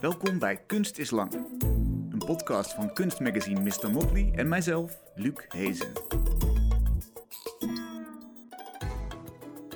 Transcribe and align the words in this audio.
Welkom 0.00 0.38
bij 0.38 0.56
Kunst 0.66 0.98
is 0.98 1.10
Lang. 1.10 1.32
Een 2.10 2.22
podcast 2.26 2.74
van 2.74 2.92
kunstmagazine 2.92 3.60
Mr. 3.60 3.90
Motley 3.90 4.32
en 4.34 4.48
mijzelf, 4.48 5.00
Luc 5.14 5.34
Hezen. 5.48 5.92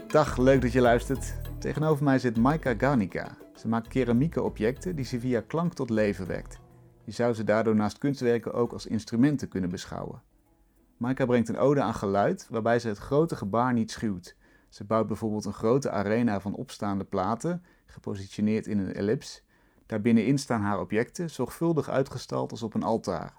Dag, 0.09 0.37
leuk 0.37 0.63
dat 0.63 0.73
je 0.73 0.81
luistert. 0.81 1.35
Tegenover 1.59 2.05
mij 2.05 2.19
zit 2.19 2.37
Maika 2.37 2.75
Garnica. 2.79 3.37
Ze 3.55 3.69
maakt 3.69 3.89
keramieke 3.89 4.43
objecten 4.43 4.97
die 4.97 5.05
ze 5.05 5.21
via 5.21 5.41
klank 5.41 5.75
tot 5.75 5.91
leven 5.91 6.27
wekt. 6.27 6.61
Je 7.05 7.13
zou 7.13 7.35
ze 7.35 7.45
daardoor 7.45 7.75
naast 7.75 7.99
kunstwerken 7.99 8.53
ook 8.53 8.73
als 8.73 8.87
instrumenten 8.87 9.49
kunnen 9.49 9.71
beschouwen. 9.71 10.23
Maika 10.97 11.27
brengt 11.27 11.49
een 11.49 11.59
ode 11.59 11.81
aan 11.83 11.95
geluid 11.95 12.47
waarbij 12.51 12.79
ze 12.79 12.89
het 12.89 12.99
grote 12.99 13.37
gebaar 13.37 13.73
niet 13.73 13.91
schuwt. 13.91 14.37
Ze 14.69 14.85
bouwt 14.85 15.07
bijvoorbeeld 15.07 15.45
een 15.45 15.53
grote 15.53 15.91
arena 15.91 16.41
van 16.41 16.55
opstaande 16.55 17.05
platen, 17.05 17.65
gepositioneerd 17.87 18.67
in 18.67 18.79
een 18.79 18.95
ellips. 18.95 19.44
Daarbinnenin 19.87 20.39
staan 20.39 20.61
haar 20.61 20.81
objecten, 20.81 21.31
zorgvuldig 21.31 21.89
uitgestald 21.89 22.51
als 22.51 22.63
op 22.63 22.75
een 22.75 22.83
altaar. 22.83 23.35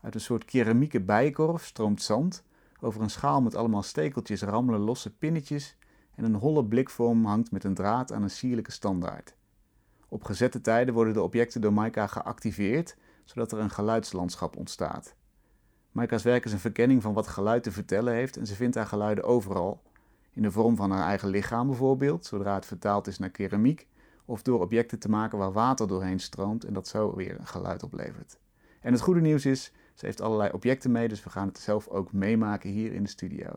Uit 0.00 0.14
een 0.14 0.20
soort 0.20 0.44
keramieke 0.44 1.00
bijenkorf 1.00 1.64
stroomt 1.64 2.02
zand. 2.02 2.44
Over 2.80 3.02
een 3.02 3.10
schaal 3.10 3.42
met 3.42 3.54
allemaal 3.54 3.82
stekeltjes 3.82 4.42
rammelen 4.42 4.80
losse 4.80 5.16
pinnetjes 5.16 5.76
en 6.14 6.24
een 6.24 6.34
holle 6.34 6.64
blikvorm 6.64 7.24
hangt 7.24 7.50
met 7.50 7.64
een 7.64 7.74
draad 7.74 8.12
aan 8.12 8.22
een 8.22 8.30
sierlijke 8.30 8.72
standaard. 8.72 9.34
Op 10.08 10.24
gezette 10.24 10.60
tijden 10.60 10.94
worden 10.94 11.14
de 11.14 11.22
objecten 11.22 11.60
door 11.60 11.72
Maika 11.72 12.06
geactiveerd, 12.06 12.96
zodat 13.24 13.52
er 13.52 13.58
een 13.58 13.70
geluidslandschap 13.70 14.56
ontstaat. 14.56 15.14
Maika's 15.92 16.22
werk 16.22 16.44
is 16.44 16.52
een 16.52 16.58
verkenning 16.58 17.02
van 17.02 17.12
wat 17.12 17.26
geluid 17.26 17.62
te 17.62 17.72
vertellen 17.72 18.14
heeft 18.14 18.36
en 18.36 18.46
ze 18.46 18.54
vindt 18.54 18.76
haar 18.76 18.86
geluiden 18.86 19.24
overal. 19.24 19.82
In 20.32 20.42
de 20.42 20.50
vorm 20.50 20.76
van 20.76 20.90
haar 20.90 21.06
eigen 21.06 21.28
lichaam 21.28 21.66
bijvoorbeeld, 21.66 22.26
zodra 22.26 22.54
het 22.54 22.66
vertaald 22.66 23.06
is 23.06 23.18
naar 23.18 23.30
keramiek, 23.30 23.86
of 24.24 24.42
door 24.42 24.60
objecten 24.60 24.98
te 24.98 25.08
maken 25.08 25.38
waar 25.38 25.52
water 25.52 25.88
doorheen 25.88 26.20
stroomt 26.20 26.64
en 26.64 26.72
dat 26.72 26.88
zo 26.88 27.14
weer 27.16 27.38
een 27.38 27.46
geluid 27.46 27.82
oplevert. 27.82 28.38
En 28.80 28.92
het 28.92 29.00
goede 29.00 29.20
nieuws 29.20 29.46
is, 29.46 29.72
ze 29.94 30.06
heeft 30.06 30.20
allerlei 30.20 30.50
objecten 30.52 30.90
mee, 30.90 31.08
dus 31.08 31.24
we 31.24 31.30
gaan 31.30 31.46
het 31.48 31.58
zelf 31.58 31.88
ook 31.88 32.12
meemaken 32.12 32.70
hier 32.70 32.92
in 32.92 33.02
de 33.02 33.08
studio. 33.08 33.48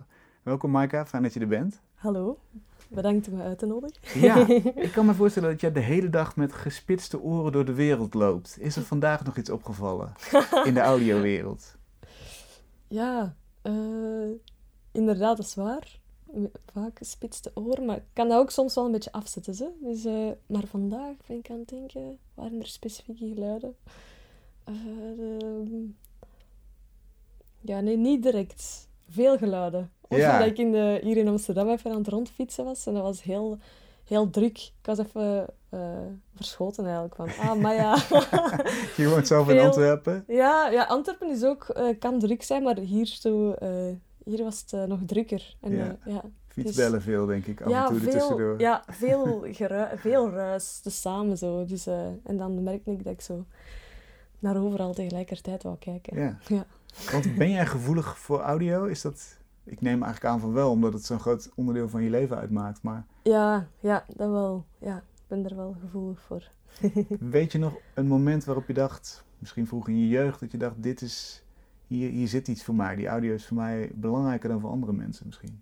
Welkom 0.44 0.72
Maika, 0.72 1.06
fijn 1.06 1.24
dat 1.24 1.34
je 1.34 1.40
er 1.40 1.48
bent. 1.48 1.82
Hallo, 1.94 2.40
bedankt 2.88 3.28
om 3.28 3.36
me 3.36 3.44
uit 3.44 3.60
te 3.60 3.66
nodigen. 3.66 4.20
Ja, 4.22 4.48
ik 4.86 4.92
kan 4.92 5.06
me 5.06 5.14
voorstellen 5.14 5.50
dat 5.50 5.62
jij 5.62 5.72
de 5.72 5.80
hele 5.80 6.10
dag 6.10 6.36
met 6.36 6.54
gespitste 6.54 7.20
oren 7.20 7.52
door 7.52 7.66
de 7.66 7.74
wereld 7.74 8.14
loopt. 8.14 8.58
Is 8.60 8.76
er 8.76 8.84
vandaag 8.84 9.24
nog 9.24 9.38
iets 9.38 9.50
opgevallen 9.50 10.14
in 10.64 10.74
de 10.74 10.80
audiowereld? 10.80 11.64
Ja, 12.88 13.36
uh, 13.64 14.32
inderdaad, 14.92 15.38
dat 15.38 15.46
is 15.46 15.56
waar. 15.56 16.00
Vaak 16.74 16.98
gespitste 16.98 17.52
oren, 17.54 17.86
maar 17.86 17.96
ik 17.96 18.04
kan 18.14 18.30
dat 18.30 18.40
ook 18.40 18.52
soms 18.52 18.76
wel 18.76 18.86
een 18.86 18.92
beetje 18.92 19.12
afzetten. 19.12 19.54
Zo. 19.54 19.72
Dus, 19.82 20.06
uh, 20.06 20.32
maar 20.46 20.68
vandaag 20.68 21.16
ben 21.28 21.38
ik 21.38 21.50
aan 21.50 21.60
het 21.60 21.70
denken, 21.70 22.18
waren 22.34 22.60
er 22.60 22.68
specifieke 22.68 23.28
geluiden? 23.28 23.76
Uh, 24.70 24.76
de... 25.18 25.90
Ja, 27.62 27.80
nee, 27.80 27.98
niet 27.98 28.24
direct. 28.24 28.88
Veel 29.10 29.38
geluiden. 29.38 29.92
Of 30.02 30.18
ja. 30.18 30.40
dat 30.40 30.48
ik 30.48 30.58
in 30.58 30.72
de, 30.72 31.00
hier 31.04 31.18
in 31.18 31.28
Amsterdam 31.28 31.70
even 31.70 31.92
aan 31.92 31.98
het 31.98 32.08
rondfietsen 32.08 32.66
was 32.66 32.86
en 32.86 32.94
dat 32.94 33.04
was 33.04 33.24
heel, 33.24 33.58
heel 34.04 34.30
druk. 34.30 34.58
Ik 34.58 34.86
was 34.86 34.98
even 34.98 35.46
uh, 35.74 35.80
verschoten 36.36 36.84
eigenlijk 36.84 37.16
van, 37.16 37.30
ah, 37.40 37.56
maar 37.56 37.76
ja. 37.76 37.98
je 38.98 39.10
woont 39.10 39.28
zelf 39.28 39.50
in 39.50 39.60
Antwerpen? 39.60 40.24
Ja, 40.28 40.70
ja, 40.70 40.84
Antwerpen 40.84 41.30
is 41.30 41.44
ook, 41.44 41.76
kan 42.00 42.20
druk 42.20 42.44
zijn, 42.44 42.64
maar 42.64 42.78
hier, 42.78 43.06
zo, 43.06 43.56
hier 44.26 44.44
was 44.44 44.66
het 44.68 44.88
nog 44.88 45.00
drukker. 45.06 45.58
En, 45.62 45.76
ja. 45.76 45.98
ja 46.06 46.24
Fietsbellen 46.48 46.92
dus, 46.92 47.04
veel, 47.04 47.26
denk 47.26 47.46
ik, 47.46 47.62
af 47.62 47.70
ja, 47.70 47.84
en 47.84 47.90
toe 47.90 48.00
veel, 48.00 48.12
tussendoor. 48.12 48.60
Ja, 48.60 48.84
veel, 49.02 49.46
veel 49.96 50.30
ruis, 50.30 50.82
dus 50.82 51.02
samen 51.02 51.38
zo. 51.38 51.66
Dus, 51.66 51.88
en 52.24 52.38
dan 52.38 52.64
merkte 52.64 52.92
ik 52.92 53.04
dat 53.04 53.14
ik 53.14 53.22
zo 53.22 53.46
naar 54.40 54.58
overal 54.58 54.94
tegelijkertijd 54.94 55.64
wou 55.64 55.78
kijken. 55.78 56.18
Ja. 56.18 56.38
ja. 56.56 56.66
Want 57.12 57.36
ben 57.38 57.52
jij 57.52 57.66
gevoelig 57.66 58.18
voor 58.18 58.40
audio? 58.40 58.86
Is 58.86 59.02
dat... 59.02 59.38
Ik 59.64 59.82
neem 59.82 60.04
eigenlijk 60.04 60.34
aan 60.34 60.40
van 60.40 60.54
wel, 60.54 60.72
omdat 60.72 60.94
het 60.94 61.06
zo'n 61.06 61.20
groot 61.20 61.52
onderdeel 61.56 61.90
van 61.90 62.04
je 62.04 62.10
leven 62.10 62.38
uitmaakt. 62.38 62.82
Maar... 62.82 63.06
Ja, 63.24 63.68
ja, 63.80 64.06
dat 64.16 64.30
wel. 64.30 64.66
Ja, 64.80 64.98
ik 64.98 65.24
ben 65.28 65.46
er 65.46 65.56
wel 65.56 65.76
gevoelig 65.82 66.22
voor. 66.22 66.52
Weet 67.20 67.52
je 67.52 67.58
nog 67.58 67.74
een 67.94 68.08
moment 68.08 68.46
waarop 68.46 68.68
je 68.68 68.74
dacht, 68.74 69.26
misschien 69.40 69.68
vroeg 69.68 69.88
in 69.88 70.00
je 70.00 70.08
jeugd, 70.08 70.40
dat 70.40 70.52
je 70.52 70.58
dacht, 70.58 70.84
dit 70.84 71.02
is, 71.02 71.44
hier, 71.88 72.10
hier 72.10 72.28
zit 72.28 72.48
iets 72.48 72.64
voor 72.64 72.76
mij. 72.76 72.96
Die 72.96 73.08
audio 73.08 73.34
is 73.34 73.46
voor 73.46 73.58
mij 73.58 73.92
belangrijker 73.94 74.50
dan 74.50 74.60
voor 74.60 74.70
andere 74.70 74.94
mensen 74.94 75.26
misschien. 75.26 75.62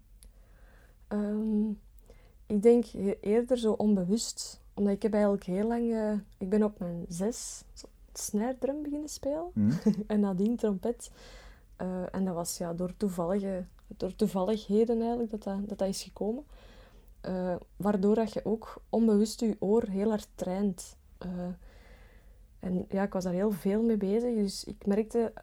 Um, 1.07 1.79
ik 2.45 2.63
denk 2.63 2.85
eerder 3.21 3.57
zo 3.57 3.71
onbewust. 3.71 4.61
Omdat 4.73 4.93
ik 4.93 5.01
heb 5.01 5.13
eigenlijk 5.13 5.43
heel 5.43 5.67
lang... 5.67 5.83
Uh, 5.83 6.13
ik 6.37 6.49
ben 6.49 6.63
op 6.63 6.79
mijn 6.79 7.05
zes 7.07 7.63
snare 8.13 8.55
beginnen 8.83 9.09
spelen. 9.09 9.49
Mm. 9.53 9.71
en 10.07 10.19
nadien 10.19 10.55
trompet. 10.55 11.11
Uh, 11.81 12.03
en 12.11 12.25
dat 12.25 12.35
was 12.35 12.57
ja, 12.57 12.73
door, 12.73 12.97
toevallige, 12.97 13.65
door 13.87 14.15
toevalligheden 14.15 14.99
eigenlijk 14.99 15.31
dat 15.31 15.43
dat, 15.43 15.69
dat, 15.69 15.77
dat 15.77 15.87
is 15.87 16.03
gekomen. 16.03 16.43
Uh, 17.27 17.55
waardoor 17.75 18.15
dat 18.15 18.33
je 18.33 18.45
ook 18.45 18.81
onbewust 18.89 19.39
je 19.39 19.55
oor 19.59 19.83
heel 19.89 20.09
hard 20.09 20.29
traint. 20.35 20.97
Uh, 21.25 21.29
en 22.59 22.85
ja, 22.89 23.03
ik 23.03 23.13
was 23.13 23.23
daar 23.23 23.33
heel 23.33 23.51
veel 23.51 23.83
mee 23.83 23.97
bezig. 23.97 24.35
Dus 24.35 24.63
ik 24.63 24.85
merkte 24.85 25.33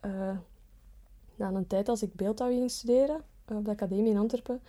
na 1.40 1.58
een 1.58 1.66
tijd 1.66 1.88
als 1.88 2.02
ik 2.02 2.14
beeldhouw 2.14 2.48
ging 2.48 2.70
studeren 2.70 3.22
op 3.48 3.64
de 3.64 3.70
academie 3.70 4.10
in 4.10 4.18
Antwerpen. 4.18 4.60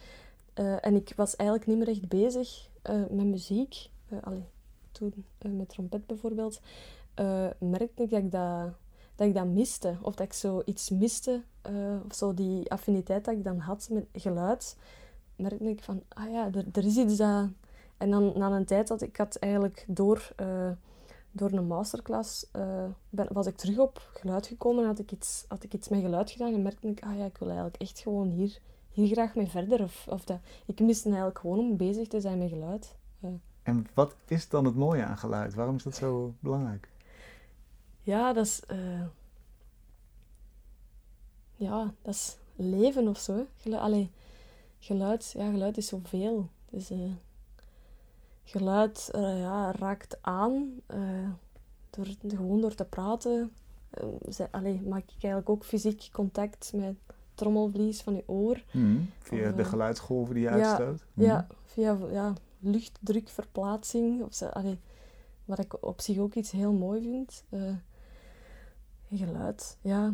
en 0.81 0.95
ik 0.95 1.13
was 1.15 1.35
eigenlijk 1.35 1.69
niet 1.69 1.77
meer 1.77 1.87
echt 1.87 2.07
bezig 2.07 2.69
met 3.09 3.25
muziek. 3.25 3.89
allee, 4.21 4.45
toen 4.91 5.13
met 5.39 5.69
trompet 5.69 6.05
bijvoorbeeld. 6.05 6.61
merkte 7.59 8.03
ik 8.03 8.09
dat 8.09 8.23
ik 8.23 8.31
dat 9.21 9.29
ik 9.29 9.35
dat 9.35 9.45
miste. 9.45 9.95
Of 10.01 10.15
dat 10.15 10.25
ik 10.25 10.33
zo 10.33 10.61
iets 10.65 10.89
miste. 10.89 11.41
Uh, 11.69 11.95
of 12.05 12.13
zo 12.13 12.33
die 12.33 12.71
affiniteit 12.71 13.25
dat 13.25 13.33
ik 13.33 13.43
dan 13.43 13.57
had 13.57 13.89
met 13.91 14.05
geluid. 14.13 14.77
Merkte 15.35 15.69
ik 15.69 15.83
van, 15.83 16.03
ah 16.07 16.31
ja, 16.31 16.49
er, 16.71 16.85
is 16.85 16.97
iets 16.97 17.17
dat... 17.17 17.47
En 17.97 18.11
dan 18.11 18.33
na 18.35 18.51
een 18.51 18.65
tijd 18.65 18.87
dat 18.87 19.01
ik 19.01 19.17
had 19.17 19.35
eigenlijk 19.35 19.85
door, 19.87 20.31
uh, 20.41 20.71
door 21.31 21.51
een 21.51 21.67
masterclass... 21.67 22.45
Uh, 22.55 22.85
ben, 23.09 23.27
was 23.33 23.47
ik 23.47 23.57
terug 23.57 23.77
op 23.77 24.09
geluid 24.13 24.47
gekomen. 24.47 24.85
Had 24.85 24.99
ik, 24.99 25.11
iets, 25.11 25.45
had 25.47 25.63
ik 25.63 25.73
iets 25.73 25.89
met 25.89 26.01
geluid 26.01 26.31
gedaan. 26.31 26.53
En 26.53 26.61
merkte 26.61 26.87
ik, 26.87 27.03
ah 27.03 27.17
ja, 27.17 27.25
ik 27.25 27.37
wil 27.37 27.47
eigenlijk 27.47 27.81
echt 27.81 27.99
gewoon 27.99 28.29
hier, 28.29 28.59
hier 28.91 29.07
graag 29.07 29.35
mee 29.35 29.47
verder. 29.47 29.83
Of, 29.83 30.07
of 30.09 30.23
dat, 30.23 30.39
ik 30.65 30.79
miste 30.79 31.07
eigenlijk 31.07 31.39
gewoon 31.39 31.59
om 31.59 31.77
bezig 31.77 32.07
te 32.07 32.21
zijn 32.21 32.37
met 32.37 32.49
geluid. 32.49 32.95
En 33.63 33.87
wat 33.93 34.15
is 34.27 34.49
dan 34.49 34.65
het 34.65 34.75
mooie 34.75 35.03
aan 35.03 35.17
geluid? 35.17 35.53
Waarom 35.53 35.75
is 35.75 35.83
dat 35.83 35.95
zo 35.95 36.33
belangrijk? 36.39 36.89
Ja, 38.01 38.33
dat 38.33 38.45
is... 38.45 38.61
Uh, 38.71 39.05
ja, 41.55 41.93
dat 42.01 42.13
is 42.13 42.37
leven 42.55 43.07
of 43.07 43.17
zo. 43.17 43.45
Geluid, 43.57 43.81
allee, 43.81 44.11
geluid, 44.79 45.33
ja, 45.37 45.51
geluid 45.51 45.77
is 45.77 45.87
zoveel. 45.87 46.49
Dus, 46.69 46.91
geluid 48.51 49.09
uh, 49.15 49.39
ja, 49.39 49.71
raakt 49.71 50.17
aan. 50.21 50.81
door, 51.89 52.07
gewoon 52.27 52.61
door 52.61 52.75
te 52.75 52.85
praten. 52.85 53.51
allee, 54.51 54.81
maak 54.81 55.03
ik 55.03 55.23
eigenlijk 55.23 55.49
ook 55.49 55.65
fysiek 55.65 56.09
contact 56.11 56.71
met 56.75 56.95
trommelvlies 57.33 58.01
van 58.01 58.15
je 58.15 58.23
oor. 58.25 58.63
Mm, 58.71 59.09
via 59.19 59.49
of, 59.49 59.55
de 59.55 59.63
geluidsgolven 59.63 60.33
die 60.33 60.43
je 60.43 60.49
ja, 60.49 60.55
uitstoot? 60.55 61.05
Mm. 61.13 61.25
Ja, 61.25 61.47
via 61.65 61.97
ja, 62.11 62.33
luchtdrukverplaatsing. 62.59 64.23
Of, 64.23 64.41
allee, 64.41 64.79
wat 65.45 65.59
ik 65.59 65.85
op 65.85 66.01
zich 66.01 66.17
ook 66.17 66.33
iets 66.33 66.51
heel 66.51 66.73
mooi 66.73 67.01
vind. 67.01 67.43
Geluid, 69.13 69.77
ja. 69.81 70.13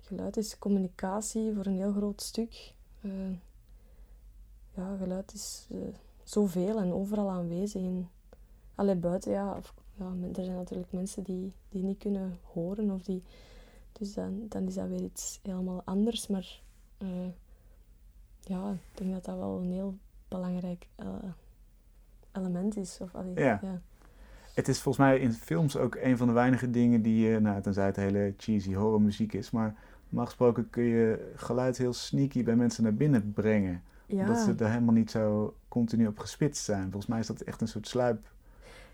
Geluid 0.00 0.36
is 0.36 0.58
communicatie 0.58 1.52
voor 1.54 1.66
een 1.66 1.76
heel 1.76 1.92
groot 1.92 2.22
stuk. 2.22 2.74
Uh, 3.00 3.36
ja, 4.74 4.96
geluid 4.96 5.32
is 5.34 5.66
uh, 5.70 5.94
zoveel 6.24 6.78
en 6.78 6.92
overal 6.92 7.30
aanwezig. 7.30 7.82
In, 7.82 8.08
allee, 8.74 8.94
buiten, 8.94 9.32
ja, 9.32 9.56
of, 9.56 9.74
ja, 9.94 10.12
er 10.34 10.44
zijn 10.44 10.56
natuurlijk 10.56 10.92
mensen 10.92 11.22
die, 11.22 11.52
die 11.68 11.82
niet 11.82 11.98
kunnen 11.98 12.38
horen. 12.42 12.90
Of 12.90 13.02
die, 13.02 13.22
dus 13.92 14.14
dan, 14.14 14.46
dan 14.48 14.66
is 14.66 14.74
dat 14.74 14.88
weer 14.88 15.02
iets 15.02 15.40
helemaal 15.42 15.82
anders. 15.84 16.26
Maar 16.26 16.60
uh, 16.98 17.08
ja, 18.40 18.70
ik 18.70 18.98
denk 18.98 19.12
dat 19.12 19.24
dat 19.24 19.36
wel 19.36 19.58
een 19.60 19.72
heel 19.72 19.94
belangrijk 20.28 20.86
element 22.32 22.76
is. 22.76 22.98
Of, 23.00 23.14
allee, 23.14 23.34
ja. 23.34 23.58
ja. 23.62 23.80
Het 24.54 24.68
is 24.68 24.80
volgens 24.80 25.06
mij 25.06 25.18
in 25.18 25.32
films 25.32 25.76
ook 25.76 25.94
een 25.94 26.16
van 26.16 26.26
de 26.26 26.32
weinige 26.32 26.70
dingen 26.70 27.02
die 27.02 27.28
je, 27.28 27.40
nou, 27.40 27.62
tenzij 27.62 27.86
het 27.86 27.96
hele 27.96 28.34
cheesy 28.36 28.74
horrormuziek 28.74 29.32
is, 29.32 29.50
maar 29.50 29.74
normaal 30.04 30.26
gesproken 30.26 30.70
kun 30.70 30.82
je 30.82 31.32
geluid 31.36 31.78
heel 31.78 31.92
sneaky 31.92 32.42
bij 32.44 32.56
mensen 32.56 32.82
naar 32.82 32.94
binnen 32.94 33.32
brengen. 33.32 33.82
Ja. 34.06 34.20
Omdat 34.20 34.38
ze 34.38 34.54
er 34.64 34.70
helemaal 34.70 34.94
niet 34.94 35.10
zo 35.10 35.54
continu 35.68 36.06
op 36.06 36.18
gespitst 36.18 36.64
zijn. 36.64 36.82
Volgens 36.82 37.06
mij 37.06 37.18
is 37.18 37.26
dat 37.26 37.40
echt 37.40 37.60
een 37.60 37.68
soort 37.68 37.88
sluip, 37.88 38.32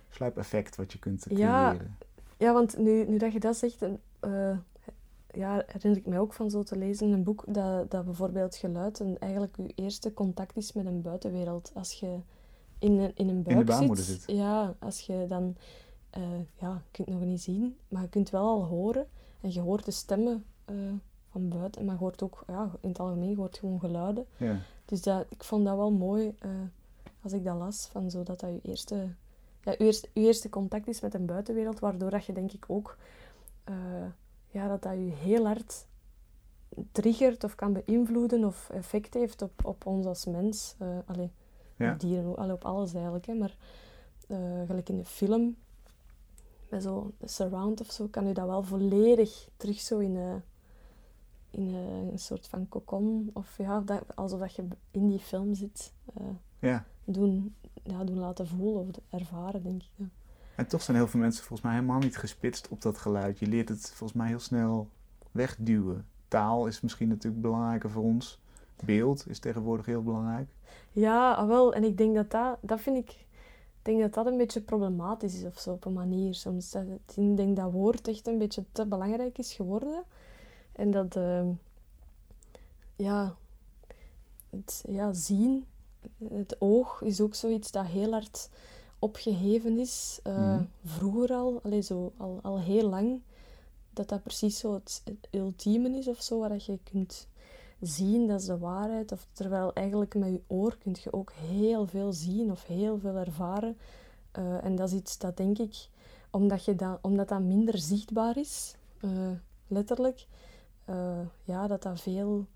sluipeffect 0.09 0.77
wat 0.77 0.93
je 0.93 0.99
kunt 0.99 1.23
creëren. 1.23 1.47
Ja, 1.47 1.77
ja 2.37 2.53
want 2.53 2.79
nu, 2.79 3.05
nu 3.09 3.19
dat 3.19 3.33
je 3.33 3.41
dat 3.41 3.57
zegt, 3.57 3.83
uh, 3.83 4.57
ja, 5.31 5.63
herinner 5.67 6.01
ik 6.01 6.07
mij 6.07 6.19
ook 6.19 6.33
van 6.33 6.51
zo 6.51 6.63
te 6.63 6.77
lezen 6.77 7.07
in 7.07 7.13
een 7.13 7.25
boek 7.25 7.45
dat, 7.47 7.91
dat 7.91 8.05
bijvoorbeeld 8.05 8.57
geluid 8.57 8.99
een, 8.99 9.19
eigenlijk 9.19 9.57
je 9.57 9.73
eerste 9.75 10.15
contact 10.15 10.57
is 10.57 10.73
met 10.73 10.87
een 10.87 11.03
buitenwereld. 11.03 11.71
Als 11.75 11.93
je 11.93 12.19
in 12.79 12.99
een, 12.99 13.13
in 13.15 13.29
een 13.29 13.43
buik 13.43 13.69
in 13.69 13.89
de 13.89 14.03
zit, 14.03 14.25
Ja, 14.27 14.75
als 14.79 15.01
je 15.01 15.27
dan 15.29 15.57
eh, 16.11 16.23
ja, 16.61 16.73
je 16.73 16.91
kunt 16.91 17.09
het 17.09 17.19
nog 17.19 17.29
niet 17.29 17.41
zien, 17.41 17.77
maar 17.89 18.03
je 18.03 18.09
kunt 18.09 18.31
wel 18.31 18.47
al 18.47 18.65
horen. 18.65 19.07
En 19.41 19.53
je 19.53 19.61
hoort 19.61 19.85
de 19.85 19.91
stemmen 19.91 20.45
eh, 20.65 20.75
van 21.31 21.49
buiten, 21.49 21.85
maar 21.85 21.95
je 21.95 22.01
hoort 22.01 22.23
ook, 22.23 22.45
ja, 22.47 22.71
in 22.81 22.89
het 22.89 22.99
algemeen, 22.99 23.29
je 23.29 23.37
hoort 23.37 23.59
gewoon 23.59 23.81
geluiden. 23.81 24.27
Ja. 24.37 24.57
Dus 24.91 25.03
dat, 25.03 25.27
ik 25.29 25.45
vond 25.45 25.65
dat 25.65 25.77
wel 25.77 25.91
mooi 25.91 26.35
eh, 26.39 26.51
als 27.23 27.33
ik 27.33 27.45
dat 27.45 27.57
las, 27.57 27.87
van 27.87 28.11
zo 28.11 28.23
dat 28.23 28.41
dat 28.41 28.51
je 28.51 28.61
eerste, 28.71 28.95
ja, 29.63 29.71
je 29.71 29.77
eerste, 29.77 30.09
je 30.13 30.21
eerste 30.21 30.49
contact 30.49 30.89
is 30.89 31.01
met 31.01 31.15
een 31.15 31.27
buitenwereld, 31.27 31.79
waardoor 31.79 32.11
dat 32.11 32.25
je 32.25 32.33
denk 32.33 32.53
ik 32.53 32.65
ook, 32.69 32.97
eh, 33.65 33.75
ja, 34.49 34.69
dat 34.69 34.83
dat 34.83 34.93
je 34.93 34.99
heel 34.99 35.47
hard 35.47 35.87
triggert 36.93 37.45
of 37.45 37.55
kan 37.55 37.73
beïnvloeden 37.73 38.45
of 38.45 38.71
effect 38.71 39.15
heeft 39.15 39.43
op, 39.43 39.65
op 39.65 39.87
ons 39.87 40.07
als 40.07 40.25
mens. 40.27 40.75
eh 40.79 40.89
allee, 41.07 41.31
Ja. 41.77 41.93
op 41.93 42.01
dieren, 42.01 42.37
allee, 42.37 42.53
op 42.55 42.65
alles 42.65 42.95
eigenlijk. 42.95 43.27
Hè. 43.27 43.35
Maar 43.35 43.57
gelijk 44.67 44.89
in 44.89 44.97
de 44.97 45.05
film, 45.05 45.57
met 46.69 46.83
zo'n 46.83 47.15
surround 47.25 47.81
of 47.81 47.91
zo, 47.91 48.07
kan 48.11 48.27
je 48.27 48.35
dat 48.35 48.47
wel 48.47 48.63
volledig 48.63 49.49
terug 49.57 49.81
zo 49.81 49.99
in, 49.99 50.43
in 51.51 51.75
eh, 51.75 52.13
een 52.13 52.19
soort 52.19 52.49
van 52.49 52.69
cocon. 52.69 53.31
Of 53.33 53.59
ja, 53.59 53.81
dat, 53.81 54.17
alsof 54.17 54.41
dat 54.41 54.55
je 54.55 54.65
in 54.91 55.09
die 55.09 55.19
film 55.19 55.55
zit. 55.55 55.93
eh, 56.15 56.25
ja. 56.59 56.85
doen, 57.05 57.55
ja, 57.83 58.05
doen 58.05 58.19
laten 58.19 58.47
voelen 58.47 58.81
of 58.81 59.21
ervaren, 59.21 59.63
denk 59.63 59.83
ik. 59.83 59.91
Ja. 59.95 60.05
En 60.57 60.67
toch 60.67 60.83
zijn 60.83 60.97
heel 60.97 61.07
veel 61.09 61.21
mensen 61.21 61.45
volgens 61.45 61.69
mij 61.69 61.79
helemaal 61.79 61.99
niet 61.99 62.17
gespitst 62.17 62.69
op 62.69 62.83
dat 62.83 62.99
geluid. 62.99 63.39
Je 63.39 63.47
leert 63.47 63.69
het 63.69 63.89
volgens 63.89 64.19
mij 64.19 64.29
heel 64.29 64.39
snel 64.39 64.89
wegduwen. 65.31 66.07
Taal 66.29 66.67
is 66.67 66.81
misschien 66.81 67.09
natuurlijk 67.09 67.43
belangrijker 67.43 67.91
voor 67.91 68.03
ons. 68.03 68.41
Beeld 68.85 69.29
is 69.29 69.39
tegenwoordig 69.39 69.87
heel 69.87 70.03
belangrijk. 70.03 70.49
Ja, 70.93 71.33
ah, 71.33 71.49
wel. 71.49 71.75
En 71.75 71.85
ik 71.85 71.97
denk 71.97 72.15
dat 72.15 72.31
dat, 72.31 72.59
dat 72.61 72.81
vind 72.81 72.97
ik, 72.97 73.11
ik 73.11 73.27
denk 73.83 74.01
dat 74.01 74.15
dat 74.15 74.27
een 74.27 74.37
beetje 74.37 74.61
problematisch 74.61 75.35
is 75.35 75.45
of 75.45 75.59
zo 75.59 75.71
op 75.71 75.85
een 75.85 75.93
manier. 75.93 76.35
Soms 76.35 76.71
dat, 76.71 76.85
ik 77.17 77.37
denk 77.37 77.57
dat 77.57 77.73
woord 77.73 78.09
echt 78.09 78.27
een 78.27 78.39
beetje 78.39 78.65
te 78.73 78.87
belangrijk 78.87 79.39
is 79.39 79.53
geworden. 79.53 80.05
En 80.73 80.91
dat, 80.91 81.17
ehm, 81.17 81.49
ja, 82.97 83.35
het 84.51 84.85
ja, 84.89 85.13
zien, 85.13 85.65
het 86.29 86.57
oog 86.59 87.03
is 87.03 87.21
ook 87.21 87.35
zoiets 87.35 87.71
dat 87.71 87.87
heel 87.87 88.11
hard 88.11 88.49
opgeheven 88.99 89.79
is. 89.79 90.21
eh, 90.23 90.35
Mhm. 90.37 90.63
Vroeger 90.85 91.33
al, 91.37 91.61
allee, 91.63 91.81
zo, 91.83 92.13
al, 92.17 92.39
al 92.43 92.61
heel 92.61 92.89
lang. 92.89 93.21
Dat 93.93 94.09
dat 94.09 94.23
precies 94.23 94.59
zo 94.59 94.75
het, 94.75 95.03
het 95.05 95.29
ultieme 95.31 95.89
is 95.99 96.09
of 96.09 96.23
zo, 96.23 96.39
waar 96.39 96.49
dat 96.49 96.65
je 96.65 96.79
kunt 96.83 97.29
zien, 97.81 98.27
dat 98.27 98.41
is 98.41 98.47
de 98.47 98.59
waarheid. 98.59 99.13
Of, 99.13 99.27
terwijl 99.33 99.73
eigenlijk 99.73 100.15
met 100.15 100.33
je 100.33 100.43
oor 100.47 100.77
kun 100.79 100.97
je 101.03 101.13
ook 101.13 101.33
heel 101.33 101.87
veel 101.87 102.13
zien 102.13 102.51
of 102.51 102.67
heel 102.67 102.99
veel 102.99 103.17
ervaren. 103.17 103.77
Eh, 104.33 104.65
en 104.65 104.77
dat 104.77 104.89
is 104.89 104.95
iets 104.99 105.19
dat 105.19 105.37
denk 105.37 105.59
ik, 105.59 105.89
omdat, 106.31 106.65
je 106.65 106.75
dat, 106.75 106.99
omdat 107.03 107.29
dat 107.29 107.41
minder 107.41 107.79
zichtbaar 107.79 108.37
is, 108.37 108.75
eh, 109.01 109.11
letterlijk, 109.67 110.27
eh, 110.91 111.21
ja, 111.45 111.67
dat 111.67 111.83
dat 111.83 112.01
veel, 112.01 112.47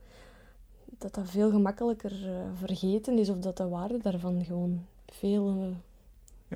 dat 0.98 1.14
dat 1.14 1.30
veel 1.30 1.50
gemakkelijker 1.50 2.28
eh, 2.30 2.44
vergeten 2.54 3.18
is. 3.18 3.28
Of 3.28 3.38
dat 3.38 3.56
de 3.56 3.68
waarde 3.68 3.98
daarvan 3.98 4.44
gewoon 4.44 4.84
veel... 5.06 5.48
eh, 5.60 5.76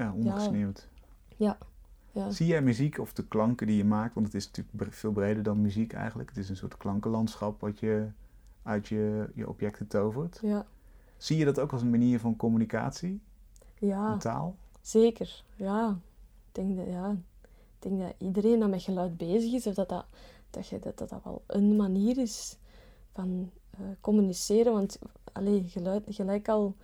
Ja, 0.03 0.13
ongesneeuwd. 0.13 0.89
ja. 1.37 1.59
Zie 2.29 2.47
jij 2.47 2.63
muziek 2.63 2.99
of 2.99 3.13
de 3.13 3.27
klanken 3.29 3.67
die 3.67 3.77
je 3.77 3.85
maakt? 3.85 4.15
Want 4.15 4.27
het 4.27 4.35
is 4.35 4.47
natuurlijk 4.47 4.93
veel 4.95 5.13
breder 5.13 5.43
dan 5.43 5.61
muziek 5.61 5.93
eigenlijk. 5.93 6.29
Het 6.29 6.39
is 6.39 6.49
een 6.49 6.57
soort 6.57 6.77
klankenlandschap 6.77 7.61
wat 7.61 7.79
je 7.79 8.07
uit 8.63 8.89
je, 8.89 9.31
je 9.35 9.49
objecten 9.49 9.87
tovert. 9.87 10.39
Ja, 10.43 10.67
Zie 11.17 11.37
je 11.39 11.45
dat 11.45 11.61
ook 11.61 11.73
als 11.73 11.83
een 11.83 11.91
manier 11.91 12.21
van 12.21 12.37
communicatie, 12.37 13.21
ja. 13.79 14.17
taal? 14.17 14.57
Zeker, 14.81 15.45
ja. 15.57 15.99
Ik 16.49 16.55
denk 16.55 16.77
dat, 16.77 16.87
ja. 16.87 17.11
Ik 17.43 17.89
denk 17.89 18.01
dat 18.01 18.15
iedereen 18.19 18.61
dat 18.61 18.71
met 18.71 18.83
geluid 18.83 19.17
bezig 19.17 19.53
is, 19.53 19.67
of 19.67 19.75
dat 19.75 19.89
dat, 19.89 20.05
dat, 20.51 20.69
je, 20.69 20.79
dat, 20.79 20.99
dat, 20.99 21.09
dat 21.09 21.25
wel 21.25 21.43
een 21.47 21.77
manier 21.77 22.19
is 22.19 22.57
van 23.13 23.51
eh, 23.71 23.81
communiceren. 24.01 24.73
Want 24.73 24.99
allee, 25.33 25.65
geluid, 25.69 26.03
gelijk 26.09 26.49
al 26.49 26.75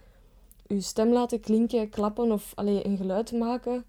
je 0.66 0.80
stem 0.80 1.12
laten 1.12 1.40
klinken, 1.40 1.88
klappen 1.88 2.32
of 2.32 2.52
allee, 2.54 2.86
een 2.86 2.96
geluid 2.96 3.32
maken, 3.32 3.84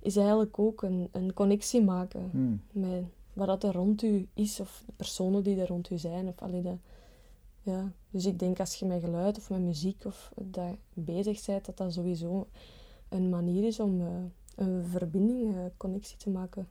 is 0.00 0.16
eigenlijk 0.16 0.58
ook 0.58 0.82
een, 0.82 1.08
een 1.12 1.32
connectie 1.34 1.82
maken 1.82 2.30
Hmm. 2.30 2.62
met 2.70 3.04
wat 3.32 3.46
dat 3.46 3.64
er 3.64 3.72
rond 3.72 4.02
u 4.02 4.28
is, 4.34 4.60
of 4.60 4.82
de 4.86 4.92
personen 4.96 5.42
die 5.42 5.60
er 5.60 5.66
rond 5.66 5.90
u 5.90 5.98
zijn. 5.98 6.28
Of, 6.28 6.42
allee, 6.42 6.62
dat, 6.62 6.78
ja. 7.62 7.92
Dus 8.10 8.26
ik 8.26 8.38
denk 8.38 8.60
als 8.60 8.74
je 8.74 8.86
met 8.86 9.00
geluid 9.00 9.36
of 9.36 9.50
met 9.50 9.60
muziek 9.60 10.04
of 10.04 10.32
dat 10.36 10.76
bezig 10.92 11.44
bent, 11.46 11.64
dat 11.64 11.76
dat 11.76 11.92
sowieso 11.92 12.46
een 13.08 13.28
manier 13.28 13.64
is 13.64 13.80
om 13.80 14.00
eh, 14.00 14.06
een 14.56 14.84
verbinding, 14.84 15.56
een 15.56 15.70
connectie 15.76 16.16
te 16.16 16.30
maken. 16.30 16.68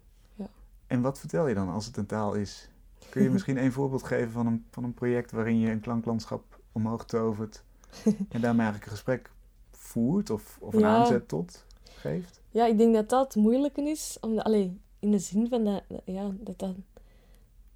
En 0.88 1.01
wat 1.01 1.19
vertel 1.19 1.48
je 1.48 1.54
dan 1.56 1.69
als 1.69 1.86
het 1.86 1.98
een 1.98 2.06
taal 2.06 2.34
is? 2.34 2.69
Kun 3.10 3.24
je 3.24 3.30
misschien 3.36 3.57
een 3.57 3.72
voorbeeld 3.72 4.04
geven 4.04 4.31
van 4.31 4.48
een, 4.48 4.66
van 4.72 4.84
een 4.84 4.94
project 4.94 5.31
waarin 5.31 5.60
je 5.60 5.72
een 5.72 5.80
klanklandschap 5.80 6.60
omhoog 6.72 7.06
tovert 7.06 7.63
en 8.06 8.42
daarmee 8.42 8.62
eigenlijk 8.66 8.86
een 8.86 8.92
gesprek 8.92 9.31
voert 9.72 10.30
of, 10.30 10.57
of 10.62 10.74
een 10.74 10.80
Ja. 10.80 10.95
aanzet 10.95 11.28
tot 11.28 11.66
geeft? 11.84 12.42
Ja, 12.51 12.66
ik 12.66 12.78
denk 12.78 12.94
dat 12.94 13.10
dat 13.10 13.34
het 13.34 13.44
moeilijke 13.44 13.81
is, 13.81 14.18
om, 14.22 14.39
allee, 14.39 14.80
in 15.00 15.12
de 15.12 15.19
zin 15.19 15.48
van 15.48 15.63
dat, 15.63 15.84
ja, 16.06 16.31
dat, 16.39 16.60
dat 16.60 16.75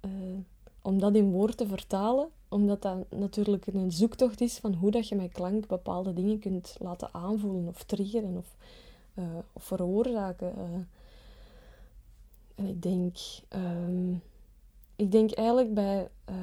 eh, 0.00 0.10
om 0.82 0.98
dat 1.00 1.14
in 1.14 1.30
woord 1.30 1.56
te 1.56 1.66
vertalen, 1.66 2.28
omdat 2.48 2.82
dat 2.82 3.10
natuurlijk 3.10 3.66
een 3.66 3.92
zoektocht 3.92 4.40
is 4.40 4.58
van 4.58 4.74
hoe 4.74 4.90
dat 4.90 5.08
je 5.08 5.14
met 5.16 5.32
klank 5.32 5.66
bepaalde 5.66 6.12
dingen 6.12 6.38
kunt 6.38 6.76
laten 6.80 7.08
aanvoelen 7.14 7.68
of 7.68 7.82
triggeren 7.84 8.36
of, 8.36 8.56
eh, 9.14 9.24
of 9.52 9.64
veroorzaken. 9.64 10.56
eh. 10.56 10.64
Ik 12.64 12.82
denk, 12.82 13.16
ehm, 13.48 14.12
ik 14.96 15.12
denk 15.12 15.32
eigenlijk 15.32 15.74
bij, 15.74 16.10
eh, 16.24 16.34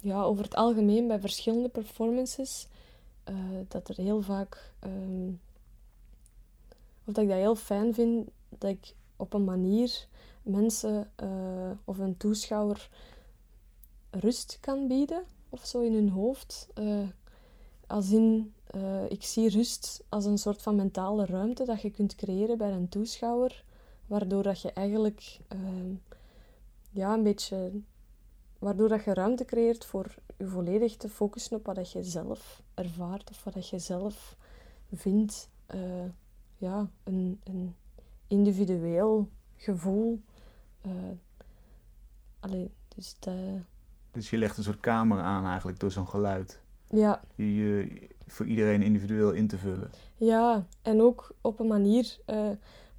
ja, 0.00 0.22
over 0.22 0.44
het 0.44 0.54
algemeen 0.54 1.06
bij 1.06 1.20
verschillende 1.20 1.68
performances, 1.68 2.66
eh, 3.24 3.34
dat 3.68 3.88
er 3.88 3.96
heel 3.96 4.22
vaak, 4.22 4.72
ehm, 4.78 5.28
of 7.04 7.14
dat 7.14 7.24
ik 7.24 7.28
dat 7.28 7.38
heel 7.38 7.56
fijn 7.56 7.94
vind, 7.94 8.28
dat 8.48 8.70
ik 8.70 8.94
op 9.16 9.32
een 9.32 9.44
manier 9.44 10.06
mensen 10.42 11.10
eh, 11.16 11.70
of 11.84 11.98
een 11.98 12.16
toeschouwer 12.16 12.88
rust 14.10 14.58
kan 14.60 14.88
bieden 14.88 15.24
of 15.48 15.66
zo 15.66 15.80
in 15.80 15.94
hun 15.94 16.08
hoofd. 16.08 16.68
Als 17.86 18.10
in, 18.10 18.54
ik 19.08 19.22
zie 19.22 19.48
rust 19.48 20.04
als 20.08 20.24
een 20.24 20.38
soort 20.38 20.62
van 20.62 20.76
mentale 20.76 21.26
ruimte 21.26 21.64
dat 21.64 21.82
je 21.82 21.90
kunt 21.90 22.14
creëren 22.14 22.58
bij 22.58 22.72
een 22.72 22.88
toeschouwer, 22.88 23.64
waardoor 24.12 24.42
dat 24.42 24.60
je 24.60 24.72
eigenlijk 24.72 25.38
ehm, 25.48 25.94
ja, 26.90 27.12
een 27.14 27.22
beetje, 27.22 27.70
waardoor 28.58 28.88
dat 28.88 29.04
je 29.04 29.14
ruimte 29.14 29.44
creëert 29.44 29.84
voor 29.84 30.14
je 30.38 30.46
volledig 30.46 30.96
te 30.96 31.08
focussen 31.08 31.56
op 31.56 31.66
wat 31.66 31.74
dat 31.74 31.92
je 31.92 32.02
zelf 32.02 32.62
ervaart 32.74 33.30
of 33.30 33.44
wat 33.44 33.54
dat 33.54 33.68
je 33.68 33.78
zelf 33.78 34.36
vindt. 34.94 35.48
eh, 35.66 36.04
ja, 36.56 36.90
een, 37.04 37.40
een 37.44 37.74
individueel 38.26 39.28
gevoel. 39.56 40.20
allee, 42.40 42.70
dus 42.96 43.16
dat, 43.18 43.34
Dus 44.10 44.30
je 44.30 44.36
legt 44.38 44.56
een 44.56 44.62
soort 44.64 44.80
kamer 44.80 45.20
aan 45.20 45.44
eigenlijk 45.46 45.80
door 45.80 45.90
zo'n 45.90 46.08
geluid. 46.08 46.60
ja, 46.90 47.20
Die 47.34 47.54
je 47.54 48.08
voor 48.26 48.46
iedereen 48.46 48.82
individueel 48.82 49.30
in 49.32 49.46
te 49.46 49.58
vullen. 49.58 49.90
Ja, 50.16 50.66
en 50.82 51.00
ook 51.00 51.34
op 51.40 51.60
een 51.60 51.66
manier 51.66 52.18
eh, 52.26 52.50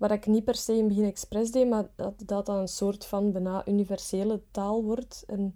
waar 0.03 0.11
ik 0.11 0.25
niet 0.25 0.43
per 0.43 0.55
se 0.55 0.77
in 0.77 0.87
begin 0.87 1.05
expres 1.05 1.51
deed, 1.51 1.69
maar 1.69 1.85
dat 1.95 2.13
dat 2.25 2.47
een 2.47 2.67
soort 2.67 3.05
van 3.05 3.31
bijna 3.31 3.67
universele 3.67 4.41
taal 4.51 4.83
wordt. 4.83 5.23
En 5.27 5.55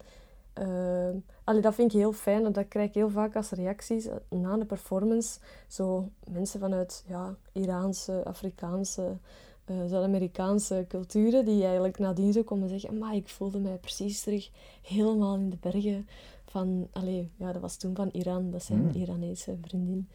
eh, 0.53 1.09
allee, 1.43 1.61
dat 1.61 1.75
vind 1.75 1.91
ik 1.91 1.97
heel 1.97 2.13
fijn, 2.13 2.41
want 2.41 2.55
dat 2.55 2.67
krijg 2.67 2.87
ik 2.87 2.93
heel 2.93 3.09
vaak 3.09 3.35
als 3.35 3.49
reacties 3.49 4.05
eh, 4.05 4.15
na 4.29 4.53
een 4.53 4.65
performance. 4.65 5.39
Zo 5.67 6.09
mensen 6.31 6.59
vanuit 6.59 7.03
ja, 7.07 7.35
Iraanse, 7.51 8.23
Afrikaanse, 8.25 9.17
eh, 9.65 9.75
Zuid-Amerikaanse 9.75 10.85
culturen, 10.87 11.45
die 11.45 11.63
eigenlijk 11.63 11.97
nadien 11.97 12.33
zo 12.33 12.43
komen 12.43 12.69
zeggen, 12.69 12.97
maar 12.97 13.15
ik 13.15 13.29
voelde 13.29 13.59
mij 13.59 13.77
precies 13.77 14.21
terug 14.21 14.49
helemaal 14.81 15.35
in 15.35 15.49
de 15.49 15.57
bergen 15.59 16.07
van, 16.45 16.87
allee, 16.91 17.31
ja, 17.35 17.51
dat 17.51 17.61
was 17.61 17.77
toen 17.77 17.95
van 17.95 18.09
Iran, 18.11 18.51
dat 18.51 18.63
zijn 18.63 18.81
Mm. 18.81 18.89
Iranese 18.93 19.57
vriendin. 19.61 20.09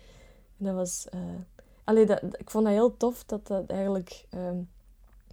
En 0.59 0.65
dat 0.65 0.75
was... 0.75 1.07
allee, 1.85 2.07
dat, 2.07 2.23
ik 2.23 2.51
vond 2.51 2.65
dat 2.65 2.73
heel 2.73 2.97
tof 2.97 3.25
dat 3.25 3.47
dat 3.47 3.71
eigenlijk... 3.71 4.27
ehm, 4.31 4.57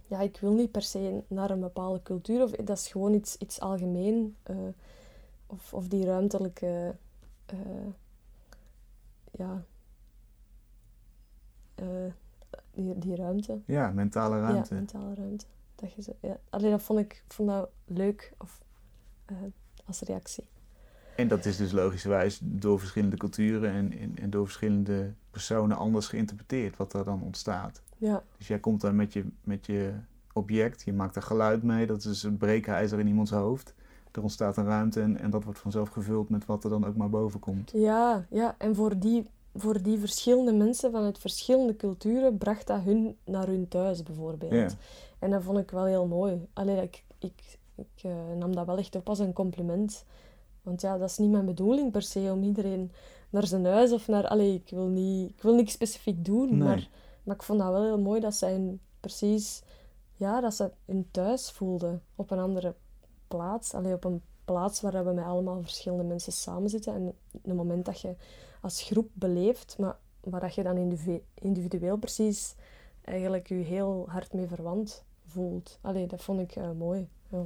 ja, 0.06 0.20
ik 0.20 0.40
wil 0.40 0.52
niet 0.52 0.70
per 0.70 0.82
se 0.82 1.22
naar 1.28 1.50
een 1.50 1.60
bepaalde 1.60 2.02
cultuur. 2.02 2.42
Of, 2.42 2.50
dat 2.50 2.78
is 2.78 2.88
gewoon 2.88 3.14
iets, 3.14 3.36
iets 3.36 3.60
algemeen. 3.60 4.36
eh, 4.42 4.56
of, 5.46 5.74
of 5.74 5.88
die 5.88 6.04
ruimtelijke... 6.04 6.94
eh, 7.46 7.56
ja... 9.30 9.62
eh, 11.74 11.86
die, 12.70 12.98
die 12.98 13.16
ruimte. 13.16 13.58
Ja, 13.64 13.90
mentale 13.90 14.40
ruimte. 14.40 14.74
Ja, 14.74 14.80
mentale 14.80 15.14
ruimte. 15.14 15.44
Dat 15.74 15.92
je 15.92 16.02
zo, 16.02 16.12
ja. 16.20 16.38
Allee, 16.50 16.70
dat 16.70 16.82
vond 16.82 16.98
ik, 16.98 17.24
vond 17.28 17.48
dat 17.48 17.68
leuk 17.84 18.32
of, 18.38 18.60
als 19.86 20.00
reactie. 20.00 20.44
En 21.16 21.28
dat 21.28 21.44
is 21.44 21.56
dus 21.56 21.72
logischerwijs 21.72 22.38
door 22.42 22.78
verschillende 22.78 23.16
culturen 23.16 23.70
en, 23.70 23.98
en, 23.98 24.18
en 24.18 24.30
door 24.30 24.44
verschillende 24.44 25.14
personen 25.30 25.76
anders 25.76 26.08
geïnterpreteerd 26.08 26.76
wat 26.76 26.92
er 26.92 27.04
dan 27.04 27.22
ontstaat. 27.22 27.82
Ja, 27.96 28.22
Dus 28.36 28.48
jij 28.48 28.58
komt 28.58 28.80
dan 28.80 28.96
met 28.96 29.12
je, 29.12 29.24
met 29.44 29.66
je 29.66 29.92
object, 30.32 30.82
je 30.82 30.92
maakt 30.92 31.16
er 31.16 31.22
geluid 31.22 31.62
mee, 31.62 31.86
dat 31.86 32.04
is 32.04 32.22
een 32.22 32.36
breekijzer 32.36 32.98
in 32.98 33.06
iemands 33.06 33.30
hoofd. 33.30 33.74
Er 34.12 34.22
ontstaat 34.22 34.56
een 34.56 34.64
ruimte 34.64 35.00
en, 35.00 35.18
en 35.18 35.30
dat 35.30 35.44
wordt 35.44 35.58
vanzelf 35.58 35.88
gevuld 35.88 36.28
met 36.28 36.46
wat 36.46 36.64
er 36.64 36.70
dan 36.70 36.86
ook 36.86 36.96
maar 36.96 37.10
boven 37.10 37.40
komt. 37.40 37.70
ja, 37.74 38.26
ja. 38.30 38.54
En 38.58 38.74
voor 38.74 38.98
die, 38.98 39.26
voor 39.54 39.82
die 39.82 39.98
verschillende 39.98 40.52
mensen 40.52 40.90
vanuit 40.90 41.18
verschillende 41.18 41.76
culturen 41.76 42.38
bracht 42.38 42.66
dat 42.66 42.80
hun 42.82 43.16
naar 43.24 43.46
hun 43.46 43.68
thuis 43.68 44.02
bijvoorbeeld. 44.02 44.52
Ja. 44.52 44.68
En 45.18 45.30
dat 45.30 45.42
vond 45.42 45.58
ik 45.58 45.70
wel 45.70 45.84
heel 45.84 46.06
mooi. 46.06 46.46
Alleen 46.52 46.82
ik, 46.82 47.04
ik, 47.18 47.58
ik 47.74 48.02
eh, 48.02 48.12
nam 48.38 48.54
dat 48.54 48.66
wel 48.66 48.78
echt 48.78 48.96
op 48.96 49.08
als 49.08 49.18
een 49.18 49.32
compliment. 49.32 50.04
Want 50.62 50.80
ja, 50.80 50.98
dat 50.98 51.10
is 51.10 51.18
niet 51.18 51.30
mijn 51.30 51.44
bedoeling 51.44 51.90
per 51.92 52.02
se 52.02 52.30
om 52.32 52.42
iedereen 52.42 52.92
naar 53.30 53.46
zijn 53.46 53.64
huis 53.64 53.92
of 53.92 54.08
naar. 54.08 54.26
Allee, 54.28 54.54
ik 54.54 54.70
wil, 54.70 54.86
niet, 54.86 55.30
ik 55.30 55.42
wil 55.42 55.54
niks 55.54 55.72
specifiek 55.72 56.24
doen, 56.24 56.48
Nee. 56.48 56.58
maar, 56.58 56.88
maar 57.22 57.34
ik 57.34 57.42
vond 57.42 57.58
dat 57.58 57.70
wel 57.70 57.82
heel 57.82 58.00
mooi 58.00 58.20
dat 58.20 58.34
zij 58.34 58.52
hun 58.52 58.80
precies. 59.00 59.62
Ja, 60.12 60.40
dat 60.40 60.54
ze 60.54 60.70
hun 60.84 61.08
thuis 61.10 61.50
voelden 61.50 62.02
op 62.16 62.30
een 62.30 62.38
andere 62.38 62.74
plaats. 63.28 63.74
Allee, 63.74 63.94
op 63.94 64.04
een 64.04 64.22
plaats 64.44 64.80
waar 64.80 65.04
we 65.04 65.12
met 65.12 65.24
allemaal 65.24 65.62
verschillende 65.62 66.04
mensen 66.04 66.32
samen 66.32 66.70
zitten. 66.70 66.94
En 66.94 67.14
een 67.42 67.56
moment 67.56 67.84
dat 67.84 68.00
je 68.00 68.14
als 68.62 68.82
groep 68.82 69.08
beleeft, 69.12 69.76
maar 69.78 69.96
waar 70.20 70.40
dat 70.40 70.54
je 70.54 70.62
dan 70.62 70.76
individu- 70.76 71.24
individueel 71.34 71.96
precies 71.96 72.54
eigenlijk 73.04 73.48
je 73.48 73.54
heel 73.54 74.04
hard 74.08 74.32
mee 74.32 74.46
verwant 74.46 75.04
voelt. 75.26 75.78
Allee, 75.80 76.06
dat 76.06 76.22
vond 76.22 76.40
ik 76.40 76.56
eh, 76.56 76.70
mooi. 76.70 77.08
Ja. 77.28 77.44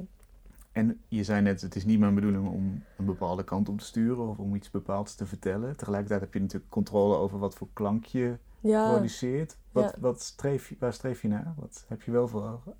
En 0.75 1.01
je 1.07 1.23
zei 1.23 1.41
net, 1.41 1.61
het 1.61 1.75
is 1.75 1.85
niet 1.85 1.99
mijn 1.99 2.15
bedoeling 2.15 2.47
om 2.47 2.83
een 2.97 3.05
bepaalde 3.05 3.43
kant 3.43 3.69
op 3.69 3.79
te 3.79 3.85
sturen 3.85 4.27
of 4.27 4.37
om 4.37 4.55
iets 4.55 4.71
bepaalds 4.71 5.15
te 5.15 5.25
vertellen. 5.25 5.77
Tegelijkertijd 5.77 6.21
heb 6.21 6.33
je 6.33 6.39
natuurlijk 6.39 6.71
controle 6.71 7.15
over 7.15 7.39
wat 7.39 7.55
voor 7.55 7.67
klank 7.73 8.05
je 8.05 8.37
Ja, 8.59 8.91
produceert. 8.91 9.57
Wat, 9.71 9.83
ja. 9.83 9.95
wat 9.99 10.21
streef 10.21 10.69
je, 10.69 10.75
waar 10.79 10.93
streef 10.93 11.21
je 11.21 11.27
naar? 11.27 11.53
Wat 11.57 11.85
heb 11.87 12.01
je 12.01 12.11
wel 12.11 12.27
voor 12.27 12.43
ogen? 12.49 12.73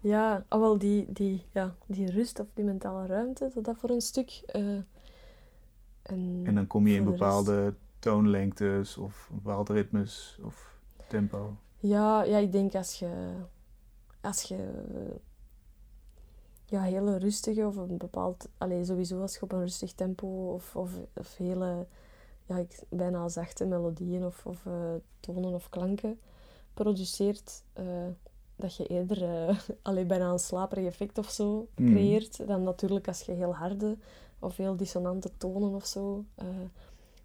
ja 0.00 0.44
ah, 0.48 0.60
wel 0.60 0.78
die, 0.78 1.12
die, 1.12 1.46
ja, 1.52 1.74
die 1.86 2.10
rust 2.10 2.40
of 2.40 2.46
die 2.54 2.64
mentale 2.64 3.06
ruimte, 3.06 3.50
dat 3.54 3.64
dat 3.64 3.76
voor 3.78 3.90
een 3.90 4.00
stuk. 4.00 4.42
eh, 4.46 4.76
en, 6.02 6.40
En 6.44 6.54
dan 6.54 6.66
kom 6.66 6.86
je 6.86 6.94
in 6.94 7.04
bepaalde 7.04 7.74
toonlengtes 7.98 8.96
of 8.96 9.30
bepaalde 9.32 9.72
ritmes 9.72 10.38
of 10.42 10.78
tempo. 11.08 11.56
Ja, 11.78 12.22
ja, 12.22 12.38
ik 12.38 12.52
denk 12.52 12.74
als 12.74 12.98
je, 12.98 13.32
als 14.20 14.42
je 14.42 14.84
ja, 16.68 16.82
hele 16.82 17.16
rustige 17.16 17.66
of 17.66 17.76
een 17.76 17.96
bepaald, 17.96 18.48
allee, 18.58 18.84
sowieso 18.84 19.20
als 19.20 19.34
je 19.34 19.42
op 19.42 19.52
een 19.52 19.60
rustig 19.60 19.92
tempo 19.92 20.52
of, 20.52 20.76
of, 20.76 20.90
of 21.16 21.36
hele, 21.36 21.86
ja, 22.44 22.56
ik, 22.56 22.82
bijna 22.88 23.28
zachte 23.28 23.64
melodieën 23.64 24.24
of, 24.24 24.46
of 24.46 24.66
eh, 24.66 24.72
tonen 25.20 25.54
of 25.54 25.68
klanken 25.68 26.18
produceert, 26.74 27.62
eh, 27.72 27.84
dat 28.56 28.76
je 28.76 28.86
eerder 28.86 29.22
eh, 29.82 30.06
bijna 30.06 30.30
een 30.30 30.38
slaperig 30.38 30.84
effect 30.86 31.18
of 31.18 31.30
zo 31.30 31.68
Mm. 31.76 31.92
creëert, 31.92 32.46
dan 32.46 32.62
natuurlijk 32.62 33.08
als 33.08 33.20
je 33.20 33.32
heel 33.32 33.54
harde 33.54 33.96
of 34.38 34.56
heel 34.56 34.76
dissonante 34.76 35.30
tonen 35.36 35.74
of 35.74 35.86
zo 35.86 36.24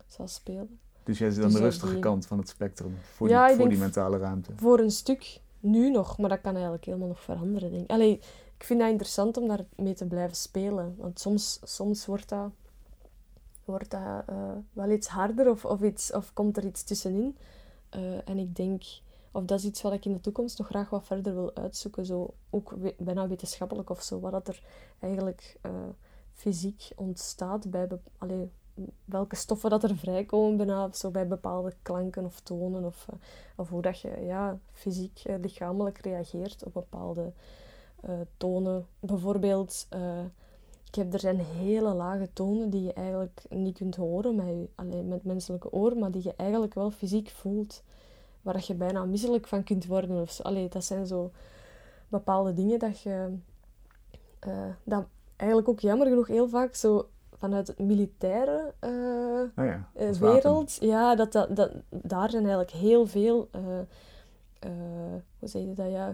zou 0.08 0.28
spelen. 0.28 0.80
Dus 1.04 1.18
jij 1.18 1.30
zit 1.32 1.38
aan 1.44 1.46
Dus 1.46 1.54
de 1.54 1.60
ja, 1.60 1.66
rustige 1.66 1.92
die- 1.92 2.02
kant 2.02 2.26
van 2.26 2.38
het 2.38 2.50
spectrum 2.50 2.96
voor, 3.14 3.30
Ja, 3.30 3.48
die, 3.48 3.56
voor 3.56 3.70
die 3.70 3.78
mentale 3.78 4.18
ruimte. 4.18 4.52
Voor 4.56 4.80
een 4.80 4.92
stuk 4.92 5.40
nu 5.60 5.90
nog, 5.92 6.18
maar 6.18 6.30
dat 6.30 6.42
kan 6.42 6.54
eigenlijk 6.54 6.86
helemaal 6.86 7.08
nog 7.08 7.22
veranderen, 7.22 7.72
denk 7.72 7.84
ik. 7.84 7.90
Allee, 7.92 8.20
ik 8.62 8.68
vind 8.68 8.80
dat 8.80 8.90
interessant 8.90 9.38
om 9.38 9.48
daarmee 9.48 9.94
te 9.94 10.06
blijven 10.06 10.36
spelen. 10.36 10.96
Want 10.98 11.20
soms, 11.20 11.60
soms 11.64 12.06
wordt 12.06 12.30
dat, 12.30 12.50
wordt 13.66 13.90
dat 13.92 14.24
eh, 14.28 14.52
wel 14.74 14.90
iets 14.90 15.08
harder 15.08 15.50
of, 15.50 15.66
of, 15.66 15.82
iets, 15.82 16.12
of 16.12 16.34
komt 16.34 16.58
er 16.58 16.66
iets 16.66 16.84
tussenin. 16.84 17.38
Eh, 17.90 18.30
en 18.30 18.38
ik 18.38 18.56
denk, 18.56 18.84
of 19.32 19.46
dat 19.46 19.60
is 19.60 19.66
iets 19.66 19.82
wat 19.82 19.94
ik 19.94 20.06
in 20.06 20.14
de 20.14 20.20
toekomst 20.20 20.58
nog 20.58 20.68
graag 20.68 20.90
wat 20.90 21.06
verder 21.06 21.34
wil 21.34 21.56
uitzoeken. 21.56 22.06
Zo, 22.06 22.34
ook 22.50 22.74
bijna 22.98 23.28
wetenschappelijk 23.28 23.90
of 23.90 24.02
zo. 24.02 24.20
Wat 24.20 24.48
er 24.48 24.64
eigenlijk 25.00 25.58
eh, 25.62 25.72
fysiek 26.34 26.90
ontstaat 26.96 27.72
bij... 27.72 27.88
allee, 28.18 28.52
welke 29.06 29.36
stoffen 29.36 29.70
dat 29.70 29.84
er 29.84 29.98
vrijkomen 29.98 30.58
bijna, 30.58 30.92
zo 30.94 31.12
bij 31.12 31.28
bepaalde 31.28 31.74
klanken 31.82 32.26
of 32.26 32.40
tonen. 32.40 32.86
Of, 32.86 33.08
of 33.56 33.70
hoe 33.70 33.82
dat 33.82 34.00
je 34.00 34.20
ja, 34.26 34.60
fysiek, 34.72 35.22
lichamelijk 35.42 35.98
reageert 35.98 36.64
op 36.64 36.74
bepaalde 36.74 37.34
eh, 38.02 38.14
tonen. 38.38 38.86
Bijvoorbeeld, 39.00 39.86
eh, 39.90 40.24
ik 40.88 40.96
heb, 40.96 41.14
er 41.14 41.20
zijn 41.20 41.40
hele 41.40 41.94
lage 41.94 42.30
tonen 42.34 42.70
die 42.70 42.84
je 42.84 42.94
eigenlijk 42.94 43.42
niet 43.50 43.78
kunt 43.78 43.96
horen 43.96 44.36
met, 44.36 44.46
je, 44.46 44.70
alleen 44.76 45.08
met 45.08 45.24
menselijke 45.24 45.72
oor, 45.72 45.98
maar 45.98 46.12
die 46.12 46.24
je 46.24 46.34
eigenlijk 46.36 46.74
wel 46.74 46.92
fysiek 46.92 47.30
voelt. 47.30 47.84
Waar 48.42 48.64
je 48.68 48.74
bijna 48.74 49.06
misselijk 49.06 49.48
van 49.48 49.64
kunt 49.64 49.86
worden. 49.86 50.22
Of 50.22 50.32
zo. 50.32 50.44
Allee, 50.44 50.70
dat 50.70 50.84
zijn 50.84 51.08
zo 51.08 51.32
bepaalde 52.08 52.54
dingen 52.54 52.80
dat 52.80 53.02
je... 53.02 53.38
eh, 54.40 54.66
dat 54.84 55.06
eigenlijk 55.36 55.70
ook 55.70 55.80
jammer 55.80 56.08
genoeg 56.08 56.28
heel 56.28 56.48
vaak 56.50 56.76
zo 56.76 57.10
vanuit 57.34 57.68
het 57.68 57.80
militaire 57.80 58.74
Oh 59.56 59.66
ja, 59.66 59.90
wapen. 59.94 60.20
wereld, 60.20 60.78
ja, 60.80 61.16
dat, 61.16 61.32
dat, 61.32 61.56
dat, 61.56 61.72
daar 61.90 62.30
zijn 62.30 62.42
eigenlijk 62.42 62.72
heel 62.72 63.06
veel, 63.08 63.50
hoe 65.40 65.48
zeg 65.50 65.62
je 65.62 65.74
dat, 65.74 65.92
ja, 65.92 66.14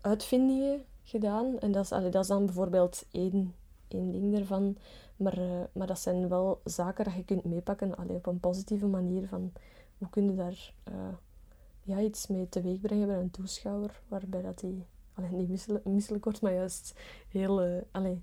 geluidsuitvindingen 0.00 0.84
gedaan. 1.02 1.58
En 1.58 1.72
dat 1.72 1.84
is, 1.84 1.92
allee, 1.92 2.10
dat 2.10 2.22
is 2.22 2.28
dan 2.28 2.44
bijvoorbeeld 2.44 3.06
één, 3.10 3.54
één 3.88 4.12
ding 4.12 4.32
daarvan. 4.32 4.76
Maar, 5.16 5.38
eh, 5.38 5.60
maar 5.72 5.86
dat 5.86 5.98
zijn 5.98 6.28
wel 6.28 6.60
zaken 6.64 7.04
dat 7.04 7.14
je 7.14 7.24
kunt 7.24 7.44
meepakken 7.44 7.96
allee, 7.96 8.16
op 8.16 8.26
een 8.26 8.40
positieve 8.40 8.86
manier. 8.86 9.28
Van 9.28 9.52
hoe 9.98 10.08
kun 10.08 10.30
je 10.30 10.34
daar 10.34 10.74
eh, 10.84 10.94
ja, 11.82 12.00
iets 12.00 12.26
mee 12.26 12.48
teweeg 12.48 12.80
brengen 12.80 13.06
bij 13.06 13.20
een 13.20 13.30
toeschouwer, 13.30 14.00
waarbij 14.08 14.42
dat 14.42 14.58
die 14.58 14.84
allee, 15.14 15.30
niet 15.30 15.48
misselijk, 15.48 15.84
misselijk 15.84 16.24
wordt, 16.24 16.40
maar 16.40 16.54
juist 16.54 16.94
heel, 17.28 17.86
allee, 17.90 18.22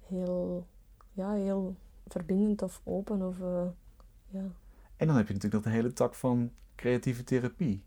heel, 0.00 0.66
ja, 1.12 1.32
heel 1.32 1.74
verbindend 2.06 2.62
of 2.62 2.80
open. 2.84 3.22
Of, 3.22 3.38
ja. 4.28 4.44
En 4.96 5.06
dan 5.06 5.16
heb 5.16 5.26
je 5.26 5.34
natuurlijk 5.34 5.64
nog 5.64 5.72
de 5.72 5.78
hele 5.80 5.92
tak 5.92 6.14
van 6.14 6.50
creatieve 6.74 7.24
therapie. 7.24 7.82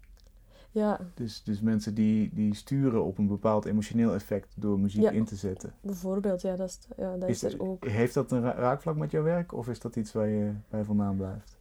Ja, 0.72 1.00
Dus, 1.16 1.44
dus 1.44 1.62
mensen 1.62 1.94
die, 1.94 2.30
die 2.34 2.56
sturen 2.56 3.04
op 3.04 3.18
een 3.18 3.28
bepaald 3.28 3.66
emotioneel 3.66 4.14
effect 4.14 4.54
door 4.62 4.80
muziek 4.80 5.02
Ja. 5.02 5.12
in 5.12 5.26
te 5.26 5.36
zetten. 5.36 5.74
bijvoorbeeld, 5.82 6.42
ja, 6.42 6.56
dat 6.56 6.70
is, 6.70 6.80
ja, 6.98 7.18
dat 7.18 7.30
is, 7.30 7.44
er 7.44 7.62
ook. 7.62 7.88
Heeft 7.88 8.14
dat 8.14 8.32
een 8.32 8.42
ra- 8.42 8.56
raakvlak 8.56 8.96
met 8.96 9.12
jouw 9.12 9.24
werk 9.24 9.54
of 9.54 9.68
is 9.68 9.80
dat 9.80 9.96
iets 9.96 10.12
waar 10.14 10.28
je 10.28 10.54
bij 10.70 10.84
vandaan 10.84 11.16
blijft? 11.16 11.58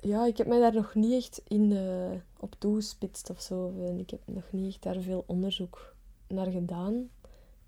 Ja, 0.00 0.26
ik 0.26 0.36
heb 0.36 0.46
mij 0.46 0.60
daar 0.60 0.74
nog 0.74 0.94
niet 0.94 1.12
echt 1.12 1.42
in 1.48 1.72
eh, 1.72 2.10
op 2.40 2.54
toegespitst 2.58 3.30
of 3.30 3.40
zo. 3.40 3.72
En 3.86 3.98
ik 3.98 4.10
heb 4.10 4.20
nog 4.24 4.44
niet 4.52 4.66
echt 4.72 4.82
daar 4.82 5.00
veel 5.00 5.24
onderzoek 5.26 5.94
naar 6.28 6.50
gedaan. 6.50 7.08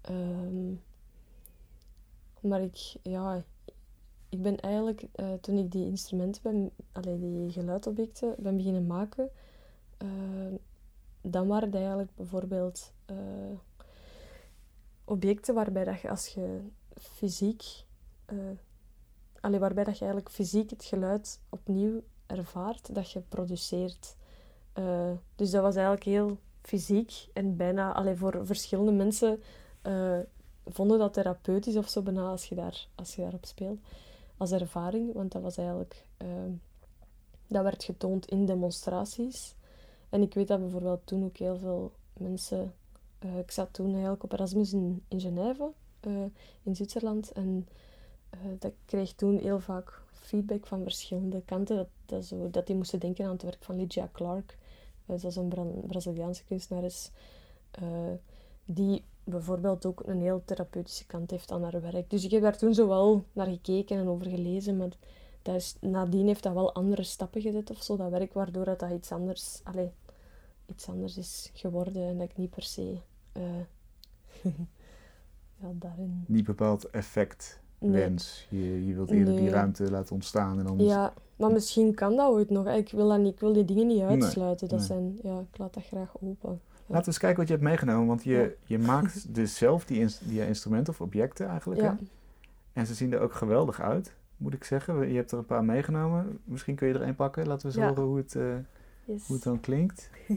Ehm, 0.00 0.72
maar 2.40 2.62
ik, 2.62 2.94
ja, 3.02 3.44
ik 4.28 4.42
ben 4.42 4.56
eigenlijk, 4.60 5.04
eh, 5.12 5.32
toen 5.40 5.58
ik 5.58 5.70
die 5.72 5.86
instrumenten 5.86 6.42
ben, 6.42 6.70
allee, 6.92 7.18
die 7.18 7.50
geluidobjecten 7.52 8.34
ben 8.38 8.56
beginnen 8.56 8.86
maken, 8.86 9.28
ehm, 9.98 10.54
dan 11.20 11.46
waren 11.46 11.68
het 11.68 11.74
eigenlijk 11.74 12.14
bijvoorbeeld 12.14 12.92
eh, 13.06 13.16
objecten 15.04 15.54
waarbij 15.54 15.84
dat 15.84 16.00
je 16.00 16.10
als 16.10 16.26
je 16.26 16.60
fysiek, 16.94 17.62
eh 18.24 18.36
allee, 19.40 19.58
waarbij 19.58 19.84
dat 19.84 19.98
je 19.98 20.04
eigenlijk 20.04 20.34
fysiek 20.34 20.70
het 20.70 20.84
geluid 20.84 21.40
opnieuw 21.48 22.02
ervaart 22.26 22.94
dat 22.94 23.10
je 23.10 23.20
produceert. 23.20 24.16
Eh, 24.72 25.10
dus 25.34 25.50
dat 25.50 25.62
was 25.62 25.74
eigenlijk 25.74 26.04
heel 26.04 26.38
fysiek 26.62 27.28
en 27.32 27.56
bijna 27.56 27.92
allee, 27.92 28.16
voor 28.16 28.46
verschillende 28.46 28.92
mensen 28.92 29.42
eh, 29.82 30.18
vonden 30.64 30.98
dat 30.98 31.12
therapeutisch 31.12 31.76
of 31.76 31.88
zo 31.88 32.02
bijna 32.02 32.28
als 32.28 32.44
je, 32.44 32.54
daar, 32.54 32.88
als 32.94 33.14
je 33.14 33.22
daarop 33.22 33.44
speelt. 33.44 33.78
Als 34.36 34.52
ervaring, 34.52 35.12
want 35.14 35.32
dat 35.32 35.42
was 35.42 35.56
eigenlijk... 35.56 36.06
dat 37.46 37.62
werd 37.62 37.84
getoond 37.84 38.26
in 38.26 38.46
demonstraties. 38.46 39.54
En 40.08 40.22
ik 40.22 40.34
weet 40.34 40.48
dat 40.48 40.60
bijvoorbeeld 40.60 41.00
toen 41.06 41.24
ook 41.24 41.36
heel 41.36 41.56
veel 41.58 41.92
mensen... 42.12 42.74
eh, 43.18 43.38
ik 43.38 43.50
zat 43.50 43.72
toen 43.72 43.92
eigenlijk 43.92 44.22
op 44.22 44.32
Erasmus 44.32 44.72
in, 44.72 45.02
in 45.08 45.20
Genève, 45.20 45.70
eh, 46.00 46.24
in 46.62 46.76
Zwitserland. 46.76 47.32
En 47.32 47.68
eh, 48.30 48.38
dat 48.58 48.72
kreeg 48.84 49.12
toen 49.12 49.38
heel 49.38 49.60
vaak 49.60 50.02
feedback 50.12 50.66
van 50.66 50.82
verschillende 50.82 51.42
kanten. 51.44 51.76
Dat, 51.76 51.88
dat, 52.06 52.24
zo, 52.24 52.50
dat 52.50 52.66
die 52.66 52.76
moesten 52.76 53.00
denken 53.00 53.24
aan 53.24 53.32
het 53.32 53.42
werk 53.42 53.62
van 53.64 53.76
Lydia 53.76 54.08
Clark. 54.12 54.58
Dat 55.06 55.24
is 55.24 55.36
een 55.36 55.48
Bra- 55.48 55.80
Braziliaanse 55.86 56.44
kunstenares. 56.44 57.10
die 58.64 59.04
bijvoorbeeld 59.24 59.86
ook 59.86 60.02
een 60.06 60.20
heel 60.20 60.42
therapeutische 60.44 61.06
kant 61.06 61.30
heeft 61.30 61.50
aan 61.50 61.62
haar 61.62 61.80
werk. 61.80 62.10
Dus 62.10 62.24
ik 62.24 62.30
heb 62.30 62.42
daar 62.42 62.58
toen 62.58 62.74
zo 62.74 62.88
wel 62.88 63.24
naar 63.32 63.46
gekeken 63.46 63.98
en 63.98 64.08
over 64.08 64.26
gelezen. 64.26 64.76
Maar 64.76 64.96
dat 65.42 65.54
is, 65.54 65.76
nadien 65.80 66.26
heeft 66.26 66.42
dat 66.42 66.52
wel 66.54 66.74
andere 66.74 67.02
stappen 67.02 67.40
gezet 67.40 67.70
of 67.70 67.82
zo, 67.82 67.96
dat 67.96 68.10
werk, 68.10 68.32
waardoor 68.32 68.64
dat, 68.64 68.78
dat 68.78 68.90
iets 68.90 69.12
anders... 69.12 69.60
Allee, 69.64 69.90
iets 70.66 70.88
anders 70.88 71.16
is 71.18 71.50
geworden 71.54 72.02
en 72.08 72.18
dat 72.18 72.30
ik 72.30 72.36
niet 72.36 72.50
per 72.50 72.62
se... 72.62 72.98
eh, 73.32 73.42
ja, 75.60 75.68
daarin... 75.72 76.24
Niet 76.26 76.44
bepaald 76.44 76.90
effect 76.90 77.60
Nee. 77.78 77.90
wens. 77.90 78.46
Je, 78.50 78.86
je 78.86 78.94
wilt 78.94 79.10
eerder 79.10 79.36
die 79.36 79.50
ruimte 79.50 79.90
laten 79.90 80.14
ontstaan 80.14 80.58
en 80.58 80.66
anders... 80.66 80.88
Ja, 80.88 81.12
maar 81.36 81.50
misschien 81.52 81.94
kan 81.94 82.16
dat 82.16 82.30
ooit 82.30 82.50
nog. 82.50 82.66
Ik 82.68 82.90
wil, 82.90 83.08
dat 83.08 83.18
niet, 83.18 83.32
ik 83.32 83.40
wil 83.40 83.52
die 83.52 83.64
dingen 83.64 83.86
niet 83.86 83.96
Nee, 84.02 84.06
uitsluiten. 84.06 84.68
Dat 84.68 84.82
zijn, 84.82 85.18
ja, 85.22 85.38
ik 85.52 85.58
laat 85.58 85.74
dat 85.74 85.84
graag 85.84 86.12
open. 86.20 86.60
Laten 86.86 87.04
we 87.04 87.06
eens 87.06 87.18
kijken 87.18 87.38
wat 87.38 87.46
je 87.48 87.52
hebt 87.54 87.66
meegenomen, 87.66 88.06
want 88.06 88.24
je, 88.24 88.30
Ja. 88.36 88.48
je 88.64 88.78
maakt 88.78 89.34
dus 89.34 89.56
zelf 89.56 89.84
die, 89.84 90.06
die 90.20 90.46
instrumenten 90.46 90.92
of 90.92 91.00
objecten 91.00 91.48
eigenlijk. 91.48 91.80
Ja. 91.80 91.98
En 92.72 92.86
ze 92.86 92.94
zien 92.94 93.12
er 93.12 93.20
ook 93.20 93.34
geweldig 93.34 93.80
uit, 93.80 94.14
moet 94.38 94.54
ik 94.54 94.64
zeggen. 94.64 95.08
Je 95.08 95.16
hebt 95.16 95.32
er 95.32 95.38
een 95.38 95.46
paar 95.46 95.64
meegenomen. 95.64 96.40
Misschien 96.44 96.74
kun 96.74 96.88
je 96.88 96.94
er 96.94 97.02
één 97.02 97.14
pakken. 97.14 97.46
Laten 97.46 97.60
we 97.70 97.74
eens 97.76 97.82
Ja. 97.84 97.88
horen 97.88 98.02
hoe 98.04 98.16
het, 98.16 98.34
eh, 98.36 98.56
Yes. 99.04 99.26
hoe 99.26 99.34
het 99.36 99.44
dan 99.44 99.60
klinkt. 99.60 100.10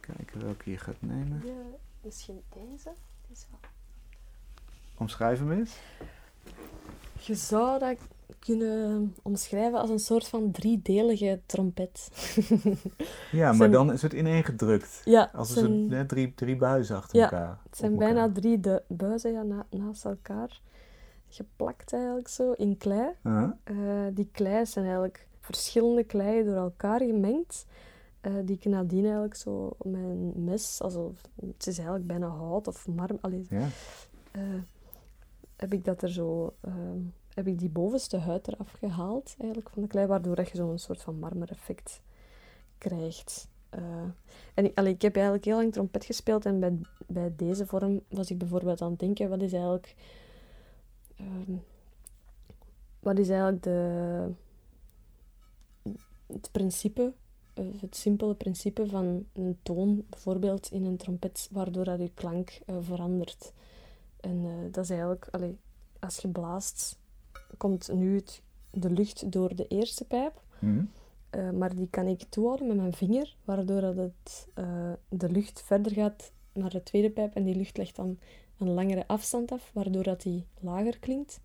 Kijken 0.00 0.44
welke 0.44 0.70
je 0.70 0.78
gaat 0.78 0.96
nemen. 1.02 1.42
Ja, 1.44 1.52
misschien 2.00 2.42
deze. 2.54 2.90
Is 3.32 3.46
wel- 3.50 3.60
Omschrijf 4.98 5.38
hem 5.38 5.52
eens. 5.52 5.76
Je 7.20 7.34
zou 7.34 7.78
dat 7.78 7.96
kunnen 8.38 9.14
omschrijven 9.22 9.78
als 9.78 9.90
een 9.90 9.98
soort 9.98 10.28
van 10.28 10.50
driedelige 10.50 11.40
trompet. 11.46 12.08
Ja, 13.32 13.46
maar 13.46 13.54
Zijn- 13.56 13.70
dan 13.70 13.92
is 13.92 14.02
het 14.02 14.12
ineengedrukt. 14.12 15.02
ja, 15.04 15.30
Als 15.34 15.48
het 15.48 15.58
een 15.58 15.64
zijn, 15.64 15.78
soort 15.80 15.92
hè, 15.92 16.06
drie, 16.06 16.34
drie 16.34 16.56
buizen 16.56 16.96
achter 16.96 17.16
Ja, 17.18 17.22
elkaar. 17.30 17.58
het 17.68 17.76
zijn 17.76 17.96
bijna 17.96 18.20
elkaar. 18.20 18.34
drie 18.40 18.60
de 18.60 18.82
buizen 18.88 19.32
ja, 19.32 19.42
na- 19.42 19.66
naast 19.70 20.04
elkaar. 20.04 20.60
Geplakt 21.28 21.92
eigenlijk 21.92 22.28
zo 22.28 22.52
in 22.52 22.76
klei. 22.76 23.08
Eh, 23.64 23.74
die 24.12 24.28
klei 24.32 24.66
zijn 24.66 24.84
eigenlijk 24.84 25.26
verschillende 25.40 26.04
kleien 26.04 26.44
door 26.44 26.54
elkaar 26.56 27.00
gemengd. 27.00 27.66
eh, 28.20 28.32
die 28.44 28.56
ik 28.56 28.64
nadien 28.64 29.02
eigenlijk 29.04 29.34
zo 29.34 29.76
met 29.82 30.00
een 30.02 30.32
mes, 30.36 30.82
alsof, 30.82 31.20
het 31.46 31.66
is 31.66 31.76
eigenlijk 31.76 32.06
bijna 32.06 32.26
hout 32.26 32.66
of 32.68 32.88
marmer, 32.88 33.18
allee, 33.20 33.46
ja. 33.50 33.68
eh, 34.30 34.42
heb 35.56 35.72
ik 35.72 35.84
dat 35.84 36.02
er 36.02 36.12
zo, 36.12 36.54
ehm, 36.60 36.98
heb 37.34 37.46
ik 37.46 37.58
die 37.58 37.68
bovenste 37.68 38.16
huid 38.16 38.48
eraf 38.48 38.72
gehaald 38.78 39.34
eigenlijk 39.38 39.70
van 39.70 39.82
de 39.82 39.88
klei, 39.88 40.06
waardoor 40.06 40.34
dat 40.36 40.48
je 40.50 40.56
zo'n 40.56 40.78
soort 40.78 41.02
van 41.02 41.18
marmereffect 41.18 42.00
krijgt. 42.78 43.48
Eh, 43.68 43.82
en 44.54 44.64
ik, 44.64 44.78
allee, 44.78 44.92
ik 44.92 45.02
heb 45.02 45.14
eigenlijk 45.14 45.44
heel 45.44 45.56
lang 45.56 45.72
trompet 45.72 46.04
gespeeld 46.04 46.46
en 46.46 46.60
bij, 46.60 46.78
bij 47.06 47.32
deze 47.36 47.66
vorm 47.66 48.00
was 48.08 48.30
ik 48.30 48.38
bijvoorbeeld 48.38 48.82
aan 48.82 48.90
het 48.90 48.98
denken, 48.98 49.28
wat 49.28 49.42
is 49.42 49.52
eigenlijk, 49.52 49.94
ehm, 51.16 51.56
wat 53.00 53.18
is 53.18 53.28
eigenlijk 53.28 53.62
de, 53.62 54.28
het 56.26 56.48
principe, 56.52 57.12
eh, 57.54 57.64
het 57.80 57.96
simpele 57.96 58.34
principe 58.34 58.86
van 58.86 59.26
een 59.32 59.58
toon, 59.62 60.04
bijvoorbeeld 60.08 60.70
in 60.70 60.84
een 60.84 60.96
trompet, 60.96 61.48
waardoor 61.52 61.84
dat 61.84 62.00
je 62.00 62.10
klank 62.14 62.60
eh, 62.66 62.76
verandert. 62.80 63.52
En 64.20 64.44
eh, 64.44 64.72
dat 64.72 64.84
is 64.84 64.90
eigenlijk, 64.90 65.28
allee, 65.30 65.58
als 65.98 66.16
je 66.16 66.28
blaast, 66.28 66.98
komt 67.56 67.92
nu 67.92 68.14
het, 68.14 68.42
de 68.70 68.90
lucht 68.90 69.32
door 69.32 69.54
de 69.54 69.66
eerste 69.68 70.04
pijp, 70.04 70.44
Hm. 70.58 70.84
eh, 71.30 71.50
maar 71.50 71.74
die 71.74 71.88
kan 71.90 72.06
ik 72.06 72.22
toehouden 72.28 72.66
met 72.66 72.76
mijn 72.76 72.92
vinger, 72.92 73.36
waardoor 73.44 73.80
dat 73.80 73.96
het, 73.96 74.48
de 75.08 75.30
lucht 75.30 75.62
verder 75.62 75.92
gaat 75.92 76.32
naar 76.52 76.70
de 76.70 76.82
tweede 76.82 77.10
pijp 77.10 77.34
en 77.34 77.44
die 77.44 77.54
lucht 77.56 77.76
legt 77.76 77.96
dan 77.96 78.18
een 78.58 78.74
langere 78.74 79.06
afstand 79.06 79.52
af, 79.52 79.70
waardoor 79.72 80.02
dat 80.02 80.22
die 80.22 80.46
lager 80.60 80.98
klinkt. 80.98 81.40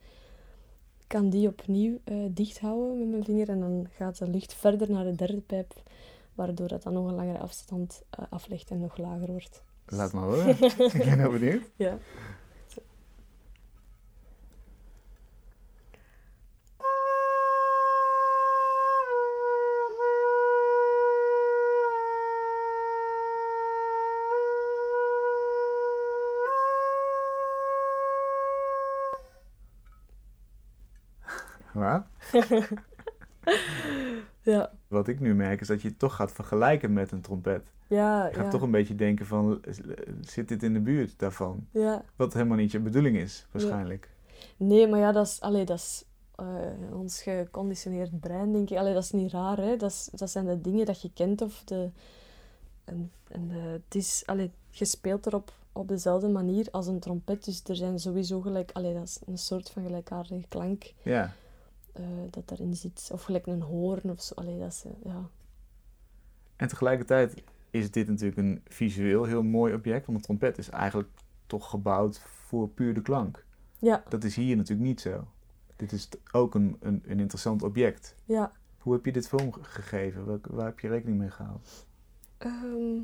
Ik 0.99 1.07
kan 1.07 1.29
die 1.29 1.47
opnieuw 1.47 1.99
eh, 2.03 2.15
dicht 2.29 2.59
houden 2.59 2.99
met 2.99 3.09
mijn 3.09 3.23
vinger 3.23 3.49
en 3.49 3.59
dan 3.59 3.87
gaat 3.95 4.17
de 4.17 4.27
lucht 4.27 4.53
verder 4.53 4.91
naar 4.91 5.03
de 5.03 5.15
derde 5.15 5.41
pijp, 5.41 5.73
waardoor 6.33 6.67
dat 6.67 6.83
dan 6.83 6.93
nog 6.93 7.07
een 7.07 7.15
langere 7.15 7.39
afstand 7.39 8.01
eh, 8.09 8.25
aflegt 8.29 8.69
en 8.69 8.79
nog 8.79 8.97
lager 8.97 9.27
wordt. 9.27 9.63
Laat 9.85 10.13
maar 10.13 10.23
horen. 10.23 10.49
ik 10.93 11.03
ben 11.05 11.19
heel 11.19 11.31
benieuwd. 11.31 11.63
Ja. 11.75 11.97
Ja, 34.43 34.71
wat 34.87 35.07
ik 35.07 35.19
nu 35.19 35.35
merk 35.35 35.61
is 35.61 35.67
dat 35.67 35.81
je 35.81 35.87
het 35.87 35.99
toch 35.99 36.15
gaat 36.15 36.31
vergelijken 36.31 36.93
met 36.93 37.11
een 37.11 37.21
trompet. 37.21 37.73
ja, 37.87 38.27
Je 38.27 38.33
gaat 38.33 38.45
ja. 38.45 38.49
toch 38.49 38.61
een 38.61 38.71
beetje 38.71 38.95
denken 38.95 39.25
van, 39.25 39.63
eh, 39.63 39.73
zit 40.21 40.47
dit 40.47 40.63
in 40.63 40.73
de 40.73 40.79
buurt 40.79 41.19
daarvan? 41.19 41.67
ja. 41.71 42.03
Wat 42.15 42.33
helemaal 42.33 42.57
niet 42.57 42.71
je 42.71 42.79
bedoeling 42.79 43.17
is, 43.17 43.47
waarschijnlijk. 43.51 44.09
Nee, 44.57 44.87
maar 44.87 44.99
ja, 44.99 45.11
dat 45.11 45.27
is, 45.27 45.41
allee, 45.41 45.65
dat 45.65 45.77
is 45.77 46.05
eh, 46.35 46.45
ons 46.93 47.21
geconditioneerd 47.21 48.19
brein, 48.19 48.51
denk 48.51 48.69
ik. 48.69 48.77
Allee, 48.77 48.93
dat 48.93 49.03
is 49.03 49.11
niet 49.11 49.31
raar, 49.31 49.57
hè. 49.57 49.77
Dat, 49.77 49.91
is, 49.91 50.09
dat 50.11 50.29
zijn 50.29 50.45
de 50.45 50.61
dingen 50.61 50.85
dat 50.85 51.01
je 51.01 51.11
kent 51.13 51.41
of 51.41 51.63
de... 51.63 51.89
En, 52.83 53.11
en 53.27 53.51
eh, 53.51 53.71
het 53.71 53.95
is, 53.95 54.23
allee, 54.25 54.51
je 54.69 54.85
speelt 54.85 55.25
erop 55.25 55.53
op 55.71 55.87
dezelfde 55.87 56.27
manier 56.27 56.67
als 56.71 56.87
een 56.87 56.99
trompet, 56.99 57.45
dus 57.45 57.63
er 57.63 57.75
zijn 57.75 57.99
sowieso 57.99 58.41
gelijk... 58.41 58.71
Allee, 58.71 58.93
dat 58.93 59.03
is 59.03 59.19
een 59.25 59.37
soort 59.37 59.69
van 59.69 59.83
gelijkaardige 59.83 60.45
klank 60.47 60.93
Ja. 61.03 61.33
Eh, 61.93 62.03
dat 62.29 62.47
daarin 62.47 62.75
zit. 62.75 63.09
Of 63.13 63.23
gelijk 63.23 63.45
een 63.47 63.61
hoorn 63.61 64.09
of 64.09 64.21
zo. 64.21 64.33
Allee, 64.33 64.59
dat 64.59 64.67
is, 64.71 64.83
eh, 64.85 64.91
ja... 65.03 65.29
En 66.55 66.67
tegelijkertijd 66.67 67.43
is 67.69 67.91
dit 67.91 68.07
natuurlijk 68.07 68.37
een 68.37 68.61
visueel 68.67 69.23
heel 69.23 69.43
mooi 69.43 69.73
object, 69.73 70.05
want 70.05 70.17
een 70.17 70.23
trompet 70.23 70.57
is 70.57 70.69
eigenlijk 70.69 71.09
toch 71.45 71.69
gebouwd 71.69 72.19
voor 72.19 72.69
puur 72.69 72.93
de 72.93 73.01
klank. 73.01 73.45
Ja, 73.79 74.03
Dat 74.09 74.23
is 74.23 74.35
hier 74.35 74.55
natuurlijk 74.55 74.87
niet 74.87 75.01
zo. 75.01 75.27
Dit 75.75 75.91
is 75.91 76.09
ook 76.31 76.55
een, 76.55 76.77
een, 76.79 77.03
een 77.05 77.19
interessant 77.19 77.63
object. 77.63 78.15
ja. 78.25 78.51
Hoe 78.77 78.93
heb 78.93 79.05
je 79.05 79.11
dit 79.11 79.27
vormgegeven? 79.27 80.25
Welk, 80.25 80.47
waar 80.47 80.65
heb 80.65 80.79
je 80.79 80.87
rekening 80.87 81.17
mee 81.17 81.29
gehouden? 81.29 81.61
Ehm, 82.37 82.99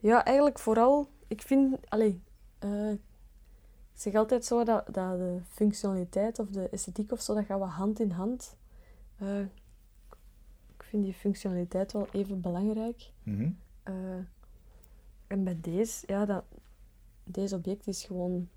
ja, 0.00 0.24
eigenlijk 0.24 0.58
vooral, 0.58 1.08
ik 1.26 1.42
vind, 1.42 1.76
allee, 1.88 2.20
eh, 2.58 2.92
ik 3.94 4.00
zeg 4.00 4.14
altijd 4.14 4.44
zo 4.44 4.64
dat, 4.64 4.86
dat 4.86 5.18
de 5.18 5.38
functionaliteit 5.48 6.38
of 6.38 6.48
de 6.48 6.68
esthetiek 6.68 7.12
of 7.12 7.20
zo, 7.20 7.34
dat 7.34 7.44
gaat 7.44 7.58
wat 7.58 7.68
hand 7.68 8.00
in 8.00 8.10
hand. 8.10 8.56
Eh, 9.18 9.40
ik 10.76 10.82
vind 10.82 11.04
die 11.04 11.14
functionaliteit 11.14 11.92
wel 11.92 12.08
even 12.12 12.40
belangrijk. 12.40 13.10
Mhm. 13.22 13.50
Eh, 13.82 13.94
en 15.26 15.44
bij 15.44 15.58
deze, 15.60 16.04
ja, 16.06 16.24
dat, 16.24 16.44
deze 17.24 17.54
object 17.54 17.86
is 17.86 18.04
gewoon, 18.04 18.48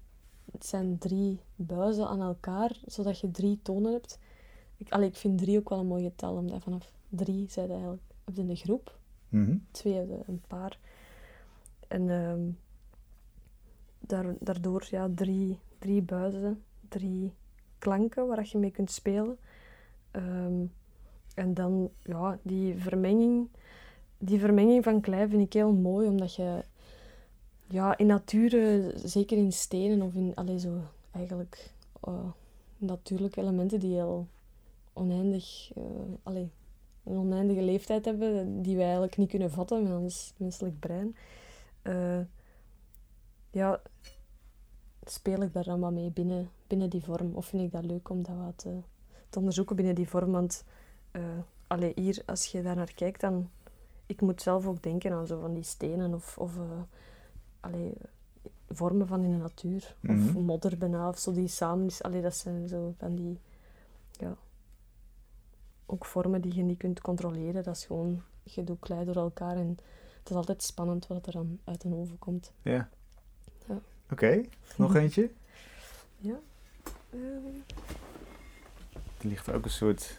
het 0.52 0.65
zijn 0.65 0.97
drie 0.97 1.39
buizen 1.56 2.08
aan 2.08 2.21
elkaar, 2.21 2.80
zodat 2.86 3.19
je 3.19 3.32
drie 3.32 3.60
tonen 3.62 3.91
hebt. 3.91 4.19
Ik, 4.78 4.91
allee, 4.91 5.10
ik 5.10 5.15
vind 5.15 5.38
drie 5.38 5.58
ook 5.60 5.69
wel 5.69 5.80
een 5.80 5.88
mooi 5.88 6.04
getal, 6.04 6.36
omdat 6.36 6.63
vanaf 6.63 6.91
drie 7.10 7.50
zijn 7.50 7.69
eigenlijk, 7.69 8.02
heb 8.26 8.36
je 8.36 8.41
een 8.41 8.56
groep 8.56 8.97
Mhm. 9.30 9.58
twee 9.71 9.93
heb 9.93 10.08
je 10.08 10.19
een 10.26 10.41
paar. 10.47 10.80
En 11.88 12.10
ehm, 12.10 12.50
daardoor 14.39 14.88
ja, 14.89 15.10
drie, 15.15 15.60
drie 15.80 16.02
buizen, 16.02 16.63
drie 16.89 17.34
klanken 17.80 18.28
waar 18.28 18.48
je 18.52 18.58
mee 18.58 18.72
kunt 18.72 18.91
spelen. 18.91 19.38
Ehm, 20.12 20.65
en 21.36 21.54
dan 21.54 21.89
ja, 22.04 22.39
die 22.41 22.76
vermenging, 22.78 23.48
die 24.17 24.39
vermenging 24.39 24.84
van 24.84 25.02
klei 25.02 25.30
vind 25.30 25.41
ik 25.41 25.54
heel 25.54 25.74
mooi, 25.74 26.08
omdat 26.08 26.36
je 26.36 26.63
ja, 27.67 27.98
in 27.98 28.06
nature, 28.06 28.93
zeker 29.04 29.38
in 29.38 29.52
stenen 29.52 30.02
of 30.02 30.13
in 30.13 30.32
allee, 30.36 30.60
zo 30.60 30.82
eigenlijk 31.12 31.74
eh, 32.02 32.30
natuurlijke 32.78 33.41
elementen 33.41 33.80
die 33.80 33.93
heel 33.93 34.28
oneindig, 34.93 35.72
eh, 35.76 36.34
een 37.04 37.17
oneindige 37.17 37.62
leeftijd 37.62 38.06
hebben, 38.06 38.62
die 38.62 38.76
wij 38.76 38.84
eigenlijk 38.84 39.17
niet 39.17 39.30
kunnen 39.30 39.52
vatten 39.52 39.84
met 39.84 39.98
ons 39.98 40.34
menselijk 40.38 40.80
brein. 40.80 41.15
Eh, 41.82 42.20
ja, 43.58 43.82
speel 45.04 45.41
ik 45.41 45.54
daar 45.54 45.63
dan 45.63 45.80
wat 45.80 45.91
mee 45.91 46.12
binnen, 46.12 46.50
binnen 46.67 46.89
die 46.89 47.04
vorm? 47.04 47.36
Of 47.36 47.46
vind 47.46 47.63
ik 47.63 47.72
dat 47.72 47.86
leuk 47.86 48.10
om 48.10 48.24
dat 48.24 48.36
wat 48.36 48.58
te, 48.58 48.80
te 49.30 49.39
onderzoeken 49.39 49.76
binnen 49.76 49.96
die 49.96 50.10
vorm? 50.10 50.32
Want 50.32 50.63
eh 51.12 51.22
allee, 51.67 51.91
hier, 51.96 52.22
als 52.26 52.46
je 52.46 52.62
daar 52.62 52.76
naar 52.76 52.93
kijkt, 52.93 53.22
dan... 53.22 53.50
Ik 54.06 54.22
moet 54.22 54.41
zelf 54.41 54.67
ook 54.67 54.84
denken 54.84 55.12
aan 55.12 55.28
zo 55.28 55.39
van 55.39 55.54
die 55.54 55.63
stenen 55.63 56.13
of, 56.13 56.38
of 56.38 56.58
eh, 56.58 56.82
allee, 57.60 57.93
vormen 58.70 59.08
van 59.08 59.24
in 59.24 59.32
de 59.32 59.38
natuur. 59.38 59.96
Of 60.04 60.15
Mhm. 60.15 60.39
modder 60.39 60.78
bijna, 60.78 61.10
of 61.10 61.17
zo 61.20 61.32
die 61.34 61.48
samen 61.48 61.86
is. 61.86 62.04
Allee, 62.04 62.22
dat 62.22 62.36
zijn 62.36 62.67
zo 62.67 62.93
van 62.98 63.15
die... 63.15 63.39
Ja, 64.12 64.36
ook 65.86 66.06
vormen 66.06 66.41
die 66.41 66.56
je 66.56 66.63
niet 66.63 66.78
kunt 66.78 67.02
controleren. 67.02 67.63
Dat 67.63 67.76
is 67.76 67.86
gewoon, 67.86 68.22
je 68.43 68.63
doet 68.63 68.80
klei 68.80 69.06
door 69.06 69.15
elkaar 69.15 69.56
en 69.56 69.78
het 70.20 70.30
is 70.30 70.36
altijd 70.36 70.63
spannend 70.63 71.08
wat 71.08 71.26
er 71.28 71.34
dan 71.34 71.60
uit 71.63 71.84
een 71.84 71.93
oven 71.93 72.20
komt. 72.20 72.52
Ja. 72.62 72.89
Oké, 74.12 74.43
nog 74.76 74.89
mhm. 74.89 75.00
eentje? 75.00 75.30
ja. 76.17 76.39
Er 79.17 79.28
ligt 79.28 79.52
ook 79.52 79.65
een 79.65 79.72
soort... 79.72 80.17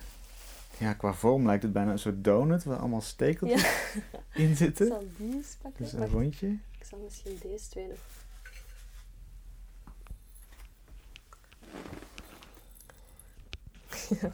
Ja, 0.78 0.92
qua 0.92 1.14
vorm 1.14 1.46
lijkt 1.46 1.62
het 1.62 1.72
bijna 1.72 1.92
een 1.92 1.98
soort 1.98 2.24
donut 2.24 2.64
waar 2.64 2.78
allemaal 2.78 3.00
stekeltjes 3.00 3.64
in 4.34 4.56
zitten. 4.56 4.86
Ik 4.86 4.92
zal 4.92 5.04
deze 5.16 5.58
pakken. 5.62 5.84
Dus 5.84 5.92
een 5.92 6.08
rondje. 6.08 6.46
Ik 6.78 6.84
zal 6.84 6.98
misschien 6.98 7.38
deze 7.42 7.68
twee 7.68 7.86
nog... 7.86 7.98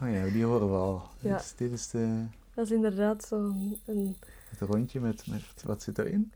Oh 0.01 0.11
ja, 0.11 0.25
die 0.25 0.43
horen 0.43 0.67
we 0.69 0.75
al. 0.75 1.09
Ja. 1.19 1.41
Dit 1.55 1.71
is 1.71 1.89
de... 1.89 2.25
Dat 2.53 2.65
is 2.65 2.71
inderdaad 2.71 3.25
zo'n... 3.25 3.79
Een... 3.85 4.15
Het 4.49 4.59
rondje 4.59 4.99
met, 4.99 5.27
met... 5.27 5.63
Wat 5.63 5.83
zit 5.83 5.97
erin? 5.97 6.31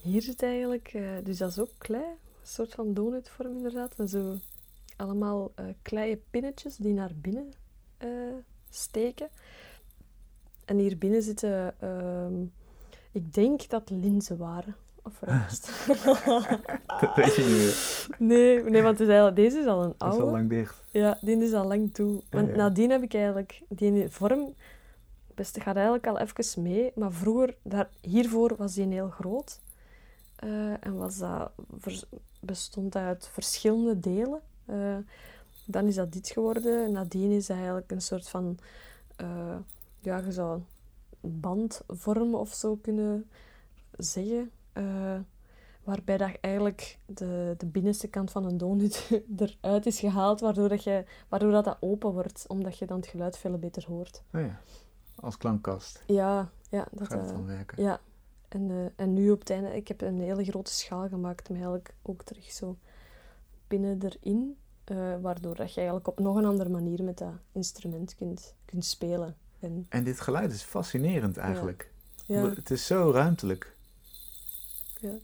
Hier 0.00 0.22
zit 0.22 0.42
eigenlijk... 0.42 0.88
Eh, 0.88 1.10
dus 1.24 1.38
dat 1.38 1.50
is 1.50 1.58
ook 1.58 1.70
klei. 1.78 2.04
Een 2.44 2.50
soort 2.50 2.74
van 2.74 2.94
donutvorm 2.94 3.56
inderdaad. 3.56 3.94
En 3.96 4.08
zo 4.08 4.36
allemaal 4.96 5.52
eh 5.54 5.64
kleine 5.82 6.18
pinnetjes 6.30 6.76
die 6.76 6.92
naar 6.92 7.10
binnen 7.14 7.52
eh, 7.96 8.08
steken. 8.70 9.28
En 10.64 10.78
hier 10.78 10.98
binnen 10.98 11.22
zitten... 11.22 11.80
ehm, 11.80 12.42
ik 13.12 13.34
denk 13.34 13.68
dat 13.68 13.90
linzen 13.90 14.36
waren. 14.36 14.76
Of 15.02 15.20
rijst. 15.20 15.66
Dat 17.00 17.14
weet 17.14 17.34
je 17.34 17.42
niet 17.42 17.56
meer. 17.56 18.28
nee, 18.28 18.62
nee, 18.70 18.82
want 18.82 19.00
is 19.00 19.34
deze 19.34 19.58
is 19.58 19.66
al 19.66 19.82
een 19.82 19.94
Dat 19.98 20.12
is 20.12 20.18
oude. 20.18 20.24
al 20.24 20.30
lang 20.30 20.48
dicht. 20.48 20.82
Ja, 20.90 21.18
die 21.20 21.36
is 21.36 21.52
al 21.52 21.66
lang 21.66 21.94
toe. 21.94 22.22
Want 22.30 22.48
ja. 22.48 22.56
nadien 22.56 22.90
heb 22.90 23.02
ik 23.02 23.14
eigenlijk 23.14 23.62
die 23.68 24.08
vorm. 24.08 24.54
Best 25.34 25.60
gaat 25.60 25.74
eigenlijk 25.74 26.06
al 26.06 26.18
even 26.18 26.62
mee, 26.62 26.92
maar 26.94 27.12
vroeger, 27.12 27.56
daar, 27.62 27.88
hiervoor 28.00 28.56
was 28.56 28.74
die 28.74 28.86
heel 28.86 29.10
groot. 29.10 29.60
Eh, 30.36 30.86
en 30.86 30.96
was 30.96 31.18
dat, 31.18 31.50
bestond 32.40 32.96
uit 32.96 33.28
verschillende 33.32 34.00
delen. 34.00 34.40
Eh, 34.64 34.96
dan 35.66 35.86
is 35.86 35.94
dat 35.94 36.12
dit 36.12 36.28
geworden. 36.28 36.92
Nadien 36.92 37.30
is 37.30 37.46
dat 37.46 37.56
eigenlijk 37.56 37.90
een 37.90 38.02
soort 38.02 38.28
van, 38.28 38.58
eh, 39.16 39.56
ja, 40.00 40.18
je 40.18 40.32
zou 40.32 40.60
bandvorm 41.20 42.34
of 42.34 42.54
zo 42.54 42.76
kunnen 42.76 43.30
zeggen. 43.96 44.50
Waarbij 45.84 46.16
dat 46.16 46.30
eigenlijk 46.40 46.98
de, 47.06 47.54
de 47.58 47.66
binnenste 47.66 48.08
kant 48.08 48.30
van 48.30 48.44
een 48.44 48.56
donut 48.56 49.22
eruit 49.60 49.86
is 49.86 50.00
gehaald, 50.00 50.40
waardoor, 50.40 50.68
dat, 50.68 50.84
je, 50.84 51.04
waardoor 51.28 51.50
dat, 51.50 51.64
dat 51.64 51.76
open 51.80 52.12
wordt, 52.12 52.44
omdat 52.48 52.78
je 52.78 52.86
dan 52.86 52.96
het 52.96 53.06
geluid 53.06 53.38
veel 53.38 53.58
beter 53.58 53.84
hoort. 53.86 54.22
Oh 54.34 54.40
ja. 54.40 54.60
Als 55.20 55.36
klankkast 55.36 56.02
Ja, 56.06 56.50
ja. 56.70 56.86
Dat, 56.92 57.08
gaat 57.08 57.20
het 57.20 57.28
dan 57.28 57.46
werken. 57.46 57.82
ja. 57.82 58.00
En, 58.54 58.70
eh, 58.70 59.04
en 59.04 59.12
nu 59.12 59.30
op 59.30 59.38
het 59.38 59.50
einde, 59.50 59.76
ik 59.76 59.88
heb 59.88 60.00
een 60.00 60.20
hele 60.20 60.44
grote 60.44 60.72
schaal 60.72 61.08
gemaakt, 61.08 61.48
met 61.48 61.56
eigenlijk 61.56 61.94
ook 62.02 62.22
terug 62.22 62.52
zo 62.52 62.78
pinnen 63.66 64.02
erin, 64.02 64.56
eh, 64.84 65.20
waardoor 65.20 65.54
dat 65.54 65.68
je 65.70 65.76
eigenlijk 65.76 66.08
op 66.08 66.18
nog 66.18 66.36
een 66.36 66.44
andere 66.44 66.68
manier 66.68 67.02
met 67.04 67.18
dat 67.18 67.32
instrument 67.52 68.14
kunt, 68.14 68.54
kunt 68.64 68.84
spelen. 68.84 69.36
En, 69.60 69.86
En 69.88 70.04
dit 70.04 70.20
geluid 70.20 70.52
is 70.52 70.62
fascinerend 70.62 71.36
eigenlijk. 71.36 71.90
ja, 72.26 72.54
Het 72.54 72.70
is 72.70 72.86
zo 72.86 73.10
ruimtelijk. 73.10 73.76
ja. 75.00 75.14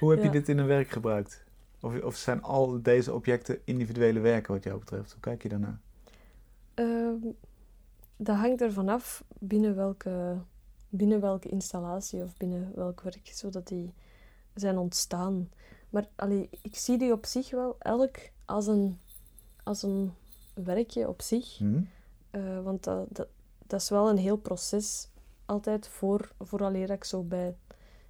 Hoe 0.00 0.10
heb 0.10 0.22
je 0.22 0.30
dit 0.30 0.48
in 0.48 0.58
een 0.58 0.66
werk 0.66 0.88
gebruikt? 0.88 1.44
Of, 1.80 2.02
of 2.02 2.16
zijn 2.16 2.42
al 2.42 2.82
deze 2.82 3.14
objecten 3.14 3.58
individuele 3.64 4.20
werken 4.20 4.52
wat 4.52 4.64
jou 4.64 4.78
betreft? 4.78 5.12
Hoe 5.12 5.20
kijk 5.20 5.42
je 5.42 5.48
daarnaar? 5.48 5.80
Ehm, 6.74 7.16
dat 8.16 8.36
hangt 8.36 8.60
ervan 8.60 8.88
af 8.88 9.24
binnen 9.38 9.76
welke, 9.76 10.38
binnen 10.88 11.20
welke 11.20 11.48
installatie 11.48 12.22
of 12.22 12.36
binnen 12.36 12.72
welk 12.74 13.00
werk, 13.00 13.30
zodat 13.32 13.68
die 13.68 13.94
zijn 14.54 14.78
ontstaan. 14.78 15.50
Maar 15.90 16.08
allee, 16.14 16.48
ik 16.62 16.76
zie 16.76 16.98
die 16.98 17.12
op 17.12 17.26
zich 17.26 17.50
wel 17.50 17.76
elk 17.78 18.16
als 18.44 18.66
een, 18.66 18.98
als 19.62 19.82
een 19.82 20.12
werkje 20.54 21.08
op 21.08 21.22
zich. 21.22 21.58
Hm? 21.58 21.80
Eh, 22.30 22.62
want 22.62 22.84
dat, 22.84 23.06
dat, 23.10 23.28
dat 23.66 23.80
is 23.80 23.88
wel 23.88 24.08
een 24.08 24.18
heel 24.18 24.36
proces, 24.36 25.08
altijd 25.44 25.88
voor, 25.88 26.32
vooraleer 26.40 26.90
ik 26.90 27.04
zo 27.04 27.22
bij 27.22 27.56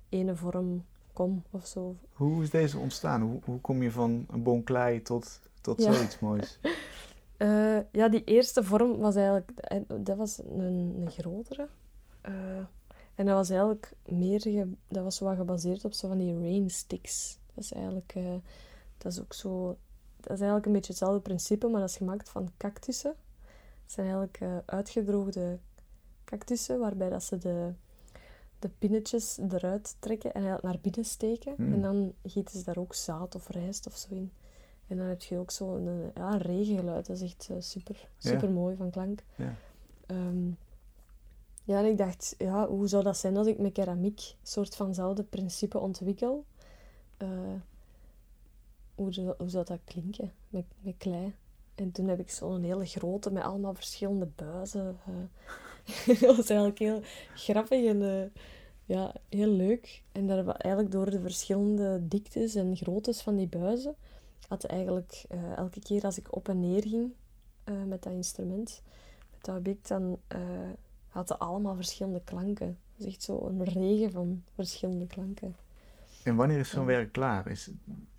ene 0.09 0.37
vorm 0.37 0.85
kom 1.16 1.42
of 1.50 1.66
zo. 1.66 1.96
Hoe 2.12 2.42
is 2.42 2.50
deze 2.50 2.79
ontstaan? 2.79 3.22
Hoe, 3.22 3.40
hoe 3.44 3.61
kom 3.61 3.83
je 3.83 3.90
van 3.90 4.26
een 4.31 4.42
bon 4.42 4.62
klei 4.64 5.02
tot, 5.02 5.40
tot 5.61 5.83
Ja. 5.83 5.92
zoiets 5.92 6.18
moois? 6.18 6.59
Eh, 7.37 7.79
ja, 7.92 8.09
die 8.09 8.24
eerste 8.24 8.64
vorm 8.64 8.96
was 8.98 9.14
eigenlijk... 9.16 9.52
Dat 10.07 10.16
was 10.16 10.38
een, 10.38 10.94
een 11.00 11.11
grotere. 11.11 11.68
Eh, 12.20 12.33
en 13.14 13.26
dat 13.26 13.35
was 13.35 13.50
eigenlijk 13.50 13.92
meer... 14.09 14.40
ge- 14.40 14.72
dat 14.88 15.02
was 15.05 15.16
zo 15.16 15.24
wat 15.24 15.37
gebaseerd 15.37 15.85
op 15.85 15.92
zo 15.92 16.09
van 16.09 16.18
die 16.18 16.38
rain 16.38 16.70
sticks. 16.70 17.38
Dat 17.55 17.64
is 17.64 17.72
eigenlijk... 17.72 18.12
eh, 18.16 18.35
dat 18.98 19.12
is 19.12 19.20
ook 19.20 19.33
zo... 19.35 19.66
Dat 20.16 20.31
is 20.33 20.37
eigenlijk 20.38 20.66
een 20.66 20.72
beetje 20.72 20.92
hetzelfde 20.92 21.20
principe, 21.20 21.68
maar 21.68 21.81
dat 21.81 21.90
is 21.90 21.96
gemaakt 21.96 22.29
van 22.29 22.48
cactussen. 22.57 23.14
Het 23.83 23.92
zijn 23.92 24.07
eigenlijk 24.07 24.40
uitgedroogde 24.66 25.59
cactussen, 26.24 26.79
waarbij 26.79 27.09
dat 27.11 27.22
ze 27.24 27.38
de, 27.38 27.72
de 28.59 28.69
pinnetjes 28.79 29.38
eruit 29.51 29.97
trekken 29.99 30.33
en 30.35 30.42
naar 30.62 30.79
binnen 30.81 31.05
steken. 31.05 31.55
Hmm. 31.57 31.73
En 31.73 31.81
dan 31.83 32.12
gieten 32.25 32.59
ze 32.59 32.64
daar 32.64 32.77
ook 32.79 32.95
zaad 32.95 33.35
of 33.35 33.49
rijst 33.49 33.87
of 33.87 33.97
zo 33.97 34.09
in. 34.14 34.33
En 34.87 34.97
dan 34.97 35.07
heb 35.07 35.23
je 35.23 35.38
ook 35.38 35.51
zo 35.51 35.77
een, 35.77 35.87
een- 35.87 36.11
ja, 36.14 36.37
regengeluid. 36.37 37.07
Dat 37.07 37.16
is 37.16 37.23
echt 37.23 37.49
eh, 37.51 37.57
super, 37.61 38.09
Ja. 38.19 38.31
super 38.31 38.51
mooi 38.51 38.77
van 38.77 38.90
klank. 38.90 39.23
Ja. 39.37 39.55
Ehm, 40.07 40.49
ja, 41.64 41.79
en 41.79 41.85
ik 41.85 41.99
dacht, 41.99 42.35
ja, 42.38 42.66
hoe 42.69 42.88
zou 42.88 43.03
dat 43.03 43.16
zijn 43.16 43.37
als 43.37 43.47
ik 43.47 43.59
met 43.59 43.73
keramiek 43.73 44.19
een 44.19 44.37
soort 44.47 44.77
vanzelfde 44.77 45.23
principe 45.23 45.79
ontwikkel? 45.79 46.45
Eh, 47.16 47.29
hoe, 48.95 49.12
zou- 49.12 49.35
hoe 49.38 49.49
zou 49.49 49.64
dat 49.64 49.79
klinken 49.85 50.33
met, 50.49 50.64
met 50.81 50.95
klei? 50.99 51.35
En 51.75 51.92
toen 51.92 52.09
heb 52.09 52.21
ik 52.21 52.31
zo'n 52.31 52.62
hele 52.62 52.85
grote 52.87 53.31
met 53.33 53.42
allemaal 53.42 53.75
verschillende 53.75 54.27
buizen. 54.35 54.99
eh. 55.07 55.12
dat 56.20 56.37
was 56.37 56.49
eigenlijk 56.49 56.79
heel 56.79 57.03
grappig 57.35 57.85
en 57.85 58.03
eh, 58.03 58.29
ja, 58.85 59.14
heel 59.29 59.51
leuk. 59.51 60.03
En 60.12 60.27
daar, 60.27 60.44
wa- 60.44 60.59
eigenlijk 60.59 60.94
door 60.94 61.11
de 61.11 61.20
verschillende 61.20 62.09
diktes 62.09 62.55
en 62.55 62.77
groottes 62.77 63.22
van 63.22 63.37
die 63.37 63.49
buizen, 63.49 63.94
had 64.49 64.64
eigenlijk 64.64 65.25
eh, 65.29 65.57
elke 65.57 65.81
keer 65.81 66.03
als 66.03 66.18
ik 66.18 66.35
op 66.37 66.49
en 66.49 66.61
neer 66.61 66.83
ging 66.83 67.12
eh, 67.64 67.75
met 67.87 68.03
dat 68.03 68.12
instrument, 68.12 68.83
met 69.31 69.44
dat 69.44 69.57
object, 69.59 69.88
dan 69.88 70.18
had 71.09 71.29
het 71.29 71.38
allemaal 71.38 71.75
verschillende 71.75 72.20
klanken. 72.25 72.79
Dus 72.96 73.07
echt 73.07 73.22
zo 73.22 73.46
een 73.46 73.64
regen 73.64 74.11
van 74.11 74.42
verschillende 74.55 75.07
klanken. 75.07 75.57
En 76.22 76.37
wanneer 76.37 76.59
is 76.59 76.70
zo'n 76.70 76.81
Ja. 76.81 76.87
werk 76.87 77.12
klaar? 77.12 77.46
Is, 77.51 77.70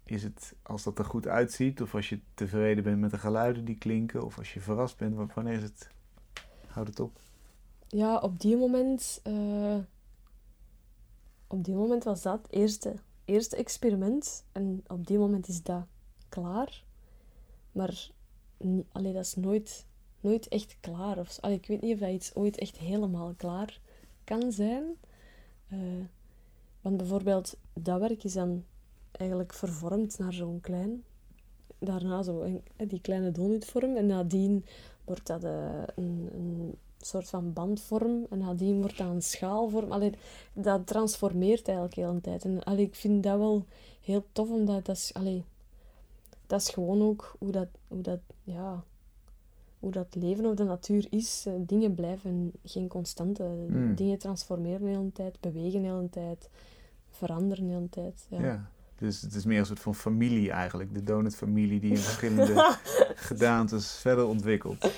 is 0.06 0.24
het 0.24 0.54
als 0.62 0.84
dat 0.84 1.00
er 1.00 1.06
goed 1.06 1.28
uitziet? 1.28 1.82
Of 1.82 1.96
als 1.96 2.10
je 2.10 2.20
tevreden 2.34 2.84
bent 2.84 3.00
met 3.00 3.12
de 3.12 3.18
geluiden 3.18 3.66
die 3.66 3.78
klinken? 3.78 4.24
Of 4.26 4.38
als 4.38 4.54
je 4.54 4.60
verrast 4.60 4.98
bent? 4.98 5.16
Wa- 5.16 5.26
Wanneer 5.34 5.54
is 5.54 5.64
het... 5.64 5.90
Houdt 6.68 6.90
het 6.90 7.00
op? 7.00 7.20
Ja, 7.88 8.18
op 8.18 8.40
die 8.40 8.58
moment... 8.58 9.20
eh, 9.24 9.78
op 11.48 11.64
die 11.64 11.76
moment 11.76 12.04
was 12.04 12.22
dat 12.22 12.42
het 12.42 12.52
eerste, 12.52 12.96
eerste 13.26 13.56
experiment. 13.56 14.46
En 14.52 14.84
op 14.88 15.08
die 15.08 15.18
moment 15.18 15.48
is 15.48 15.64
dat 15.64 15.86
klaar. 16.30 16.84
Maar 17.72 18.12
allee, 18.92 19.14
dat 19.14 19.26
is 19.26 19.36
nooit, 19.36 19.86
nooit 20.20 20.48
echt 20.48 20.78
klaar. 20.80 21.18
Of, 21.18 21.38
allee, 21.40 21.56
ik 21.56 21.68
weet 21.68 21.82
niet 21.82 21.94
of 21.94 22.00
dat 22.00 22.10
iets 22.10 22.36
ooit 22.36 22.58
echt 22.58 22.78
helemaal 22.78 23.34
klaar 23.34 23.80
kan 24.24 24.52
zijn. 24.52 24.84
Eh, 25.68 25.80
want 26.82 26.98
bijvoorbeeld, 26.98 27.58
dat 27.74 28.00
werk 28.00 28.24
is 28.24 28.34
dan 28.34 28.64
eigenlijk 29.12 29.54
vervormd 29.54 30.18
naar 30.18 30.34
zo'n 30.34 30.62
klein... 30.62 31.04
Daarna 31.80 32.24
zo 32.24 32.62
die 32.88 33.02
kleine 33.02 33.32
donutvorm. 33.32 33.96
En 33.96 34.06
nadien 34.06 34.66
wordt 35.04 35.28
dat 35.28 35.44
eh, 35.44 35.84
een, 35.96 36.30
een 36.34 36.78
soort 36.98 37.30
van 37.30 37.54
bandvorm. 37.54 38.26
En 38.30 38.38
nadien 38.38 38.82
wordt 38.82 38.98
dat 38.98 39.08
een 39.08 39.22
schaalvorm. 39.22 39.92
Allee, 39.92 40.12
dat 40.54 40.88
transformeert 40.88 41.68
eigenlijk 41.68 41.96
heel 41.96 42.10
een 42.10 42.22
tijd. 42.22 42.44
En 42.44 42.64
allee, 42.64 42.86
ik 42.86 42.96
vind 42.96 43.24
dat 43.24 43.38
wel 43.38 43.66
heel 44.02 44.26
tof, 44.32 44.50
omdat 44.50 44.86
dat 44.86 44.96
is... 44.96 45.14
Allee, 45.14 45.44
dat 46.48 46.62
is 46.62 46.70
gewoon 46.70 47.02
ook 47.02 47.36
hoe 47.40 47.52
dat, 47.52 47.68
hoe 47.88 48.02
dat, 48.02 48.20
ja, 48.44 48.84
hoe 49.80 49.92
dat 49.92 50.16
leven 50.16 50.46
of 50.46 50.56
de 50.56 50.64
natuur 50.64 51.08
is. 51.10 51.44
Eh, 51.48 51.54
Dingen 51.58 51.96
blijven 51.96 52.52
geen 52.64 52.88
constante. 52.88 53.44
Mm. 53.70 53.96
Dingen 53.96 54.18
transformeren 54.18 54.82
de 54.82 54.88
hele 54.88 55.12
tijd, 55.12 55.40
bewegen 55.40 55.82
de 55.82 55.88
hele 55.88 56.10
tijd, 56.10 56.50
veranderen 57.10 57.68
de 57.68 57.74
hele 57.74 57.90
tijd. 57.90 58.26
Ja. 58.30 58.42
Ja. 58.42 58.70
Dus 58.96 59.22
het 59.22 59.34
is 59.34 59.46
meer 59.46 59.60
een 59.60 59.66
soort 59.66 59.80
van 59.80 59.96
familie 59.96 60.52
eigenlijk. 60.52 60.94
De 60.94 61.04
donutfamilie 61.04 61.80
die 61.80 61.92
in 61.92 61.98
verschillende 62.10 62.78
gedaantes 63.16 63.92
verder 63.92 64.26
ontwikkelt. 64.26 64.92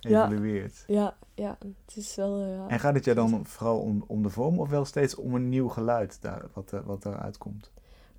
Ja. 0.00 0.26
Evolueert. 0.30 0.84
Ja, 0.86 1.16
ja, 1.34 1.58
het 1.86 1.96
is 1.96 2.14
wel... 2.14 2.40
eh, 2.40 2.54
ja. 2.54 2.68
En 2.68 2.80
gaat 2.80 2.94
het 2.94 3.04
jou 3.04 3.16
dan 3.16 3.46
vooral 3.46 3.78
om, 3.80 4.04
om 4.06 4.22
de 4.22 4.28
vorm 4.30 4.58
of 4.58 4.68
wel 4.68 4.84
steeds 4.84 5.14
om 5.14 5.34
een 5.34 5.48
nieuw 5.48 5.68
geluid 5.68 6.22
daar, 6.22 6.46
wat, 6.52 6.70
er- 6.72 6.84
wat 6.84 7.02
daaruit 7.02 7.38
komt? 7.38 7.70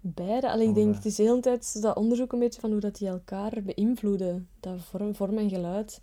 Beide. 0.02 0.52
Allee, 0.52 0.68
ik 0.68 0.76
denk, 0.76 0.90
eh, 0.90 0.96
het 0.96 1.06
is 1.06 1.16
de 1.16 1.24
hele 1.24 1.40
tijd 1.40 1.82
dat 1.82 1.96
onderzoek 1.96 2.32
een 2.34 2.40
beetje 2.40 2.60
van 2.62 2.72
hoe 2.72 2.80
dat 2.80 2.96
die 2.98 3.08
elkaar 3.08 3.54
beïnvloeden. 3.64 4.48
Dat 4.60 4.82
vorm, 4.82 5.16
vorm 5.16 5.38
en 5.38 5.50
geluid. 5.50 6.02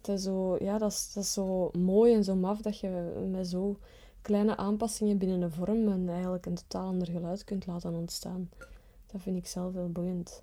Dat 0.00 0.16
is, 0.18 0.22
zo, 0.24 0.56
ja, 0.60 0.78
dat, 0.78 0.90
is, 0.90 1.12
dat 1.12 1.22
is 1.24 1.32
zo 1.32 1.70
mooi 1.78 2.14
en 2.14 2.24
zo 2.24 2.34
maf 2.34 2.60
dat 2.60 2.78
je 2.78 3.22
met 3.30 3.48
zo 3.48 3.76
kleine 4.22 4.56
aanpassingen 4.56 5.18
binnen 5.18 5.40
een 5.42 5.50
vorm 5.52 5.88
en 5.88 6.08
eigenlijk 6.08 6.46
een 6.46 6.54
totaal 6.54 6.86
ander 6.86 7.08
geluid 7.08 7.44
kunt 7.44 7.66
laten 7.66 7.94
ontstaan. 7.94 8.50
Dat 9.06 9.20
vind 9.20 9.36
ik 9.36 9.46
zelf 9.46 9.72
heel 9.74 9.90
boeiend. 9.92 10.42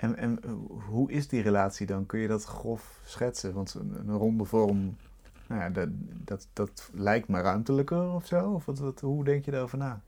En, 0.00 0.16
en 0.16 0.42
eh, 0.42 0.50
hoe 0.88 1.10
is 1.10 1.28
die 1.28 1.42
relatie 1.42 1.86
dan? 1.86 2.06
Kun 2.06 2.20
je 2.20 2.28
dat 2.28 2.44
grof 2.44 3.00
schetsen? 3.04 3.52
Want 3.52 3.74
een, 3.74 3.94
een 3.98 4.16
ronde 4.16 4.44
vorm 4.44 4.96
Nou 5.48 5.60
ja, 5.60 5.68
dat, 5.68 5.88
dat, 6.24 6.48
dat 6.52 6.90
lijkt 6.92 7.28
me 7.28 7.40
ruimtelijker 7.40 8.12
of 8.12 8.26
zo? 8.26 8.50
Of 8.50 8.64
wat, 8.64 9.00
hoe 9.00 9.24
denk 9.24 9.44
je 9.44 9.50
daarover 9.50 9.78
na? 9.78 10.00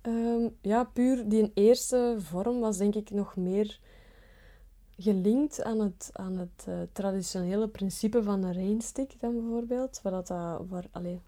Ehm, 0.00 0.48
ja, 0.60 0.84
puur 0.84 1.28
die 1.28 1.50
eerste 1.54 2.16
vorm 2.18 2.60
was 2.60 2.76
denk 2.76 2.94
ik 2.94 3.10
nog 3.10 3.36
meer 3.36 3.80
gelinkt 4.96 5.62
aan 5.62 5.80
het, 5.80 6.10
aan 6.12 6.36
het 6.36 6.66
uh, 6.68 6.74
traditionele 6.92 7.68
principe 7.68 8.22
van 8.22 8.42
een 8.42 8.54
rainstick 8.54 9.20
dan 9.20 9.32
bijvoorbeeld. 9.32 10.00
Waar, 10.02 10.12
dat, 10.12 10.28
waar, 10.68 10.86
allez, 10.90 11.18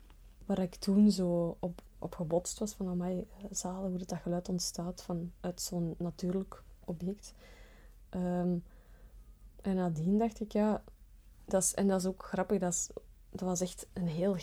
waar 0.47 0.59
ik 0.59 0.75
toen 0.75 1.11
zo 1.11 1.57
op, 1.61 1.83
op 1.99 2.15
gebotst 2.15 2.59
was 2.59 2.75
van 2.75 2.97
mij 2.97 3.27
zalen 3.51 3.91
hoe 3.91 3.99
dat 3.99 4.19
geluid 4.23 4.49
ontstaat 4.49 5.03
van, 5.03 5.33
uit 5.41 5.61
zo'n 5.61 5.95
natuurlijk 5.99 6.63
object. 6.85 7.35
Um, 8.15 8.63
en 9.63 9.75
nadien 9.75 10.19
dacht 10.19 10.41
ik, 10.41 10.53
ja, 10.53 10.83
dat 11.45 11.63
is, 11.63 11.75
en 11.75 11.89
dat 11.89 12.01
is 12.01 12.07
ook 12.07 12.25
grappig, 12.25 12.59
dat, 12.59 12.73
is, 12.73 12.91
dat 13.31 13.49
was 13.49 13.61
echt 13.61 13.87
een 13.93 14.09
heel 14.09 14.37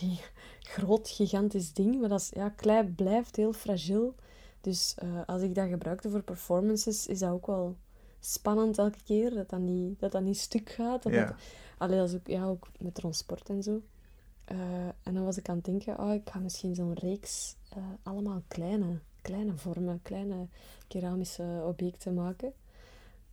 groot, 0.60 1.10
gigantisch 1.10 1.73
ding. 1.73 1.99
Maar 1.99 2.10
dat 2.10 2.19
is, 2.19 2.29
ja, 2.29 2.49
klei 2.49 2.88
blijft 2.88 3.36
heel 3.36 3.53
fragiel. 3.53 4.15
Dus 4.62 4.95
uh, 5.03 5.21
als 5.25 5.41
ik 5.41 5.55
dat 5.55 5.67
gebruikte 5.69 6.10
voor 6.10 6.23
performances, 6.23 7.07
is 7.07 7.19
dat 7.19 7.31
ook 7.31 7.45
wel 7.45 7.75
spannend 8.19 8.77
elke 8.77 9.03
keer. 9.03 9.34
Dat 9.34 9.49
dat 9.49 9.60
niet, 9.60 9.99
dat 9.99 10.12
dat 10.12 10.21
niet 10.21 10.38
stuk 10.38 10.69
gaat. 10.69 11.03
Dat 11.03 11.13
ja. 11.13 11.36
alleen 11.77 11.99
als 11.99 12.13
ook, 12.13 12.27
ja, 12.27 12.45
ook 12.45 12.67
met 12.79 12.95
transport 12.95 13.49
en 13.49 13.63
zo. 13.63 13.81
Uh, 14.51 14.86
en 15.03 15.13
dan 15.13 15.23
was 15.23 15.38
ik 15.38 15.49
aan 15.49 15.55
het 15.55 15.65
denken, 15.65 15.99
oh, 15.99 16.13
ik 16.13 16.29
ga 16.29 16.39
misschien 16.39 16.75
zo'n 16.75 16.93
reeks 16.93 17.55
uh, 17.77 17.84
allemaal 18.03 18.41
kleine, 18.47 18.99
kleine 19.21 19.57
vormen, 19.57 20.01
kleine 20.01 20.47
keramische 20.88 21.63
objecten 21.65 22.13
maken. 22.13 22.53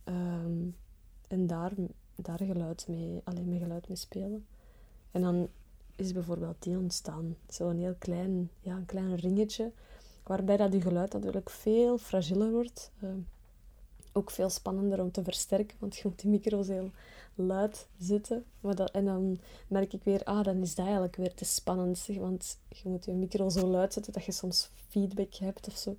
Um, 0.09 0.75
en 1.27 1.47
daar, 1.47 1.71
daar 2.15 2.37
geluid 2.37 2.87
mee, 2.87 3.21
alleen 3.23 3.49
met 3.49 3.61
geluid 3.61 3.87
mee 3.87 3.97
spelen. 3.97 4.45
En 5.11 5.21
dan 5.21 5.47
is 5.95 6.13
bijvoorbeeld 6.13 6.63
die 6.63 6.77
ontstaan. 6.77 7.35
Zo'n 7.47 7.77
heel 7.77 7.95
klein, 7.99 8.49
ja, 8.59 8.75
een 8.75 8.85
klein 8.85 9.15
ringetje, 9.15 9.71
waarbij 10.23 10.57
dat 10.57 10.71
die 10.71 10.81
geluid 10.81 11.13
natuurlijk 11.13 11.49
veel 11.49 11.97
fragieler 11.97 12.51
wordt. 12.51 12.91
Uh, 13.03 13.09
ook 14.11 14.31
veel 14.31 14.49
spannender 14.49 15.01
om 15.01 15.11
te 15.11 15.23
versterken, 15.23 15.77
want 15.79 15.97
je 15.97 16.07
moet 16.07 16.21
die 16.21 16.29
micro's 16.29 16.67
heel 16.67 16.91
luid 17.35 17.87
zitten. 17.97 18.45
Maar 18.59 18.75
dat, 18.75 18.91
en 18.91 19.05
dan 19.05 19.39
merk 19.67 19.93
ik 19.93 20.03
weer, 20.03 20.23
ah, 20.23 20.43
dan 20.43 20.61
is 20.61 20.75
dat 20.75 20.85
eigenlijk 20.85 21.15
weer 21.15 21.33
te 21.33 21.45
spannend. 21.45 22.07
Want 22.17 22.57
je 22.69 22.89
moet 22.89 23.05
je 23.05 23.11
micro 23.11 23.49
zo 23.49 23.67
luid 23.67 23.93
zetten 23.93 24.13
dat 24.13 24.25
je 24.25 24.31
soms 24.31 24.69
feedback 24.89 25.33
hebt 25.33 25.67
of 25.67 25.77
zo. 25.77 25.95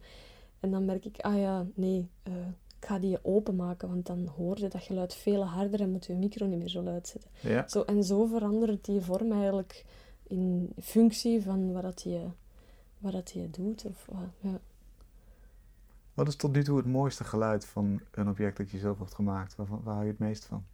En 0.61 0.71
dan 0.71 0.85
merk 0.85 1.05
ik, 1.05 1.21
ah 1.21 1.39
ja, 1.39 1.67
nee, 1.75 2.09
uh, 2.29 2.35
ik 2.81 2.87
ga 2.87 2.99
die 2.99 3.25
openmaken, 3.25 3.89
want 3.89 4.07
dan 4.07 4.27
hoor 4.27 4.59
je 4.59 4.69
dat 4.69 4.83
geluid 4.83 5.15
veel 5.15 5.45
harder 5.45 5.81
en 5.81 5.91
moet 5.91 6.07
je 6.07 6.15
micro 6.15 6.47
niet 6.47 6.59
meer 6.59 6.69
zo 6.69 6.83
luid 6.83 7.09
zetten. 7.09 7.31
Ja. 7.41 7.69
Zo, 7.69 7.83
en 7.83 8.05
zo 8.05 8.27
verandert 8.27 8.85
die 8.85 9.01
vorm 9.01 9.33
eigenlijk 9.33 9.85
in 10.23 10.73
functie 10.83 11.43
van 11.43 11.73
wat 11.73 11.83
dat 11.83 12.03
je, 12.03 12.29
wat 12.99 13.13
dat 13.13 13.31
je 13.31 13.51
doet. 13.51 13.85
Of, 13.85 14.09
ja. 14.39 14.61
Wat 16.15 16.29
is 16.29 16.37
tot 16.37 16.53
nu 16.53 16.65
toe 16.65 16.77
het 16.77 16.87
mooiste 16.87 17.25
geluid 17.25 17.67
van 17.67 18.01
een 18.11 18.29
object 18.29 18.57
dat 18.57 18.71
je 18.71 18.79
zelf 18.79 18.99
hebt 18.99 19.15
gemaakt? 19.15 19.57
Waar, 19.57 19.67
waar 19.83 19.95
hou 19.95 20.05
je 20.05 20.11
het 20.11 20.19
meest 20.19 20.45
van? 20.45 20.65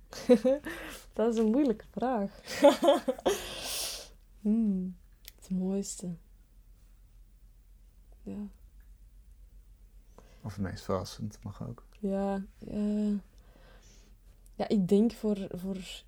dat 1.12 1.32
is 1.32 1.38
een 1.38 1.50
moeilijke 1.50 1.84
vraag. 1.90 2.40
hmm, 4.42 4.96
het 5.36 5.50
mooiste. 5.50 6.14
Ja. 8.22 8.46
Of 10.42 10.54
het 10.54 10.62
meest 10.62 10.84
verrassend, 10.84 11.38
mag 11.42 11.68
ook. 11.68 11.85
Ja, 12.08 12.42
uh, 12.68 13.18
ja 14.54 14.68
ik 14.68 14.88
denk 14.88 15.12
voor, 15.12 15.46
voor, 15.50 16.02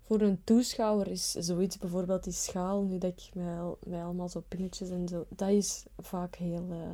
voor 0.00 0.20
een 0.20 0.44
toeschouwer 0.44 1.08
is 1.08 1.30
zoiets, 1.30 1.78
bijvoorbeeld 1.78 2.24
die 2.24 2.32
schaal, 2.32 2.82
nu 2.82 2.98
dat 2.98 3.12
ik 3.12 3.30
met, 3.34 3.76
met 3.86 4.00
allemaal 4.02 4.28
zo 4.28 4.42
pinnetjes 4.48 4.90
en 4.90 5.08
zo, 5.08 5.24
dat 5.28 5.48
is 5.48 5.84
vaak 5.98 6.34
heel... 6.34 6.66
Uh, 6.70 6.90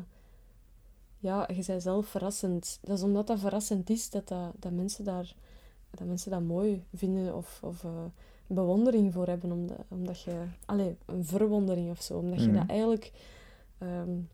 ja, 1.23 1.49
je 1.55 1.63
zei 1.63 1.81
zelf 1.81 2.07
verrassend. 2.07 2.79
Dat 2.83 2.97
is 2.97 3.03
omdat 3.05 3.27
dat 3.27 3.39
verrassend 3.39 3.91
is, 3.91 4.11
dat, 4.11 4.29
dat, 4.29 4.53
dat, 4.59 4.73
mensen, 4.73 5.05
daar, 5.05 5.35
dat 5.91 6.07
mensen 6.07 6.31
dat 6.31 6.43
mooi 6.43 6.85
vinden 6.95 7.37
of, 7.37 7.61
of 7.63 7.83
uh, 7.83 7.91
bewondering 8.47 9.13
voor 9.13 9.27
hebben. 9.27 9.53
Omdat, 9.53 9.79
omdat 9.89 10.21
je... 10.21 10.45
Allee, 10.65 10.97
een 11.07 11.25
verwondering 11.25 11.91
of 11.91 12.03
zo. 12.03 12.19
Omdat 12.19 12.39
mm. 12.39 12.45
je 12.47 12.53
dat 12.53 12.69
eigenlijk 12.69 13.13
um, 13.79 14.29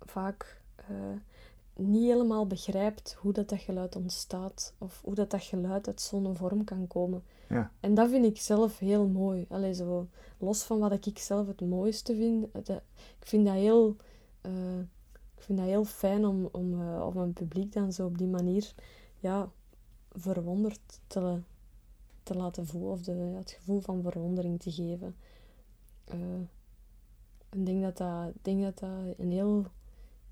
vaak 0.00 0.60
uh, 0.90 0.96
niet 1.76 2.02
helemaal 2.02 2.46
begrijpt 2.46 3.16
hoe 3.18 3.32
dat, 3.32 3.48
dat 3.48 3.60
geluid 3.60 3.96
ontstaat 3.96 4.74
of 4.78 5.00
hoe 5.04 5.14
dat, 5.14 5.30
dat 5.30 5.42
geluid 5.42 5.86
uit 5.86 6.00
zo'n 6.00 6.36
vorm 6.36 6.64
kan 6.64 6.86
komen. 6.86 7.22
Ja. 7.48 7.70
En 7.80 7.94
dat 7.94 8.10
vind 8.10 8.24
ik 8.24 8.40
zelf 8.40 8.78
heel 8.78 9.06
mooi. 9.06 9.46
Allee, 9.48 9.74
zo, 9.74 10.08
los 10.38 10.62
van 10.62 10.78
wat 10.78 11.06
ik 11.06 11.18
zelf 11.18 11.46
het 11.46 11.60
mooiste 11.60 12.14
vind, 12.14 12.46
dat, 12.52 12.82
ik 13.18 13.26
vind 13.26 13.46
dat 13.46 13.54
heel, 13.54 13.96
uh, 14.42 14.78
ik 15.36 15.42
vind 15.42 15.58
dat 15.58 15.66
heel 15.66 15.84
fijn 15.84 16.26
om, 16.26 16.48
om, 16.52 16.80
uh, 16.80 17.06
om 17.06 17.16
een 17.16 17.32
publiek 17.32 17.72
dan 17.72 17.92
zo 17.92 18.06
op 18.06 18.18
die 18.18 18.28
manier 18.28 18.74
ja, 19.18 19.50
verwonderd 20.12 21.00
te, 21.06 21.38
te 22.22 22.34
laten 22.34 22.66
voelen 22.66 22.90
of 22.90 23.02
de, 23.02 23.12
ja, 23.12 23.38
het 23.38 23.50
gevoel 23.50 23.80
van 23.80 24.02
verwondering 24.02 24.60
te 24.60 24.72
geven. 24.72 25.16
Uh, 26.14 26.40
ik 27.50 27.66
denk 27.66 27.82
dat 27.82 27.96
dat, 27.96 28.28
ik 28.34 28.44
denk 28.44 28.62
dat, 28.62 28.78
dat 28.78 29.18
een 29.18 29.32
heel 29.32 29.66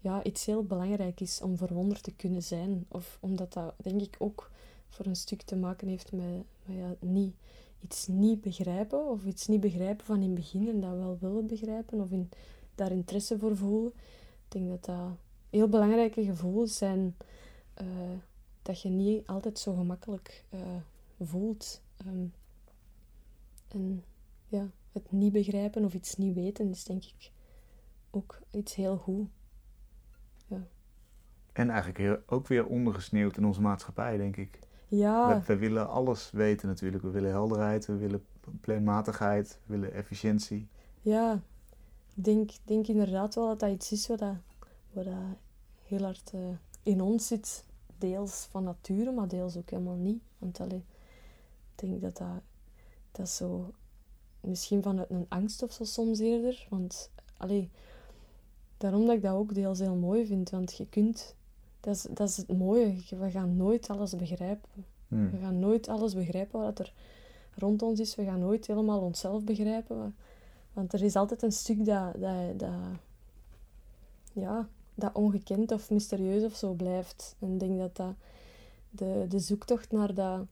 ja, 0.00 0.24
iets 0.24 0.46
heel 0.46 0.64
belangrijk 0.64 1.20
is 1.20 1.42
om 1.42 1.56
verwonderd 1.56 2.02
te 2.02 2.12
kunnen 2.12 2.42
zijn. 2.42 2.86
Of 2.88 3.18
omdat 3.20 3.52
dat, 3.52 3.74
denk 3.76 4.00
ik, 4.00 4.16
ook 4.18 4.50
voor 4.88 5.06
een 5.06 5.16
stuk 5.16 5.42
te 5.42 5.56
maken 5.56 5.88
heeft 5.88 6.12
met, 6.12 6.44
ja, 6.64 6.94
niet, 7.00 7.34
iets 7.80 8.06
niet 8.06 8.40
begrijpen. 8.40 9.08
Of 9.08 9.24
iets 9.24 9.46
niet 9.46 9.60
begrijpen 9.60 10.06
van 10.06 10.16
in 10.16 10.22
het 10.22 10.34
begin 10.34 10.68
en 10.68 10.80
dat 10.80 10.96
wel 10.96 11.16
willen 11.20 11.46
begrijpen. 11.46 12.00
Of 12.00 12.10
in, 12.10 12.30
daar 12.74 12.92
interesse 12.92 13.38
voor 13.38 13.56
voelen. 13.56 13.92
Ik 14.44 14.48
denk 14.48 14.68
dat 14.68 14.84
dat 14.84 15.10
heel 15.50 15.68
belangrijke 15.68 16.24
gevoelens 16.24 16.76
zijn. 16.76 17.16
Uh, 17.82 17.86
dat 18.62 18.80
je 18.80 18.88
niet 18.88 19.26
altijd 19.26 19.58
zo 19.58 19.74
gemakkelijk 19.74 20.44
uh, 20.54 20.60
voelt. 21.20 21.80
Um, 22.06 22.32
en 23.68 24.04
ja, 24.48 24.70
het 24.92 25.12
niet 25.12 25.32
begrijpen 25.32 25.84
of 25.84 25.94
iets 25.94 26.16
niet 26.16 26.34
weten 26.34 26.70
is 26.70 26.84
denk 26.84 27.04
ik 27.04 27.30
ook 28.10 28.40
iets 28.50 28.74
heel 28.74 28.96
goed. 28.96 29.28
En 31.52 31.70
eigenlijk 31.70 32.20
ook 32.26 32.46
weer 32.46 32.66
ondergesneeuwd 32.66 33.36
in 33.36 33.44
onze 33.44 33.60
maatschappij, 33.60 34.16
denk 34.16 34.36
ik. 34.36 34.58
Ja. 34.88 35.28
We, 35.28 35.46
we, 35.46 35.58
willen 35.58 35.88
alles 35.88 36.30
weten 36.30 36.68
natuurlijk. 36.68 37.02
We 37.02 37.10
willen 37.10 37.30
helderheid, 37.30 37.86
we 37.86 37.96
willen 37.96 38.24
planmatigheid, 38.60 39.58
we 39.66 39.74
willen 39.74 39.92
efficiëntie. 39.92 40.68
Ja, 41.00 41.40
ik 42.14 42.24
denk, 42.24 42.50
denk 42.64 42.86
inderdaad 42.86 43.34
wel 43.34 43.46
dat 43.46 43.60
dat 43.60 43.70
iets 43.70 43.92
is 43.92 44.06
wat, 44.06 44.18
dat, 44.18 44.34
wat 44.92 45.04
dat 45.04 45.14
heel 45.82 46.02
hard 46.02 46.32
uh, 46.34 46.40
in 46.82 47.00
ons 47.00 47.26
zit. 47.26 47.64
Deels 47.98 48.48
van 48.50 48.64
nature, 48.64 49.12
maar 49.12 49.28
deels 49.28 49.56
ook 49.56 49.70
helemaal 49.70 49.96
niet. 49.96 50.22
Want 50.38 50.60
allee, 50.60 50.84
ik 51.74 51.88
denk 51.88 52.00
dat 52.00 52.16
dat, 52.16 52.42
dat 53.12 53.28
zo... 53.28 53.72
Misschien 54.40 54.82
vanuit 54.82 55.10
een 55.10 55.26
angst 55.28 55.62
of 55.62 55.72
zo 55.72 55.84
soms 55.84 56.18
eerder. 56.18 56.66
Want 56.68 57.10
allee, 57.36 57.70
Daarom 58.80 59.06
dat 59.06 59.16
ik 59.16 59.22
dat 59.22 59.34
ook 59.34 59.54
deels 59.54 59.78
heel 59.78 59.94
mooi 59.94 60.26
vind, 60.26 60.50
want 60.50 60.76
je 60.76 60.86
kunt... 60.88 61.34
Dat 61.80 61.94
is, 61.94 62.02
dat 62.02 62.28
is 62.28 62.36
het 62.36 62.58
mooie, 62.58 62.96
we 63.18 63.30
gaan 63.30 63.56
nooit 63.56 63.90
alles 63.90 64.16
begrijpen. 64.16 64.84
Hmm. 65.08 65.30
We 65.30 65.38
gaan 65.38 65.58
nooit 65.58 65.88
alles 65.88 66.14
begrijpen 66.14 66.60
wat 66.60 66.78
er 66.78 66.92
rond 67.54 67.82
ons 67.82 68.00
is. 68.00 68.14
We 68.14 68.24
gaan 68.24 68.38
nooit 68.38 68.66
helemaal 68.66 69.00
onszelf 69.00 69.44
begrijpen. 69.44 70.14
Want 70.72 70.92
er 70.92 71.02
is 71.02 71.16
altijd 71.16 71.42
een 71.42 71.52
stuk 71.52 71.84
dat, 71.84 72.12
dat, 72.20 72.58
dat, 72.58 72.70
ja, 74.32 74.68
dat 74.94 75.12
ongekend 75.12 75.72
of 75.72 75.90
mysterieus 75.90 76.44
of 76.44 76.56
zo 76.56 76.72
blijft. 76.72 77.36
En 77.38 77.52
ik 77.52 77.60
denk 77.60 77.78
dat, 77.78 77.96
dat 77.96 78.14
de, 78.90 79.24
de 79.28 79.38
zoektocht 79.38 79.92
naar 79.92 80.14
dat 80.14 80.46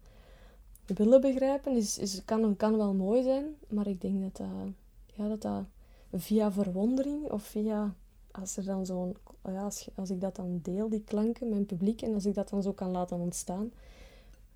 willen 0.86 1.20
begrijpen 1.20 1.76
is, 1.76 1.98
is, 1.98 2.24
kan, 2.24 2.56
kan 2.56 2.76
wel 2.76 2.94
mooi 2.94 3.22
zijn, 3.22 3.44
maar 3.68 3.86
ik 3.86 4.00
denk 4.00 4.22
dat 4.22 4.36
dat, 4.36 4.72
ja, 5.14 5.28
dat, 5.28 5.40
dat 5.40 5.64
via 6.12 6.52
verwondering 6.52 7.30
of 7.30 7.42
via 7.42 7.94
als 8.40 8.56
er 8.56 8.64
dan 8.64 8.86
zo'n, 8.86 9.16
ja, 9.44 9.62
als, 9.62 9.88
als, 9.94 10.10
ik 10.10 10.20
dat 10.20 10.36
dan 10.36 10.58
deel, 10.62 10.88
die 10.88 11.04
klanken, 11.04 11.48
mijn 11.48 11.66
publiek, 11.66 12.02
en 12.02 12.14
als 12.14 12.26
ik 12.26 12.34
dat 12.34 12.48
dan 12.48 12.62
zo 12.62 12.72
kan 12.72 12.90
laten 12.90 13.18
ontstaan, 13.18 13.72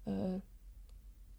uh, 0.05 0.15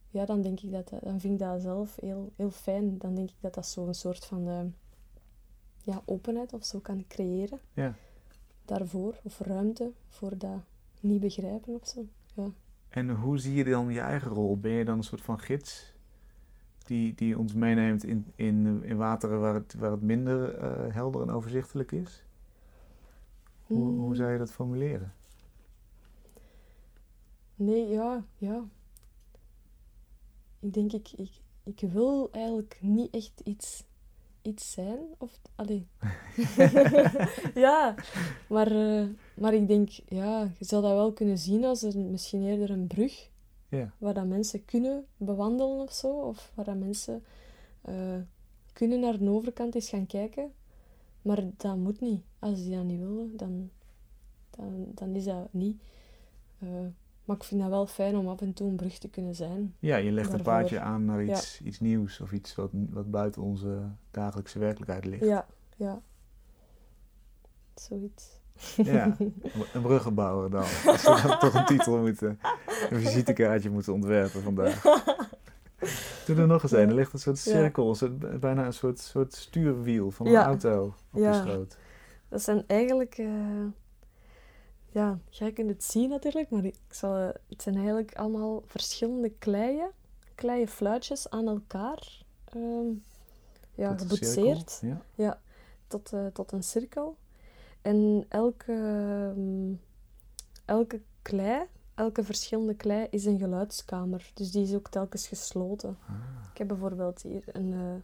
ja, 0.10 0.26
dan 0.26 0.42
denk 0.42 0.60
ik 0.60 0.72
dat, 0.72 0.90
dan 1.02 1.20
vind 1.20 1.34
ik 1.34 1.40
dat 1.40 1.62
zelf 1.62 1.96
heel, 2.02 2.32
heel 2.36 2.52
fijn. 2.52 2.98
Dan 2.98 3.16
denk 3.16 3.30
ik 3.30 3.36
dat 3.40 3.54
dat 3.54 3.68
zo'n 3.68 3.94
soort 3.94 4.26
van 4.26 4.48
uh, 4.48 4.60
ja, 5.84 6.02
openheid 6.06 6.54
of 6.54 6.66
zo 6.66 6.80
kan 6.80 7.06
creëren. 7.08 7.60
Ja. 7.74 7.96
Daarvoor, 8.66 9.20
of 9.24 9.40
ruimte 9.40 9.92
voor 10.10 10.38
dat 10.38 10.60
niet 11.00 11.20
begrijpen 11.20 11.74
of 11.74 11.88
zo. 11.88 12.06
Ja. 12.34 12.50
En 12.90 13.10
hoe 13.10 13.38
zie 13.38 13.54
je 13.54 13.64
dan 13.64 13.90
je 13.90 14.00
eigen 14.00 14.32
rol? 14.32 14.58
Ben 14.58 14.72
je 14.72 14.86
dan 14.86 14.98
een 14.98 15.04
soort 15.04 15.22
van 15.22 15.40
gids 15.40 15.94
die, 16.86 17.16
die 17.16 17.38
ons 17.38 17.54
meeneemt 17.54 18.04
in, 18.04 18.26
in, 18.36 18.84
in 18.84 18.98
wateren 18.98 19.40
waar 19.40 19.54
het, 19.54 19.74
waar 19.74 19.92
het 19.92 20.02
minder 20.02 20.62
uh, 20.64 20.94
helder 20.94 21.22
en 21.22 21.30
overzichtelijk 21.30 21.92
is? 21.92 22.24
Hoe, 23.74 23.84
hoe 23.92 24.06
Hmm. 24.06 24.16
zou 24.16 24.32
je 24.32 24.38
dat 24.38 24.52
formuleren? 24.52 25.14
Nee, 27.56 27.88
ja, 27.88 28.24
ja. 28.38 28.64
Ik 30.60 30.74
denk, 30.74 30.92
ik, 30.94 31.12
ik, 31.16 31.32
ik 31.64 31.80
wil 31.92 32.30
eigenlijk 32.32 32.78
niet 32.82 33.10
echt 33.16 33.42
iets, 33.44 33.84
iets 34.42 34.72
zijn. 34.72 35.00
Of, 35.18 35.40
allee. 35.56 35.88
ja, 37.66 37.96
maar, 38.50 38.72
eh, 38.72 39.08
maar 39.36 39.54
ik 39.54 39.68
denk, 39.68 39.90
ja, 40.08 40.52
je 40.58 40.66
zou 40.66 40.82
dat 40.82 40.92
wel 40.92 41.12
kunnen 41.14 41.38
zien 41.38 41.64
als 41.66 41.82
een, 41.82 42.12
misschien 42.12 42.44
eerder 42.44 42.70
een 42.70 42.88
brug. 42.88 43.30
Ja. 43.70 43.92
Waar 43.98 44.14
dat 44.14 44.26
mensen 44.26 44.66
kunnen 44.66 45.06
bewandelen 45.18 45.82
of 45.82 45.92
zo. 45.94 46.08
Of 46.08 46.52
waar 46.56 46.66
dat 46.66 46.78
mensen 46.78 47.24
eh, 47.82 48.18
kunnen 48.74 49.00
naar 49.00 49.18
de 49.20 49.30
overkant 49.30 49.76
eens 49.76 49.90
gaan 49.90 50.06
kijken. 50.08 50.52
Maar 51.24 51.44
dat 51.58 51.78
moet 51.78 52.00
niet. 52.00 52.22
Als 52.40 52.64
die 52.64 52.76
dat 52.76 52.84
niet 52.84 53.00
willen, 53.00 53.38
dan, 53.38 53.70
dan, 54.50 54.86
dan 54.94 55.16
is 55.16 55.24
dat 55.24 55.48
niet. 55.52 55.82
Eh, 56.60 56.68
maar 57.26 57.36
ik 57.36 57.44
vind 57.44 57.62
dat 57.62 57.70
wel 57.70 57.88
fijn 57.88 58.18
om 58.18 58.28
af 58.28 58.42
en 58.42 58.54
toe 58.54 58.70
een 58.70 58.76
brug 58.76 58.98
te 58.98 59.10
kunnen 59.10 59.36
zijn. 59.36 59.76
Ja, 59.80 59.98
je 59.98 60.12
legt 60.12 60.34
een 60.34 60.42
paardje 60.42 60.80
aan 60.80 61.06
naar 61.06 61.24
iets, 61.24 61.62
iets 61.62 61.80
nieuws 61.80 62.22
of 62.22 62.32
iets 62.32 62.56
wat, 62.56 62.70
wat 62.90 63.12
buiten 63.12 63.42
onze 63.42 63.82
dagelijkse 64.12 64.60
werkelijkheid 64.60 65.06
ligt. 65.06 65.26
Ja, 65.26 65.48
ja. 65.76 66.02
Zoiets. 67.76 68.42
Ja, 68.76 69.16
een 69.74 69.82
bruggenbouwer 69.82 70.50
dan. 70.50 70.66
Als 70.86 71.04
we 71.04 71.22
dan 71.28 71.40
toch 71.40 71.54
een 71.54 71.66
titel 71.66 71.98
moeten, 71.98 72.40
een 72.90 73.00
visitekaartje 73.00 73.70
moeten 73.70 73.94
ontwerpen 73.94 74.42
vandaag. 74.42 74.84
Doe 76.26 76.36
er 76.36 76.48
nog 76.48 76.64
eens 76.64 76.72
een. 76.72 76.90
Er 76.90 76.96
ligt 76.96 77.14
een 77.14 77.20
soort 77.20 77.38
cirkel, 77.38 77.90
een 77.90 77.96
soort, 77.96 78.40
bijna 78.40 78.66
een 78.66 78.74
soort, 78.74 79.00
soort 79.00 79.34
stuurwiel 79.34 80.12
van 80.12 80.28
een 80.28 80.36
auto 80.36 80.94
op 81.14 81.20
je 81.20 81.34
schoot. 81.34 81.78
Dat 82.30 82.42
zijn 82.42 82.64
eigenlijk... 82.68 83.18
eh, 83.18 83.66
ja, 84.92 85.20
jij 85.30 85.52
kunt 85.52 85.70
het 85.70 85.84
zien 85.84 86.10
natuurlijk, 86.10 86.50
maar 86.50 86.66
ik 86.66 86.76
zal, 86.90 87.14
het 87.50 87.62
zijn 87.62 87.76
eigenlijk 87.76 88.16
allemaal 88.16 88.64
verschillende 88.66 89.30
kleien. 89.40 89.92
Kleie 90.36 90.68
fluitjes 90.68 91.30
aan 91.30 91.48
elkaar. 91.48 92.22
ehm, 92.46 92.88
ja, 93.76 93.98
geboetseerd. 93.98 94.70
cirkel, 94.72 94.98
Ja. 95.16 95.40
tot, 95.88 96.14
eh, 96.14 96.26
tot 96.26 96.52
een 96.52 96.64
cirkel. 96.64 97.18
En 97.82 98.26
elke, 98.30 98.72
ehm, 98.74 99.74
elke 100.66 101.02
klei, 101.22 101.64
elke 101.96 102.24
verschillende 102.24 102.76
klei 102.76 103.08
is 103.10 103.26
een 103.26 103.40
geluidskamer. 103.40 104.32
Dus 104.34 104.52
die 104.52 104.64
is 104.64 104.74
ook 104.74 104.90
telkens 104.90 105.28
gesloten. 105.28 105.98
Ah. 106.08 106.16
Ik 106.52 106.58
heb 106.58 106.68
bijvoorbeeld 106.68 107.22
hier 107.22 107.44
een, 107.46 107.74
eh, 107.74 107.96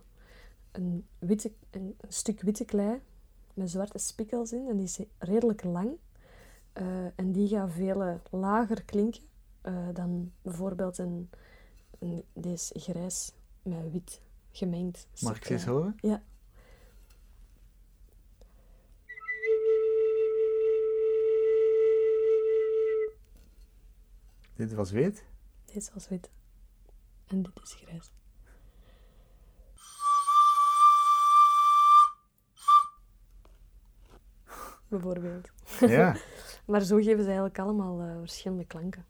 een, 0.72 1.08
witte, 1.20 1.52
een, 1.70 1.96
een 1.98 2.14
stuk 2.14 2.42
witte 2.42 2.66
klei 2.66 3.02
met 3.54 3.70
zwarte 3.70 3.98
spikkels 3.98 4.54
in. 4.54 4.68
En 4.68 4.76
die 4.76 4.86
is 4.86 5.00
redelijk 5.18 5.64
lang. 5.64 5.90
Eh, 6.74 6.86
en 7.16 7.32
die 7.32 7.48
gaat 7.48 7.72
veel 7.72 8.04
eh, 8.04 8.16
lager 8.30 8.84
klinken 8.84 9.28
dan 9.94 10.32
bijvoorbeeld 10.42 10.98
een, 10.98 11.30
een, 12.00 12.24
deze 12.34 12.80
grijs 12.80 13.32
met 13.62 13.92
wit 13.92 14.22
gemengd. 14.52 15.08
Mag 15.20 15.36
ik 15.36 15.46
ze 15.46 15.54
eens 15.54 15.66
horen? 15.66 15.96
Ja. 16.02 16.24
Dit 24.60 24.74
was 24.74 24.92
wit. 24.92 25.26
Deze 25.66 25.92
was 25.94 26.08
wit. 26.08 26.30
En 27.28 27.42
dit 27.42 27.60
is 27.64 27.74
grijs. 27.74 28.12
Bijvoorbeeld. 34.88 35.50
Ja. 35.80 36.16
Maar 36.66 36.82
zo 36.82 36.96
geven 36.96 37.20
ze 37.20 37.26
eigenlijk 37.26 37.60
allemaal 37.60 38.02
eh, 38.02 38.20
verschillende 38.20 38.66
klanken. 38.66 39.06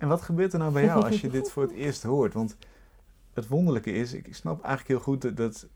En 0.00 0.08
wat 0.08 0.22
gebeurt 0.22 0.52
er 0.52 0.58
nou 0.58 0.72
bij 0.72 0.84
jou 0.84 1.04
als 1.04 1.20
je 1.20 1.28
dit 1.28 1.50
voor 1.52 1.62
het 1.62 1.72
eerst 1.72 2.02
hoort? 2.02 2.34
Want 2.34 2.56
het 3.32 3.48
wonderlijke 3.48 3.92
is, 3.92 4.12
ik 4.12 4.34
snap 4.34 4.62
eigenlijk 4.62 4.88
heel 4.88 5.00
goed 5.00 5.22
dat, 5.22 5.36
dat, 5.36 5.68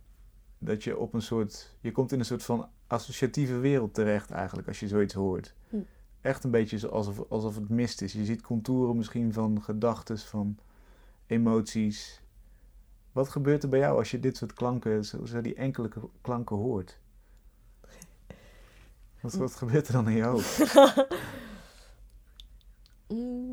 dat 0.58 0.84
je 0.84 0.98
op 0.98 1.14
een 1.14 1.22
soort... 1.22 1.74
Je 1.80 1.92
komt 1.92 2.12
in 2.12 2.18
een 2.18 2.24
soort 2.24 2.42
van 2.42 2.68
associatieve 2.86 3.58
wereld 3.58 3.94
terecht 3.94 4.30
eigenlijk 4.30 4.68
als 4.68 4.80
je 4.80 4.88
zoiets 4.88 5.14
hoort. 5.14 5.54
Hm. 5.68 5.76
Echt 6.20 6.44
een 6.44 6.50
beetje 6.50 6.88
alsof, 6.88 7.22
alsof 7.28 7.54
het 7.54 7.68
mist 7.68 8.02
is. 8.02 8.12
Je 8.12 8.24
ziet 8.24 8.42
contouren 8.42 8.96
misschien 8.96 9.32
van 9.32 9.62
gedachten, 9.62 10.18
van 10.18 10.58
emoties. 11.26 12.22
Wat 13.12 13.28
gebeurt 13.28 13.62
er 13.62 13.68
bij 13.68 13.78
jou 13.78 13.98
als 13.98 14.10
je 14.10 14.20
dit 14.20 14.36
soort 14.36 14.52
klanken, 14.52 15.04
zo, 15.04 15.24
zo 15.24 15.40
die 15.40 15.54
enkele 15.54 15.90
klanken 16.20 16.56
hoort? 16.56 16.98
Wat, 19.20 19.34
wat 19.34 19.54
gebeurt 19.54 19.86
er 19.86 19.92
dan 19.92 20.08
in 20.08 20.16
je 20.16 20.22
hoofd? 20.22 20.74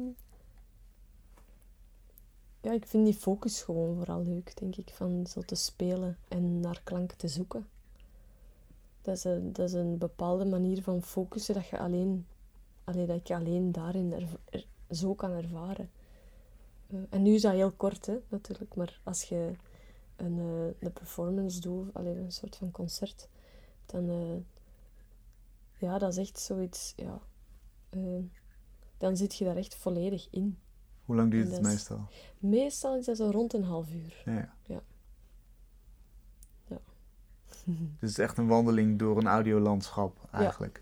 Ik 2.71 2.85
vind 2.87 3.05
die 3.05 3.13
focus 3.13 3.61
gewoon 3.61 3.95
vooral 3.95 4.23
leuk, 4.23 4.57
denk 4.57 4.75
ik, 4.75 4.89
van 4.89 5.27
zo 5.27 5.41
te 5.41 5.55
spelen 5.55 6.17
en 6.27 6.59
naar 6.59 6.81
klanken 6.83 7.17
te 7.17 7.27
zoeken. 7.27 7.67
Dat 9.01 9.15
is 9.15 9.23
een, 9.23 9.53
dat 9.53 9.67
is 9.67 9.73
een 9.73 9.97
bepaalde 9.97 10.45
manier 10.45 10.81
van 10.81 11.03
focussen 11.03 11.53
dat 11.53 11.67
je 11.67 11.79
alleen, 11.79 12.25
allee, 12.83 13.05
dat 13.05 13.15
ik 13.15 13.31
alleen 13.31 13.71
daarin 13.71 14.27
zo 14.89 15.13
kan 15.13 15.31
ervaren. 15.31 15.89
Eh, 16.87 16.99
en 17.09 17.21
nu 17.21 17.33
is 17.33 17.41
dat 17.41 17.53
heel 17.53 17.71
kort, 17.71 18.05
hè, 18.05 18.17
natuurlijk, 18.27 18.75
maar 18.75 18.99
als 19.03 19.23
je 19.23 19.51
een, 20.15 20.39
eh, 20.39 20.85
een 20.85 20.93
performance 20.93 21.59
doet, 21.59 21.93
allee, 21.93 22.15
een 22.15 22.31
soort 22.31 22.55
van 22.55 22.71
concert, 22.71 23.27
dan, 23.85 24.09
eh, 24.09 24.37
ja, 25.79 25.97
dat 25.97 26.11
is 26.11 26.17
echt 26.17 26.39
zoiets, 26.39 26.93
ja, 26.95 27.21
dan 28.97 29.17
zit 29.17 29.35
je 29.35 29.45
daar 29.45 29.57
echt 29.57 29.75
volledig 29.75 30.27
in. 30.29 30.57
Hoe 31.05 31.15
lang 31.15 31.31
duurt 31.31 31.47
het 31.47 31.55
is- 31.55 31.67
meestal? 31.71 32.07
Meestal 32.39 32.97
is 32.97 33.05
dat 33.05 33.17
zo 33.17 33.29
rond 33.29 33.53
een 33.53 33.63
half 33.63 33.93
uur. 33.93 34.21
Ja. 34.25 34.53
Ja. 34.65 34.81
Ja. 36.67 36.77
Dus 37.65 37.75
het 37.99 38.09
is 38.09 38.17
echt 38.17 38.37
een 38.37 38.47
wandeling 38.47 38.99
door 38.99 39.17
een 39.17 39.27
audiolandschap 39.27 40.27
eigenlijk. 40.31 40.81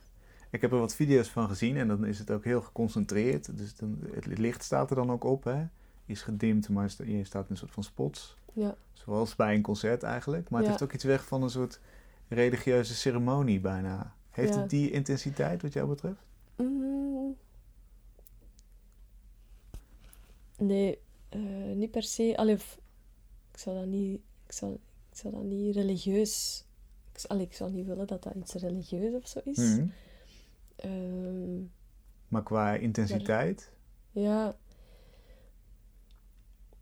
Ik 0.49 0.61
heb 0.61 0.71
er 0.71 0.79
wat 0.79 0.95
video's 0.95 1.29
van 1.29 1.47
gezien 1.47 1.77
en 1.77 1.87
dan 1.87 2.05
is 2.05 2.19
het 2.19 2.31
ook 2.31 2.43
heel 2.43 2.61
geconcentreerd. 2.61 3.57
Dus 3.57 3.75
dan, 3.75 3.99
het 4.13 4.25
licht 4.25 4.63
staat 4.63 4.89
er 4.89 4.95
dan 4.95 5.11
ook 5.11 5.23
op, 5.23 5.43
hè. 5.43 5.65
Is 6.05 6.21
gedimd, 6.21 6.69
maar 6.69 6.89
je 7.05 7.23
staat 7.23 7.43
in 7.45 7.51
een 7.51 7.57
soort 7.57 7.71
van 7.71 7.83
spots. 7.83 8.37
Ja, 8.53 8.75
Zoals 8.93 9.35
bij 9.35 9.55
een 9.55 9.61
concert 9.61 10.03
eigenlijk. 10.03 10.49
Maar 10.49 10.59
het 10.59 10.63
Ja. 10.65 10.69
heeft 10.71 10.83
ook 10.83 10.93
iets 10.93 11.03
weg 11.03 11.25
van 11.25 11.43
een 11.43 11.49
soort 11.49 11.79
religieuze 12.27 12.95
ceremonie 12.95 13.59
bijna. 13.59 14.13
Heeft 14.29 14.53
Ja. 14.53 14.59
het 14.59 14.69
die 14.69 14.91
intensiteit 14.91 15.61
wat 15.61 15.73
jou 15.73 15.87
betreft? 15.87 16.29
Mm. 16.57 17.35
Nee, 20.59 20.99
eh, 21.29 21.39
niet 21.75 21.91
per 21.91 22.03
se. 22.03 22.33
Allee, 22.37 22.55
of- 22.55 22.79
ik 23.51 23.57
zou 23.59 23.75
dat 23.77 23.85
niet, 23.85 24.19
ik 24.45 24.51
zou, 24.51 24.73
ik 25.11 25.17
zou 25.17 25.33
dat 25.33 25.43
niet 25.43 25.75
religieus. 25.75 26.65
Ik, 27.13 27.25
allee, 27.27 27.45
ik 27.45 27.53
zou 27.53 27.71
niet 27.71 27.85
willen 27.85 28.07
dat 28.07 28.23
dat 28.23 28.35
iets 28.35 28.53
religieus 28.53 29.13
of 29.13 29.27
zo 29.27 29.39
is. 29.43 29.57
Mhm. 29.57 29.87
Ehm, 30.75 31.59
Maar 32.27 32.43
qua 32.43 32.73
intensiteit? 32.75 33.71
ja, 34.11 34.57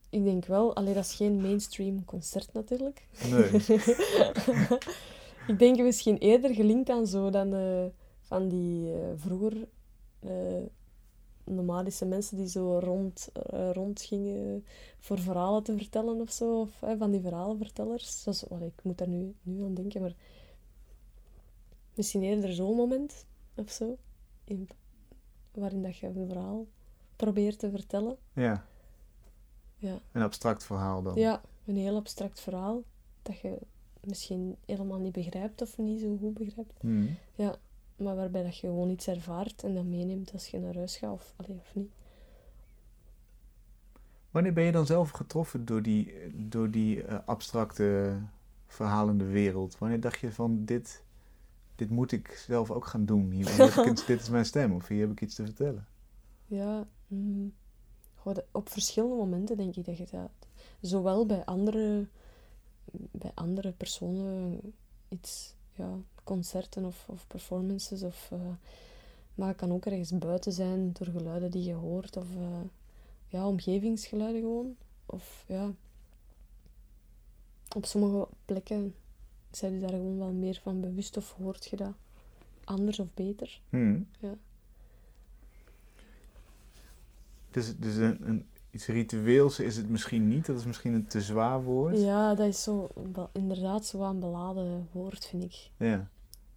ik 0.10 0.24
denk 0.24 0.46
wel. 0.46 0.76
Allee, 0.76 0.94
dat 0.94 1.06
is 1.06 1.14
geen 1.14 1.42
mainstream 1.42 2.06
concert 2.06 2.54
natuurlijk. 2.54 3.08
Nee. 3.30 3.50
ik 5.48 5.60
denk 5.60 5.78
misschien 5.80 6.18
eerder 6.18 6.54
gelinkt 6.54 6.90
aan 6.90 7.08
zo 7.08 7.30
dan 7.30 7.54
eh, 7.54 7.86
van 8.22 8.48
die 8.50 8.94
eh, 8.94 9.00
vroeger 9.16 9.68
nomadische 11.48 12.06
mensen 12.06 12.38
die 12.38 12.48
zo 12.48 12.80
rond, 12.80 13.30
eh, 13.34 13.70
rondgingen 13.72 14.66
voor 15.00 15.20
verhalen 15.20 15.64
te 15.64 15.78
vertellen 15.78 16.22
of 16.22 16.32
zo. 16.32 16.60
Of 16.60 16.82
eh, 16.82 16.92
van 16.98 17.12
die 17.12 17.22
verhalenvertellers. 17.22 18.22
Zoals, 18.22 18.44
wel, 18.50 18.62
ik 18.62 18.84
moet 18.84 18.98
daar 18.98 19.08
nu, 19.08 19.36
nu 19.42 19.64
aan 19.64 19.74
denken, 19.74 20.02
maar 20.02 20.16
misschien 21.94 22.24
eerder 22.24 22.54
zo'n 22.54 22.76
moment 22.76 23.26
of 23.56 23.70
zo. 23.72 23.98
In, 24.44 24.70
waarin 25.52 25.82
dat 25.84 25.98
je 25.98 26.08
een 26.08 26.28
verhaal 26.28 26.66
probeert 27.16 27.60
te 27.60 27.70
vertellen. 27.70 28.18
Ja, 28.34 28.66
Ja. 29.78 30.00
een 30.12 30.22
abstract 30.22 30.64
verhaal 30.64 31.02
dan. 31.02 31.16
Ja, 31.16 31.42
een 31.66 31.78
heel 31.78 31.96
abstract 31.96 32.40
verhaal 32.40 32.84
dat 33.22 33.40
je 33.40 33.58
misschien 34.04 34.56
helemaal 34.66 35.00
niet 35.00 35.12
begrijpt 35.12 35.62
of 35.62 35.78
niet 35.78 36.00
zo 36.00 36.18
goed 36.22 36.34
begrijpt. 36.34 36.84
Mhm. 36.84 37.08
Maar 37.98 38.16
waarbij 38.16 38.44
dat 38.44 38.58
je 38.58 38.68
gewoon 38.68 38.90
iets 38.90 39.08
ervaart 39.08 39.64
en 39.64 39.74
dat 39.74 39.86
meeneemt 39.86 40.34
als 40.34 40.48
je 40.48 40.60
naar 40.60 40.76
huis 40.76 40.98
gaat 40.98 41.12
of, 41.12 41.34
allee, 41.36 41.58
of 41.58 41.76
niet. 41.76 41.92
Wanneer 44.32 44.54
ben 44.54 44.64
je 44.64 44.72
dan 44.72 44.86
zelf 44.86 45.10
getroffen 45.10 45.66
door 45.66 45.82
die, 45.82 46.14
door 46.36 46.72
die 46.72 47.04
eh, 47.04 47.18
abstracte 47.26 48.18
verhalende 48.66 49.26
wereld? 49.26 49.78
Wanneer 49.78 50.00
dacht 50.00 50.20
je 50.20 50.32
van 50.32 50.66
dit, 50.66 51.04
dit 51.76 51.90
moet 51.90 52.12
ik 52.12 52.44
zelf 52.48 52.72
ook 52.72 52.86
gaan 52.86 53.06
doen? 53.06 53.32
Hier 53.32 53.60
ik 53.88 54.06
dit 54.08 54.22
is 54.22 54.30
mijn 54.30 54.46
stem 54.46 54.74
of 54.74 54.88
hier 54.88 55.02
heb 55.02 55.12
ik 55.12 55.22
iets 55.22 55.36
te 55.36 55.44
vertellen? 55.44 55.88
Ja, 56.46 56.88
mm, 57.08 57.54
op 58.52 58.70
verschillende 58.70 59.16
momenten 59.16 59.58
denk 59.58 59.76
ik 59.76 59.86
dat 59.86 59.98
je 59.98 60.08
dat... 60.12 60.30
Zowel 60.82 61.26
bij 61.26 61.46
andere, 61.46 62.08
bij 62.92 63.32
andere 63.34 63.72
personen, 63.72 64.62
iets, 65.10 65.56
ja, 65.78 65.98
concerten 66.24 66.86
of, 66.86 67.06
of 67.08 67.28
performances, 67.28 68.04
of, 68.04 68.30
eh, 68.32 68.40
maar 69.36 69.48
het 69.48 69.58
kan 69.58 69.72
ook 69.72 69.86
ergens 69.86 70.18
buiten 70.18 70.52
zijn 70.52 70.92
door 70.94 71.08
geluiden 71.08 71.52
die 71.52 71.64
je 71.64 71.74
hoort, 71.74 72.18
of 72.18 72.36
eh, 72.36 72.62
ja, 73.28 73.48
omgevingsgeluiden 73.48 74.42
gewoon. 74.42 74.76
Of 75.06 75.44
ja, 75.48 75.72
op 77.76 77.86
sommige 77.86 78.28
plekken 78.46 78.96
zijn 79.52 79.74
je 79.74 79.80
daar 79.80 79.90
gewoon 79.90 80.18
wel 80.18 80.32
meer 80.32 80.60
van 80.64 80.82
bewust 80.82 81.18
of 81.18 81.32
hoort 81.32 81.66
je 81.66 81.76
dat 81.76 81.94
anders 82.64 83.00
of 83.00 83.08
beter. 83.14 83.62
Hmm. 83.70 84.08
Ja. 84.20 84.36
Dus, 87.52 87.78
dus 87.78 87.96
een, 87.96 88.28
een, 88.28 88.46
iets 88.78 88.88
ritueels 88.88 89.60
is 89.60 89.78
het 89.78 89.90
misschien 89.90 90.28
niet. 90.28 90.46
Dat 90.46 90.58
is 90.60 90.66
misschien 90.66 90.94
een 90.94 91.08
te 91.08 91.22
zwaar 91.22 91.64
woord. 91.64 92.00
Ja, 92.00 92.36
dat 92.36 92.48
is 92.48 92.64
zo, 92.64 92.90
inderdaad 93.32 93.86
zo 93.86 94.02
een 94.04 94.20
beladen 94.20 94.88
woord, 94.92 95.26
vind 95.26 95.44
ik. 95.44 95.70
Ja. 95.78 96.10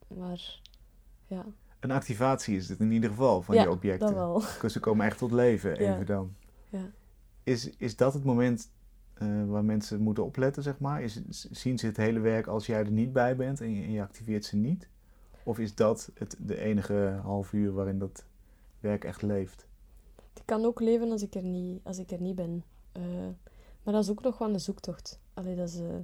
Maar 0.07 0.61
ja, 1.27 1.45
Een 1.81 1.91
activatie 1.91 2.57
is 2.57 2.68
het 2.68 2.81
in 2.81 2.91
ieder 2.91 3.11
geval 3.11 3.43
van 3.43 3.55
Ja, 3.55 3.62
je 3.62 3.71
objecten. 3.71 4.07
dat 4.07 4.16
wel. 4.16 4.71
Ze 4.71 4.81
komen 4.81 5.07
echt 5.07 5.18
tot 5.18 5.31
leven, 5.33 5.71
Ja. 5.83 5.93
even 5.95 6.07
dan. 6.07 6.35
Ja. 6.68 6.91
Is, 7.43 7.71
is 7.77 7.97
dat 7.97 8.14
het 8.14 8.25
moment 8.25 8.71
eh, 9.14 9.29
waar 9.47 9.64
mensen 9.64 10.01
moeten 10.01 10.25
opletten, 10.25 10.62
zeg 10.62 10.79
maar? 10.79 11.03
Is, 11.03 11.21
zien 11.51 11.79
ze 11.79 11.87
het 11.87 11.97
hele 11.97 12.21
werk 12.21 12.47
als 12.47 12.66
jij 12.66 12.79
er 12.79 12.91
niet 12.91 13.12
bij 13.12 13.37
bent 13.37 13.61
en 13.61 13.75
je, 13.75 13.83
en 13.83 13.91
je 13.93 14.03
activeert 14.03 14.45
ze 14.45 14.57
niet? 14.57 14.89
Of 15.43 15.59
is 15.59 15.75
dat 15.75 16.11
het, 16.14 16.37
de 16.39 16.59
enige 16.61 17.21
half 17.23 17.53
uur 17.53 17.73
waarin 17.73 17.99
dat 17.99 18.25
werk 18.81 19.05
echt 19.05 19.23
leeft? 19.23 19.68
Het 20.41 20.49
kan 20.49 20.64
ook 20.64 20.80
leven 20.80 21.11
als 21.11 21.22
ik 21.22 21.34
er 21.34 21.43
niet, 21.43 21.80
als 21.84 21.99
ik 21.99 22.11
er 22.11 22.20
niet 22.20 22.34
ben. 22.34 22.64
Eh, 22.93 23.03
maar 23.82 23.95
dat 23.95 24.03
is 24.03 24.11
ook 24.11 24.22
nog 24.22 24.38
wel 24.38 24.53
een 24.53 24.61
zoektocht. 24.61 25.20
Allee, 25.34 25.57
dat 25.57 25.68
is... 25.68 25.80
eh, 25.80 25.97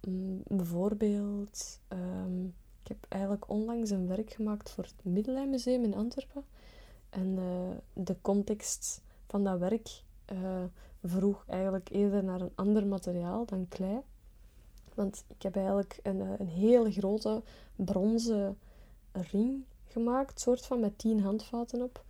mm, 0.00 0.42
bijvoorbeeld... 0.46 1.80
ehm, 1.88 2.44
ik 2.82 2.88
heb 2.88 3.06
eigenlijk 3.08 3.48
onlangs 3.50 3.90
een 3.90 4.06
werk 4.06 4.32
gemaakt 4.32 4.70
voor 4.70 4.84
het 4.84 5.04
Middellijnmuseum 5.04 5.84
in 5.84 5.94
Antwerpen. 5.94 6.44
En 7.10 7.38
eh, 7.38 8.02
de 8.04 8.16
context 8.20 9.02
van 9.26 9.44
dat 9.44 9.58
werk 9.58 10.02
vroeg 11.02 11.44
eigenlijk 11.46 11.88
eerder 11.90 12.24
naar 12.24 12.40
een 12.40 12.52
ander 12.54 12.86
materiaal 12.86 13.46
dan 13.46 13.68
klei. 13.68 14.00
Want 14.94 15.24
ik 15.28 15.42
heb 15.42 15.56
eigenlijk 15.56 16.00
een, 16.02 16.20
een 16.20 16.48
hele 16.48 16.90
grote 16.90 17.42
bronzen 17.76 18.58
ring 19.12 19.64
gemaakt, 19.84 20.40
soort 20.40 20.66
van 20.66 20.80
met 20.80 20.98
tien 20.98 21.20
handvaten 21.20 21.82
op. 21.82 22.06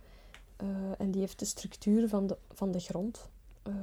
Eh, 0.59 0.67
en 0.97 1.11
die 1.11 1.21
heeft 1.21 1.39
de 1.39 1.45
structuur 1.45 2.09
van 2.09 2.27
de, 2.27 2.37
van 2.49 2.71
de 2.71 2.79
grond, 2.79 3.29
eh, 3.63 3.73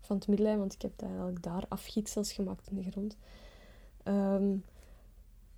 van 0.00 0.16
het 0.16 0.28
middenlijn, 0.28 0.58
want 0.58 0.72
ik 0.72 0.82
heb 0.82 0.92
daar 0.96 1.08
eigenlijk 1.08 1.42
daar 1.42 1.64
afgietsels 1.68 2.32
gemaakt 2.32 2.68
in 2.70 2.76
de 2.76 2.90
grond. 2.90 3.16
Ehm, 4.02 4.56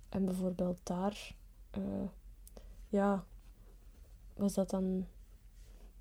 en 0.09 0.25
bijvoorbeeld 0.25 0.79
daar, 0.83 1.35
eh, 1.71 1.81
ja, 2.89 3.23
was 4.33 4.53
dat 4.53 4.69
dan 4.69 5.05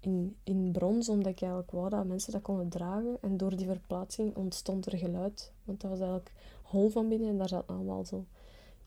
in, 0.01 0.37
in 0.43 0.73
brons, 0.73 1.09
omdat 1.09 1.33
ik 1.33 1.41
eigenlijk 1.41 1.71
wou 1.71 1.89
dat 1.89 2.07
mensen 2.07 2.33
dat 2.33 2.43
konden 2.43 2.69
dragen. 2.69 3.19
En 3.21 3.37
door 3.37 3.57
die 3.57 3.67
verplaatsing 3.67 4.37
ontstond 4.37 4.87
er 4.87 4.99
geluid, 4.99 5.53
want 5.65 5.81
dat 5.81 5.91
was 5.91 6.01
eigenlijk 6.01 6.33
hol 6.63 6.91
van 6.91 7.09
binnen 7.09 7.29
en 7.29 7.39
daar 7.39 7.49
zaten 7.49 7.75
allemaal 7.75 8.05
zo 8.05 8.25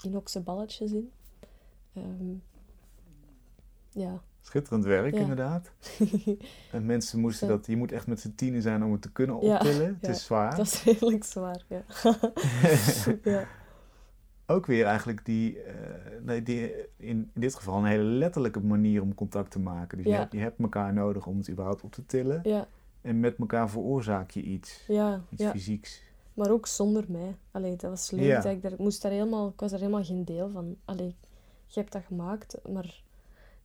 inoxe 0.01 0.39
balletjes 0.39 0.91
in. 0.91 1.11
Ehm, 1.93 2.35
ja. 3.89 4.21
Schitterend 4.47 4.85
werk, 4.85 5.13
Ja. 5.13 5.19
inderdaad. 5.19 5.71
En 6.71 6.85
mensen 6.85 7.19
moesten 7.19 7.47
dat... 7.47 7.65
Je 7.65 7.77
moet 7.77 7.91
echt 7.91 8.07
met 8.07 8.19
z'n 8.19 8.33
tienen 8.35 8.61
zijn 8.61 8.83
om 8.83 8.91
het 8.91 9.01
te 9.01 9.11
kunnen 9.11 9.35
optillen. 9.35 9.97
Het 10.01 10.09
is 10.09 10.23
zwaar. 10.25 10.55
Dat 10.55 10.65
is 10.65 10.83
redelijk 10.83 11.23
zwaar, 11.23 11.63
ja. 11.67 11.83
ja. 13.23 13.47
Ook 14.45 14.65
weer 14.65 14.85
eigenlijk 14.85 15.25
die, 15.25 15.57
nee, 16.21 16.43
die 16.43 16.71
in, 16.97 17.31
in 17.33 17.41
dit 17.41 17.55
geval 17.55 17.77
een 17.77 17.85
hele 17.85 18.03
letterlijke 18.03 18.59
manier 18.59 19.01
om 19.01 19.13
contact 19.13 19.51
te 19.51 19.59
maken. 19.59 19.97
Dus 19.97 20.07
je, 20.07 20.13
hebt, 20.13 20.33
je 20.33 20.39
hebt 20.39 20.59
elkaar 20.59 20.93
nodig 20.93 21.25
om 21.25 21.37
het 21.37 21.49
überhaupt 21.49 21.81
op 21.81 21.91
te 21.91 22.05
tillen. 22.05 22.39
Ja, 22.43 22.67
En 23.01 23.19
met 23.19 23.37
elkaar 23.37 23.69
veroorzaak 23.69 24.31
je 24.31 24.41
iets. 24.41 24.83
ja, 24.87 25.21
Iets 25.29 25.41
ja. 25.41 25.51
fysieks. 25.51 26.01
Maar 26.33 26.51
ook 26.51 26.67
zonder 26.67 27.05
mij. 27.07 27.35
Allee, 27.51 27.75
dat 27.75 27.89
was 27.89 28.11
leuk. 28.11 28.23
Ja. 28.25 28.41
Dat 28.41 28.51
ik, 28.51 28.61
daar, 28.61 28.71
ik, 28.71 28.77
moest 28.77 29.01
daar 29.01 29.11
helemaal, 29.11 29.47
ik 29.47 29.59
was 29.59 29.71
daar 29.71 29.79
helemaal 29.79 30.03
geen 30.03 30.25
deel 30.25 30.49
van. 30.49 30.75
Allee, 30.85 31.15
je 31.65 31.79
hebt 31.79 31.91
dat 31.91 32.03
gemaakt, 32.05 32.57
maar 32.71 33.03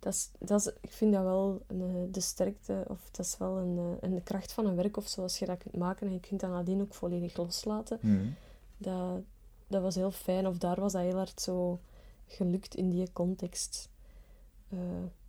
dat 0.02 0.12
is, 0.14 0.30
dat 0.38 0.60
is, 0.60 0.72
ik 0.80 0.90
vind 0.92 1.12
dat 1.12 1.22
wel 1.22 1.62
een, 1.66 1.80
eh, 1.82 2.12
de 2.12 2.20
sterkte, 2.20 2.84
of 2.88 3.08
dat 3.10 3.26
is 3.26 3.38
wel 3.38 3.56
een, 3.58 3.78
eh, 4.00 4.10
een 4.10 4.22
kracht 4.22 4.52
van 4.52 4.66
een 4.66 4.76
werk 4.76 4.96
of 4.96 5.06
zo, 5.08 5.22
als 5.22 5.38
je 5.38 5.46
dat 5.46 5.58
kunt 5.58 5.76
maken 5.76 6.06
en 6.06 6.12
je 6.12 6.20
kunt 6.20 6.40
dat 6.40 6.50
nadien 6.50 6.80
ook 6.80 6.94
volledig 6.94 7.36
loslaten. 7.36 7.98
Hmm. 8.00 8.34
Dat, 8.78 9.20
dat 9.66 9.82
was 9.82 9.94
heel 9.94 10.10
fijn, 10.10 10.46
of 10.46 10.58
daar 10.58 10.80
was 10.80 10.92
dat 10.92 11.02
heel 11.02 11.16
hard 11.16 11.40
zo 11.40 11.80
gelukt 12.26 12.74
in 12.74 12.90
die 12.90 13.12
context. 13.12 13.90
Eh, 14.68 14.78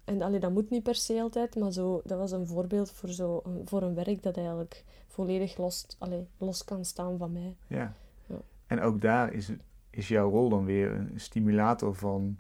en 0.03 0.21
allee, 0.21 0.39
dat 0.39 0.51
moet 0.51 0.69
niet 0.69 0.84
per 0.84 0.95
se 0.95 1.21
altijd, 1.21 1.55
maar 1.55 1.71
zo, 1.71 2.01
dat 2.05 2.17
was 2.17 2.32
een 2.32 2.47
voorbeeld 2.47 2.91
voor, 2.91 3.09
zo, 3.09 3.41
een- 3.43 3.61
voor 3.65 3.82
een 3.82 3.93
werk 3.95 4.24
dat 4.24 4.36
eigenlijk 4.38 4.84
volledig 5.07 5.57
los, 5.57 5.86
allee, 5.97 6.28
los 6.38 6.63
kan 6.65 6.86
staan 6.86 7.17
van 7.17 7.32
mij. 7.32 7.55
Ja. 7.67 7.95
Ja. 8.28 8.36
En 8.67 8.82
ook 8.82 9.01
daar 9.01 9.34
is, 9.34 9.49
is 9.89 10.07
jouw 10.07 10.30
rol 10.30 10.49
dan 10.49 10.65
weer 10.65 10.91
een 10.91 11.11
stimulator 11.19 11.95
van 11.95 12.38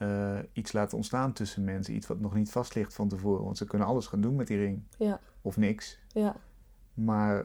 eh, 0.00 0.38
iets 0.52 0.72
laten 0.72 0.96
ontstaan 0.96 1.32
tussen 1.32 1.64
mensen. 1.64 1.94
Iets 1.94 2.06
wat 2.06 2.20
nog 2.20 2.34
niet 2.34 2.50
vast 2.50 2.74
ligt 2.74 2.94
van 2.94 3.08
tevoren. 3.08 3.44
Want 3.44 3.56
ze 3.56 3.64
kunnen 3.64 3.86
alles 3.88 4.06
gaan 4.06 4.20
doen 4.20 4.34
met 4.34 4.46
die 4.46 4.56
ring. 4.58 4.82
Ja, 4.98 5.20
Of 5.42 5.56
niks. 5.56 5.98
ja, 6.12 6.36
Maar 6.94 7.44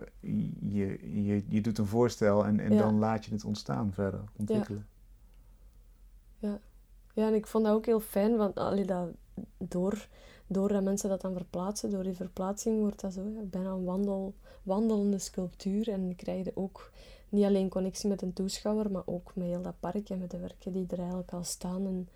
je, 0.59 1.23
je, 1.23 1.43
je 1.47 1.61
doet 1.61 1.77
een 1.77 1.85
voorstel 1.85 2.45
en, 2.45 2.59
en 2.59 2.73
Ja. 2.73 2.77
dan 2.79 2.99
laat 2.99 3.25
je 3.25 3.31
het 3.31 3.43
ontstaan 3.45 3.93
verder, 3.93 4.21
ontwikkelen. 4.35 4.87
ja, 6.39 7.27
en 7.27 7.33
ik 7.33 7.47
vond 7.47 7.65
dat 7.65 7.73
ook 7.73 7.85
heel 7.85 7.99
fijn, 7.99 8.35
want 8.37 8.55
allee, 8.57 8.85
dat, 8.85 9.09
door, 9.57 10.07
doordat 10.47 10.83
mensen 10.83 11.09
dat 11.09 11.21
dan 11.21 11.33
verplaatsen, 11.33 11.89
door 11.89 12.03
die 12.03 12.15
verplaatsing 12.15 12.79
wordt 12.79 13.01
dat 13.01 13.13
zo 13.13 13.21
ja, 13.29 13.41
bijna 13.41 13.69
een 13.69 13.83
wandel, 13.83 14.33
wandelende 14.63 15.19
sculptuur. 15.19 15.89
En 15.89 16.01
dan 16.01 16.15
krijg 16.15 16.45
je 16.45 16.51
ook 16.55 16.91
niet 17.29 17.43
alleen 17.45 17.69
connectie 17.69 18.09
met 18.09 18.21
een 18.21 18.33
toeschouwer, 18.33 18.91
maar 18.91 19.03
ook 19.05 19.31
met 19.35 19.47
heel 19.47 19.61
dat 19.61 19.79
park 19.79 20.09
en 20.09 20.19
met 20.19 20.31
de 20.31 20.37
werken 20.39 20.71
die 20.73 20.85
er 20.89 20.97
eigenlijk 20.99 21.31
al 21.33 21.43
staan. 21.43 21.85
En 21.85 22.07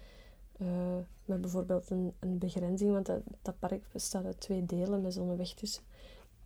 eh, 0.60 0.97
met 1.26 1.41
bijvoorbeeld 1.41 1.89
een, 1.89 2.14
een 2.20 2.38
begrenzing, 2.38 2.91
want 2.91 3.05
dat, 3.05 3.22
dat 3.41 3.60
park 3.60 3.84
bestaat 3.91 4.26
uit 4.26 4.39
twee 4.39 4.66
delen 4.66 5.01
met 5.01 5.14
zo'n 5.14 5.38
weg 5.38 5.53
tussen. 5.53 5.84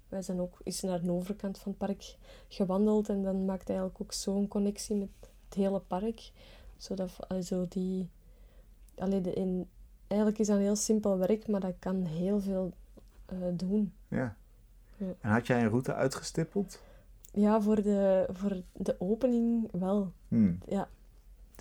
Wij 0.07 0.21
zijn 0.21 0.39
ook 0.39 0.59
eens 0.63 0.81
naar 0.81 1.01
de 1.01 1.11
overkant 1.11 1.57
van 1.57 1.71
het 1.71 1.87
park 1.87 2.15
gewandeld 2.47 3.09
en 3.09 3.23
dan 3.23 3.45
maakt 3.45 3.69
eigenlijk 3.69 4.01
ook 4.01 4.13
zo'n 4.13 4.47
connectie 4.47 4.95
met 4.95 5.09
het 5.45 5.53
hele 5.53 5.79
park. 5.79 6.31
Zodat, 6.77 7.11
zo 7.43 7.65
die, 7.67 8.09
allee, 8.95 9.21
de, 9.21 9.33
in, 9.33 9.69
eigenlijk 10.07 10.39
is 10.39 10.47
dat 10.47 10.55
een 10.55 10.63
heel 10.63 10.75
simpel 10.75 11.17
werk, 11.17 11.47
maar 11.47 11.59
dat 11.59 11.75
kan 11.79 12.01
heel 12.01 12.39
veel 12.39 12.73
eh, 13.25 13.37
doen. 13.53 13.93
Ja. 14.07 14.35
Ja. 14.97 15.13
En 15.21 15.29
had 15.29 15.47
jij 15.47 15.61
een 15.61 15.69
route 15.69 15.93
uitgestippeld? 15.93 16.81
Ja, 17.31 17.61
voor 17.61 17.81
de, 17.81 18.27
voor 18.31 18.61
de 18.71 18.95
opening 18.99 19.71
wel. 19.71 20.11
Hmm. 20.27 20.57
Ja. 20.67 20.89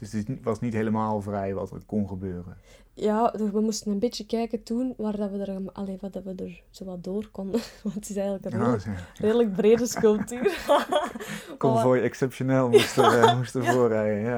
Dus 0.02 0.12
het 0.12 0.28
was 0.42 0.60
niet 0.60 0.72
helemaal 0.72 1.20
vrij 1.20 1.54
wat 1.54 1.70
er 1.70 1.82
kon 1.86 2.08
gebeuren. 2.08 2.56
Ja, 2.94 3.30
dus 3.30 3.50
we 3.50 3.60
moesten 3.60 3.92
een 3.92 3.98
beetje 3.98 4.26
kijken 4.26 4.62
toen 4.62 4.94
waar 4.96 5.16
dat 5.16 5.30
we 5.30 5.38
er, 5.38 5.70
allee, 5.72 5.96
wat 6.00 6.12
dat 6.12 6.22
we 6.22 6.34
er 6.34 6.62
zo 6.70 6.84
wat 6.84 7.04
door 7.04 7.28
konden. 7.30 7.60
Want 7.82 7.94
het 7.94 8.08
is 8.08 8.16
eigenlijk 8.16 8.54
een 8.54 8.60
Ja, 8.60 8.78
redelijk, 9.14 9.52
brede 9.52 9.86
sculptuur. 9.86 10.64
Convoy 11.58 11.98
exceptioneel 11.98 12.68
moest 12.68 12.96
er, 12.96 13.22
eh, 13.22 13.36
moest 13.36 13.54
er 13.54 13.62
Ja. 13.62 13.72
voorrijden, 13.72 14.20
ja. 14.22 14.36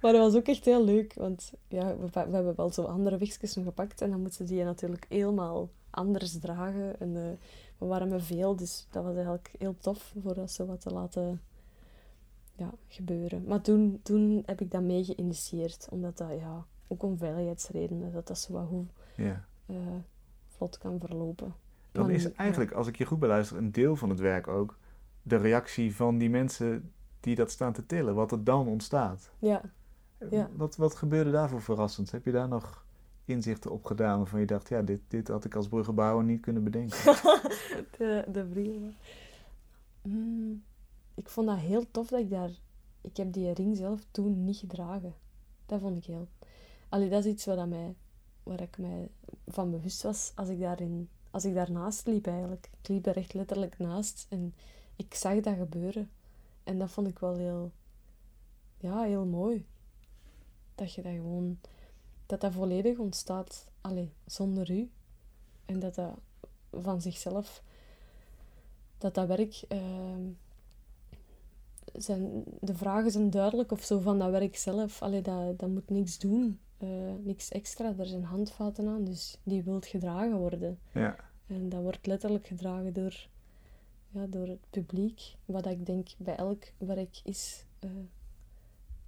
Maar 0.00 0.12
dat 0.12 0.20
was 0.20 0.34
ook 0.34 0.46
echt 0.46 0.64
heel 0.64 0.84
leuk, 0.84 1.14
want 1.14 1.52
ja, 1.68 1.96
we, 1.96 2.08
hebben 2.12 2.56
wel 2.56 2.70
zo 2.70 2.82
andere 2.82 3.18
wegjes 3.18 3.56
gepakt 3.64 4.00
en 4.00 4.10
dan 4.10 4.20
moesten 4.20 4.46
die 4.46 4.64
natuurlijk 4.64 5.06
helemaal 5.08 5.70
anders 5.90 6.38
dragen. 6.38 7.00
En 7.00 7.16
eh, 7.16 7.22
we 7.78 7.86
waren 7.86 8.08
met 8.08 8.22
veel, 8.22 8.56
dus 8.56 8.86
dat 8.90 9.04
was 9.04 9.14
eigenlijk 9.14 9.50
heel 9.58 9.76
tof 9.80 10.14
voor 10.22 10.34
dat 10.34 10.50
zo 10.50 10.66
wat 10.66 10.80
te 10.80 10.90
laten 10.90 11.40
ja, 12.56 12.70
gebeuren. 12.88 13.44
Maar 13.44 13.60
toen, 13.60 14.00
toen 14.02 14.42
heb 14.46 14.60
ik 14.60 14.70
dat 14.70 14.82
mee 14.82 15.04
geïnitieerd, 15.04 15.88
omdat 15.90 16.16
dat 16.18 16.30
ja, 16.38 16.64
ook 16.88 17.02
om 17.02 17.18
veiligheidsredenen, 17.18 18.12
dat 18.12 18.26
dat 18.26 18.38
zo 18.38 18.52
wat 18.52 18.66
goed 18.66 18.90
ja. 19.16 19.44
eh, 19.66 19.76
vlot 20.46 20.78
kan 20.78 20.98
verlopen. 21.00 21.54
Dan 21.92 22.02
Maar 22.06 22.14
is 22.14 22.24
niet- 22.24 22.34
eigenlijk, 22.34 22.72
als 22.72 22.86
ik 22.86 22.96
je 22.96 23.04
goed 23.04 23.18
beluister, 23.18 23.56
een 23.56 23.72
deel 23.72 23.96
van 23.96 24.08
het 24.08 24.20
werk 24.20 24.48
ook 24.48 24.78
de 25.22 25.36
reactie 25.36 25.94
van 25.96 26.18
die 26.18 26.30
mensen 26.30 26.92
die 27.20 27.34
dat 27.34 27.50
staan 27.50 27.72
te 27.72 27.86
tillen, 27.86 28.14
wat 28.14 28.32
er 28.32 28.44
dan 28.44 28.66
ontstaat. 28.68 29.30
Ja, 29.38 29.60
Ja. 30.30 30.50
Wat, 30.56 30.76
wat 30.76 30.94
gebeurde 30.94 31.30
daarvoor 31.30 31.62
verrassend? 31.62 32.10
Heb 32.10 32.24
je 32.24 32.32
daar 32.32 32.48
nog 32.48 32.84
inzichten 33.24 33.70
op 33.70 33.84
gedaan 33.84 34.18
waarvan 34.18 34.40
je 34.40 34.46
dacht, 34.46 34.68
ja, 34.68 34.82
dit, 34.82 35.00
dit 35.08 35.28
had 35.28 35.44
ik 35.44 35.54
als 35.54 35.68
bruggenbouwer 35.68 36.24
niet 36.24 36.40
kunnen 36.40 36.64
bedenken? 36.64 36.96
de, 37.98 38.24
de 38.32 38.44
brieven. 38.50 38.94
Mm, 40.02 40.62
ik 41.14 41.28
vond 41.28 41.46
dat 41.46 41.58
heel 41.58 41.90
tof 41.90 42.08
dat 42.08 42.20
ik 42.20 42.30
daar... 42.30 42.50
Ik 43.00 43.16
heb 43.16 43.32
die 43.32 43.52
ring 43.52 43.76
zelf 43.76 44.04
toen 44.10 44.44
niet 44.44 44.56
gedragen. 44.56 45.14
Dat 45.66 45.80
vond 45.80 45.96
ik 45.96 46.04
heel... 46.04 46.28
Allee, 46.88 47.08
dat 47.08 47.24
is 47.24 47.32
iets 47.32 47.44
wat 47.44 47.68
mij 47.68 47.94
waar 48.42 48.60
ik 48.60 48.78
mij 48.78 49.10
van 49.46 49.70
bewust 49.70 50.02
was 50.02 50.32
als 50.34 50.48
ik, 50.48 50.60
daarin, 50.60 51.08
als 51.30 51.44
ik 51.44 51.54
daarnaast 51.54 52.06
liep 52.06 52.26
eigenlijk. 52.26 52.70
Ik 52.80 52.88
liep 52.88 53.06
er 53.06 53.16
echt 53.16 53.34
letterlijk 53.34 53.78
naast 53.78 54.26
en 54.28 54.54
ik 54.96 55.14
zag 55.14 55.40
dat 55.40 55.56
gebeuren. 55.56 56.10
En 56.64 56.78
dat 56.78 56.90
vond 56.90 57.08
ik 57.08 57.18
wel 57.18 57.36
heel, 57.36 57.72
ja, 58.76 59.02
heel 59.02 59.24
mooi. 59.24 59.66
Dat 60.74 60.94
je 60.94 61.02
dat 61.02 61.12
gewoon, 61.12 61.58
dat 62.26 62.40
dat 62.40 62.52
volledig 62.52 62.98
ontstaat, 62.98 63.66
allee, 63.80 64.12
zonder 64.26 64.70
u. 64.70 64.90
En 65.64 65.80
dat 65.80 65.94
dat 65.94 66.18
van 66.70 67.00
zichzelf, 67.00 67.62
dat 68.98 69.14
dat 69.14 69.28
werk, 69.28 69.64
ehm, 69.68 70.22
zijn, 71.94 72.44
de 72.60 72.74
vragen 72.74 73.10
zijn 73.10 73.30
duidelijk 73.30 73.72
of 73.72 73.82
zo 73.82 73.98
van 74.00 74.18
dat 74.18 74.30
werk 74.30 74.56
zelf. 74.56 75.02
Allee, 75.02 75.22
dat, 75.22 75.58
dat 75.58 75.68
moet 75.68 75.90
niks 75.90 76.18
doen, 76.18 76.58
uh, 76.82 76.88
niks 77.22 77.48
extra. 77.48 77.94
Er 77.98 78.06
zijn 78.06 78.24
handvaten 78.24 78.88
aan, 78.88 79.04
dus 79.04 79.38
die 79.42 79.62
wilt 79.62 79.86
gedragen 79.86 80.36
worden. 80.36 80.78
Ja. 80.92 81.16
En 81.46 81.68
dat 81.68 81.82
wordt 81.82 82.06
letterlijk 82.06 82.46
gedragen 82.46 82.92
door, 82.92 83.28
ja, 84.10 84.26
door 84.26 84.46
het 84.48 84.60
publiek. 84.70 85.20
Wat 85.44 85.66
ik 85.66 85.86
denk 85.86 86.08
bij 86.18 86.36
elk 86.36 86.62
werk 86.78 87.20
is, 87.24 87.64
uh, 87.84 87.90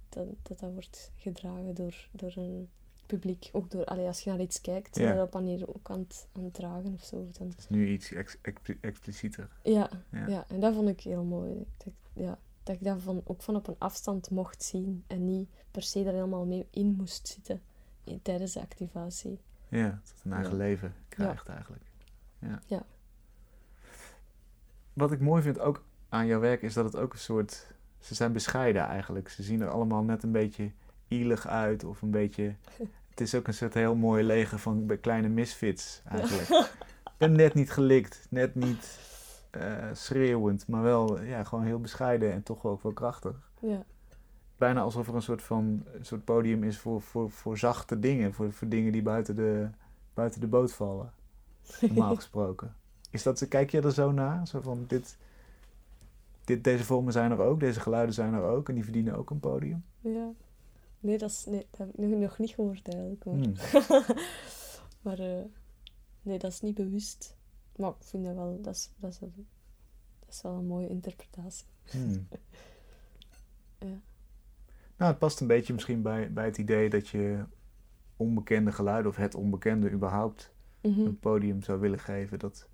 dat, 0.09 0.27
dat 0.41 0.59
dat 0.59 0.71
wordt 0.73 1.11
gedragen 1.15 1.73
door, 1.75 2.07
door 2.11 2.33
een 2.35 2.69
publiek. 3.05 3.49
Ook 3.53 3.71
door, 3.71 3.85
allee, 3.85 4.07
als 4.07 4.19
je 4.21 4.29
naar 4.29 4.39
iets 4.41 4.61
kijkt, 4.61 4.95
Ja. 4.95 5.21
op 5.23 5.33
manier 5.33 5.67
ook 5.67 5.89
aan 5.89 5.99
het, 5.99 6.27
aan 6.31 6.43
het 6.43 6.53
dragen 6.53 6.93
of 6.93 7.03
zo. 7.03 7.27
Dan, 7.37 7.47
Het 7.47 7.57
is 7.57 7.69
nu 7.69 7.89
iets 7.89 8.11
ex- 8.11 8.37
expli- 8.41 8.77
explicieter. 8.81 9.49
ja, 9.63 9.89
Ja. 10.11 10.27
ja. 10.27 10.45
en 10.47 10.59
dat 10.59 10.73
vond 10.73 10.89
ik 10.89 11.01
heel 11.01 11.23
mooi. 11.23 11.65
Dat, 11.77 11.93
ja, 12.13 12.37
dat 12.65 12.75
ik 12.75 12.83
dat 12.83 13.01
van, 13.01 13.21
ook 13.23 13.41
van 13.41 13.55
op 13.55 13.67
een 13.67 13.75
afstand 13.77 14.29
mocht 14.29 14.63
zien 14.63 15.03
en 15.07 15.25
niet 15.25 15.49
per 15.71 15.81
se 15.81 15.99
er 16.05 16.13
helemaal 16.13 16.45
mee 16.45 16.67
in 16.71 16.93
moest 16.97 17.27
zitten 17.27 17.61
in- 18.03 18.21
tijdens 18.21 18.53
de 18.53 18.61
activatie. 18.61 19.39
Ja, 19.67 19.89
dat 19.89 20.11
het 20.15 20.21
een 20.25 20.33
eigen 20.33 20.51
Ja. 20.51 20.57
leven 20.57 20.93
krijgt 21.09 21.47
eigenlijk. 21.47 21.83
Ja. 22.39 22.61
Ja. 22.65 22.85
Wat 24.93 25.11
ik 25.11 25.19
mooi 25.19 25.41
vind 25.41 25.59
ook 25.59 25.83
aan 26.09 26.25
jouw 26.25 26.39
werk 26.39 26.61
is 26.61 26.73
dat 26.73 26.85
het 26.85 26.95
ook 26.95 27.13
een 27.13 27.19
soort... 27.19 27.73
Ze 27.99 28.15
zijn 28.15 28.33
bescheiden 28.33 28.81
eigenlijk. 28.81 29.29
Ze 29.29 29.43
zien 29.43 29.61
er 29.61 29.69
allemaal 29.69 30.03
net 30.03 30.23
een 30.23 30.31
beetje 30.31 30.71
ielig 31.07 31.47
uit 31.47 31.83
of 31.83 32.01
een 32.01 32.11
beetje... 32.11 32.55
Het 33.09 33.21
is 33.23 33.35
ook 33.35 33.47
een 33.47 33.53
soort 33.53 33.73
heel 33.73 33.95
mooi 33.95 34.23
leger 34.23 34.59
van 34.59 34.97
kleine 35.01 35.27
misfits 35.27 36.01
eigenlijk. 36.05 36.49
Ik 37.15 37.17
ben 37.17 37.31
net 37.31 37.53
niet 37.53 37.71
gelikt, 37.71 38.27
net 38.29 38.55
niet 38.55 38.99
schreeuwend, 39.93 40.67
maar 40.67 40.81
wel 40.81 41.21
ja, 41.21 41.43
gewoon 41.43 41.63
heel 41.63 41.79
bescheiden 41.79 42.31
en 42.31 42.43
toch 42.43 42.65
ook 42.65 42.83
wel 42.83 42.93
krachtig. 42.93 43.51
Ja, 43.59 43.85
Bijna 44.57 44.81
alsof 44.81 45.07
er 45.07 45.15
een 45.15 45.21
soort 45.21 45.41
van 45.41 45.83
een 45.93 46.05
soort 46.05 46.23
podium 46.23 46.63
is 46.63 46.77
voor, 46.77 47.01
voor, 47.01 47.31
voor 47.31 47.57
zachte 47.57 47.99
dingen, 47.99 48.33
voor, 48.33 48.51
voor 48.51 48.67
dingen 48.67 48.91
die 48.91 49.01
buiten 49.01 49.35
de, 49.35 49.69
buiten 50.13 50.39
de 50.41 50.47
boot 50.47 50.73
vallen. 50.73 51.11
Normaal 51.81 52.15
gesproken. 52.21 52.75
Is 53.11 53.23
dat, 53.23 53.47
kijk 53.47 53.71
je 53.71 53.81
er 53.81 53.91
zo 53.91 54.11
naar? 54.11 54.47
Zo 54.47 54.61
van 54.61 54.83
dit, 54.87 55.17
dit, 56.43 56.63
deze 56.63 56.83
vormen 56.83 57.13
zijn 57.13 57.31
er 57.31 57.39
ook, 57.39 57.59
deze 57.59 57.79
geluiden 57.79 58.15
zijn 58.15 58.33
er 58.33 58.43
ook 58.43 58.69
en 58.69 58.75
die 58.75 58.83
verdienen 58.83 59.15
ook 59.17 59.29
een 59.29 59.39
podium. 59.39 59.83
ja. 59.99 60.31
Nee, 60.99 61.17
dat, 61.17 61.29
is, 61.29 61.45
nee, 61.45 61.67
dat 61.69 61.79
heb 61.79 61.89
ik 61.89 61.97
nog, 61.97 62.19
nog 62.19 62.37
niet 62.37 62.49
gehoord 62.49 62.87
eigenlijk. 62.87 63.25
Maar, 63.25 63.35
Hmm. 63.35 63.53
maar 65.03 65.19
eh, 65.19 65.43
nee, 66.21 66.39
dat 66.39 66.51
is 66.51 66.61
niet 66.61 66.75
bewust. 66.75 67.34
Maar 67.75 67.89
ik 67.89 67.95
vind 68.03 68.25
dat 68.25 68.35
wel, 68.35 68.61
dat 68.61 68.75
is, 68.75 68.91
dat 68.97 69.11
is, 69.11 69.21
een- 69.21 69.47
dat 70.19 70.29
is 70.33 70.41
wel 70.41 70.53
een 70.53 70.65
mooie 70.67 70.87
interpretatie. 70.87 71.65
Hmm. 71.91 72.27
Ja. 73.79 73.99
Nou, 74.97 75.11
het 75.11 75.19
past 75.19 75.39
een 75.39 75.47
beetje 75.47 75.73
misschien 75.73 76.01
bij, 76.01 76.33
bij 76.33 76.45
het 76.45 76.57
idee 76.57 76.89
dat 76.89 77.07
je 77.07 77.43
onbekende 78.17 78.71
geluiden 78.71 79.11
of 79.11 79.17
het 79.17 79.35
onbekende 79.35 79.91
überhaupt 79.91 80.53
Mhm. 80.81 80.99
een 80.99 81.19
podium 81.19 81.61
zou 81.63 81.79
willen 81.79 81.99
geven. 81.99 82.39
Dat, 82.39 82.69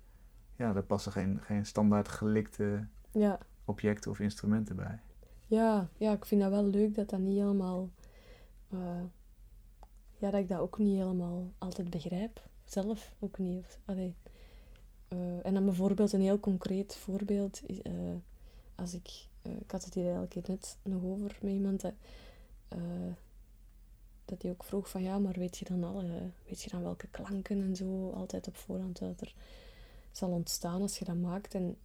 ja, 0.56 0.72
daar 0.72 0.82
passen 0.82 1.12
geen, 1.12 1.40
geen 1.40 1.66
standaard 1.66 2.08
gelikte 2.08 2.86
Ja. 3.10 3.38
objecten 3.64 4.10
of 4.10 4.20
instrumenten 4.20 4.76
bij. 4.76 5.00
Ja, 5.46 5.88
ja, 5.96 6.12
ik 6.12 6.24
vind 6.24 6.40
dat 6.40 6.50
wel 6.50 6.64
leuk 6.64 6.94
dat 6.94 7.10
dat 7.10 7.20
niet 7.20 7.38
helemaal... 7.38 7.90
eh, 8.68 9.02
ja, 10.18 10.30
dat 10.30 10.40
ik 10.40 10.48
dat 10.48 10.58
ook 10.60 10.78
niet 10.78 10.96
helemaal 10.96 11.52
altijd 11.58 11.90
begrijp. 11.90 12.42
Zelf 12.64 13.14
ook 13.18 13.38
niet. 13.38 13.58
Of, 13.58 13.78
allee. 13.84 14.14
Eh, 15.12 15.46
en 15.46 15.54
dan 15.54 15.64
bijvoorbeeld 15.64 16.12
een 16.12 16.20
heel 16.20 16.40
concreet 16.40 16.96
voorbeeld. 16.96 17.62
Eh, 17.82 17.92
als 18.74 18.94
ik... 18.94 19.26
eh, 19.42 19.52
ik 19.60 19.70
had 19.70 19.84
het 19.84 19.94
hier 19.94 20.04
eigenlijk 20.04 20.48
net 20.48 20.76
nog 20.82 21.02
over 21.02 21.38
met 21.40 21.52
iemand. 21.52 21.80
Dat, 21.80 21.92
dat 24.24 24.40
die 24.40 24.50
ook 24.50 24.64
vroeg 24.64 24.88
van... 24.88 25.02
Ja, 25.02 25.18
maar 25.18 25.38
weet 25.38 25.56
je 25.58 25.64
dan 25.64 25.84
alle... 25.84 26.30
Weet 26.46 26.62
je 26.62 26.70
dan 26.70 26.82
welke 26.82 27.08
klanken 27.10 27.62
en 27.62 27.76
zo 27.76 28.10
altijd 28.10 28.48
op 28.48 28.56
voorhand 28.56 28.98
dat 28.98 29.20
er 29.20 29.34
zal 30.12 30.30
ontstaan 30.30 30.82
als 30.82 30.98
je 30.98 31.04
dat 31.04 31.16
maakt? 31.16 31.54
En 31.54 31.76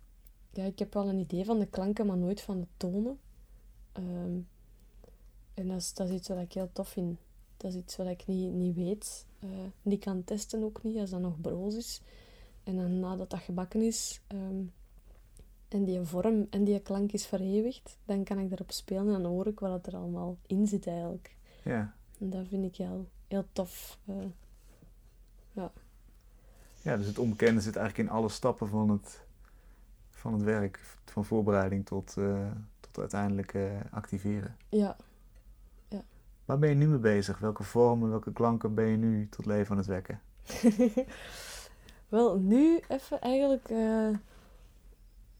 ja, 0.53 0.63
ik 0.63 0.79
heb 0.79 0.93
wel 0.93 1.09
een 1.09 1.19
idee 1.19 1.45
van 1.45 1.59
de 1.59 1.67
klanken, 1.67 2.05
maar 2.05 2.17
nooit 2.17 2.41
van 2.41 2.59
de 2.59 2.67
tonen. 2.77 3.19
Ehm, 3.91 4.39
en 5.53 5.67
dat 5.67 5.77
is, 5.77 5.93
dat 5.93 6.09
is 6.09 6.15
iets 6.15 6.27
wat 6.27 6.39
ik 6.39 6.53
heel 6.53 6.69
tof 6.73 6.89
vind. 6.89 7.17
Dat 7.57 7.71
is 7.71 7.77
iets 7.77 7.95
wat 7.95 8.07
ik 8.07 8.27
niet, 8.27 8.51
niet 8.51 8.75
weet. 8.75 9.25
niet 9.81 10.03
kan 10.03 10.23
testen 10.23 10.63
ook 10.63 10.83
niet, 10.83 10.97
als 10.97 11.09
dat 11.09 11.21
nog 11.21 11.41
broos 11.41 11.75
is. 11.75 12.01
En 12.67 12.75
dan 12.75 12.99
nadat 12.99 13.29
dat 13.29 13.39
gebakken 13.39 13.81
is 13.81 14.21
ehm, 14.27 14.63
en 15.67 15.83
die 15.83 16.01
vorm 16.01 16.47
en 16.49 16.63
die 16.63 16.79
klank 16.79 17.11
is 17.11 17.25
verewigd, 17.25 17.97
dan 18.05 18.23
kan 18.23 18.39
ik 18.39 18.49
daarop 18.49 18.71
spelen 18.71 19.15
en 19.15 19.21
dan 19.21 19.31
hoor 19.31 19.47
ik 19.47 19.59
wat 19.59 19.87
er 19.87 19.95
allemaal 19.95 20.37
in 20.45 20.67
zit 20.67 20.87
eigenlijk. 20.87 21.35
Ja, 21.63 21.93
En 22.19 22.29
dat 22.29 22.47
vind 22.47 22.65
ik 22.65 22.75
heel, 22.75 23.07
heel 23.27 23.45
tof. 23.51 23.99
eh. 24.05 24.15
ja 26.81 26.97
dus 26.97 27.07
het 27.07 27.17
onbekende 27.19 27.61
zit 27.61 27.75
eigenlijk 27.75 28.09
in 28.09 28.15
alle 28.15 28.29
stappen 28.29 28.67
van 28.67 28.89
het, 28.89 29.25
van 30.09 30.33
het 30.33 30.41
werk. 30.43 30.95
Van 31.05 31.25
voorbereiding 31.25 31.85
tot, 31.85 32.17
eh, 32.17 32.51
tot 32.79 32.97
uiteindelijk 32.97 33.53
eh, 33.53 33.63
activeren. 33.91 34.55
ja, 34.69 34.95
Waar 36.45 36.59
ben 36.59 36.69
je 36.69 36.75
nu 36.75 36.87
mee 36.87 36.99
bezig? 36.99 37.39
Welke 37.39 37.63
vormen, 37.63 38.09
welke 38.09 38.33
klanken 38.33 38.73
ben 38.73 38.85
je 38.85 38.97
nu 38.97 39.29
tot 39.29 39.45
leven 39.45 39.71
aan 39.71 39.77
het 39.77 39.87
wekken? 39.87 40.21
wel 42.09 42.37
nu 42.37 42.79
even 42.87 43.21
eigenlijk 43.21 43.69
eh, 43.69 44.09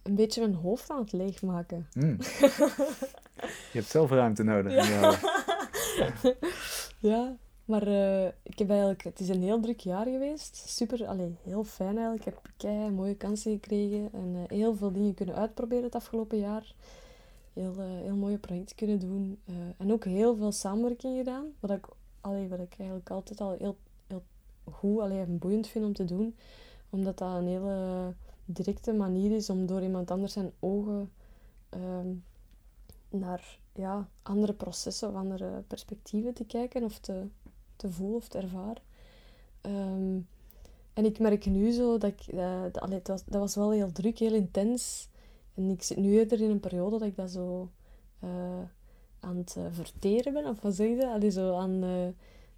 een 0.03 0.15
beetje 0.15 0.41
mijn 0.41 0.53
hoofd 0.53 0.89
aan 0.89 0.99
het 0.99 1.11
leegmaken. 1.11 1.88
Hmm. 1.91 2.18
je 3.72 3.80
hebt 3.80 3.89
zelf 3.89 4.09
ruimte 4.09 4.43
nodig. 4.43 4.88
je 4.88 4.95
hoofd. 5.05 6.36
Ja, 6.99 7.36
maar 7.65 7.88
eh, 7.88 8.26
ik 8.26 8.59
heb 8.59 8.70
eigenlijk, 8.70 9.03
het 9.03 9.20
is 9.20 9.30
een 9.30 9.43
heel 9.43 9.59
druk 9.59 9.80
jaar 9.80 10.05
geweest. 10.05 10.55
Super, 10.55 11.05
allee, 11.05 11.36
heel 11.43 11.63
fijn 11.63 11.97
eigenlijk. 11.97 12.26
Ik 12.26 12.34
heb 12.34 12.51
kei 12.57 12.89
mooie 12.89 13.15
kansen 13.15 13.51
gekregen 13.51 14.09
en 14.13 14.36
eh, 14.36 14.57
heel 14.57 14.76
veel 14.76 14.91
dingen 14.91 15.13
kunnen 15.13 15.36
uitproberen 15.36 15.84
het 15.84 15.95
afgelopen 15.95 16.38
jaar. 16.38 16.74
Heel, 17.53 17.76
heel 17.80 18.15
mooie 18.15 18.38
projecten 18.38 18.76
kunnen 18.76 18.99
doen. 18.99 19.39
en 19.78 19.91
ook 19.91 20.03
heel 20.03 20.36
veel 20.36 20.51
samenwerking 20.51 21.18
gedaan. 21.18 21.45
Wat 21.59 21.72
ik, 21.72 21.86
allee, 22.22 22.47
wat 22.47 22.59
ik 22.59 22.76
eigenlijk 22.78 23.09
altijd 23.09 23.41
al 23.41 23.55
heel 23.57 23.78
goed 24.72 24.99
allee, 24.99 25.20
en 25.20 25.38
boeiend 25.38 25.68
vind 25.68 25.86
om 25.86 25.93
te 25.93 26.05
doen. 26.05 26.36
Omdat 26.89 27.18
dat 27.18 27.36
een 27.36 27.47
hele 27.47 28.13
directe 28.45 28.93
manier 28.93 29.32
is 29.32 29.49
om 29.49 29.65
door 29.65 29.82
iemand 29.82 30.11
anders 30.11 30.34
zijn 30.34 30.51
ogen 30.59 31.11
ehm, 31.70 32.07
naar 33.09 33.59
ja, 33.74 34.09
andere 34.22 34.53
processen 34.53 35.09
of 35.09 35.15
andere 35.15 35.63
perspectieven 35.68 36.34
te 36.34 36.45
kijken 36.45 36.84
of 36.84 36.99
te, 36.99 37.28
te 37.76 37.91
voelen 37.91 38.18
of 38.18 38.28
te 38.28 38.38
ervaren. 38.38 38.82
Ehm, 39.61 40.20
en 40.93 41.05
ik 41.05 41.20
merk 41.20 41.45
nu 41.45 41.72
zo 41.72 41.97
dat 41.97 42.11
ik... 42.11 42.28
eh, 42.28 42.63
dat, 42.72 43.07
was, 43.07 43.26
dat 43.26 43.39
was 43.39 43.55
wel 43.55 43.72
heel 43.72 43.91
druk, 43.91 44.20
heel 44.20 44.34
intens. 44.34 45.09
En 45.53 45.70
ik 45.70 45.84
zit 45.84 45.97
nu 45.97 46.11
eerder 46.18 46.41
in 46.41 46.49
een 46.49 46.59
periode 46.59 46.97
dat 46.97 47.07
ik 47.07 47.15
dat 47.15 47.32
zo 47.32 47.70
eh, 48.20 48.61
aan 49.20 49.38
het 49.38 49.55
eh, 49.57 49.63
verteren 49.72 50.34
ben, 50.34 50.45
of 50.45 50.61
wat 50.61 50.76
zeg 50.76 50.88
je 50.88 51.20
dat? 51.20 51.34
Zo 51.34 51.55
aan, 51.55 51.84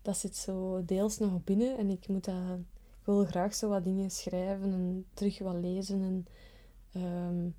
dat 0.10 0.18
zit 0.18 0.36
zo 0.36 0.86
deels 0.86 1.18
nog 1.18 1.44
binnen 1.44 1.78
en 1.78 1.90
ik 1.90 2.08
moet 2.08 2.26
dat... 2.26 2.60
Ik 3.00 3.06
wil 3.06 3.26
graag 3.26 3.56
zo 3.56 3.70
wat 3.70 3.84
dingen 3.84 4.12
schrijven 4.12 4.74
en 4.74 5.06
terug 5.14 5.40
wat 5.40 5.56
lezen 5.56 6.02
en... 6.02 6.28
ehm, 6.92 7.50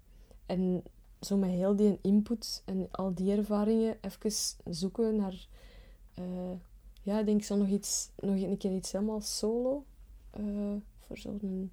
en 0.47 0.83
zo 1.21 1.37
met 1.37 1.51
heel 1.51 1.77
die 1.77 1.99
input 2.03 2.63
en 2.65 2.89
al 2.91 3.15
die 3.15 3.33
ervaringen 3.37 3.99
even 4.01 4.33
zoeken 4.65 5.17
naar... 5.17 5.49
eh, 6.15 6.53
ja, 7.03 7.19
ik 7.19 7.27
denk 7.27 7.43
zo 7.43 7.57
nog 7.57 7.69
iets, 7.69 8.11
nog 8.17 8.35
een 8.35 8.57
keer 8.57 8.75
iets 8.75 8.93
helemaal 8.93 9.21
solo. 9.21 9.85
eh, 10.31 10.77
voor 11.07 11.19
zo'n... 11.19 11.73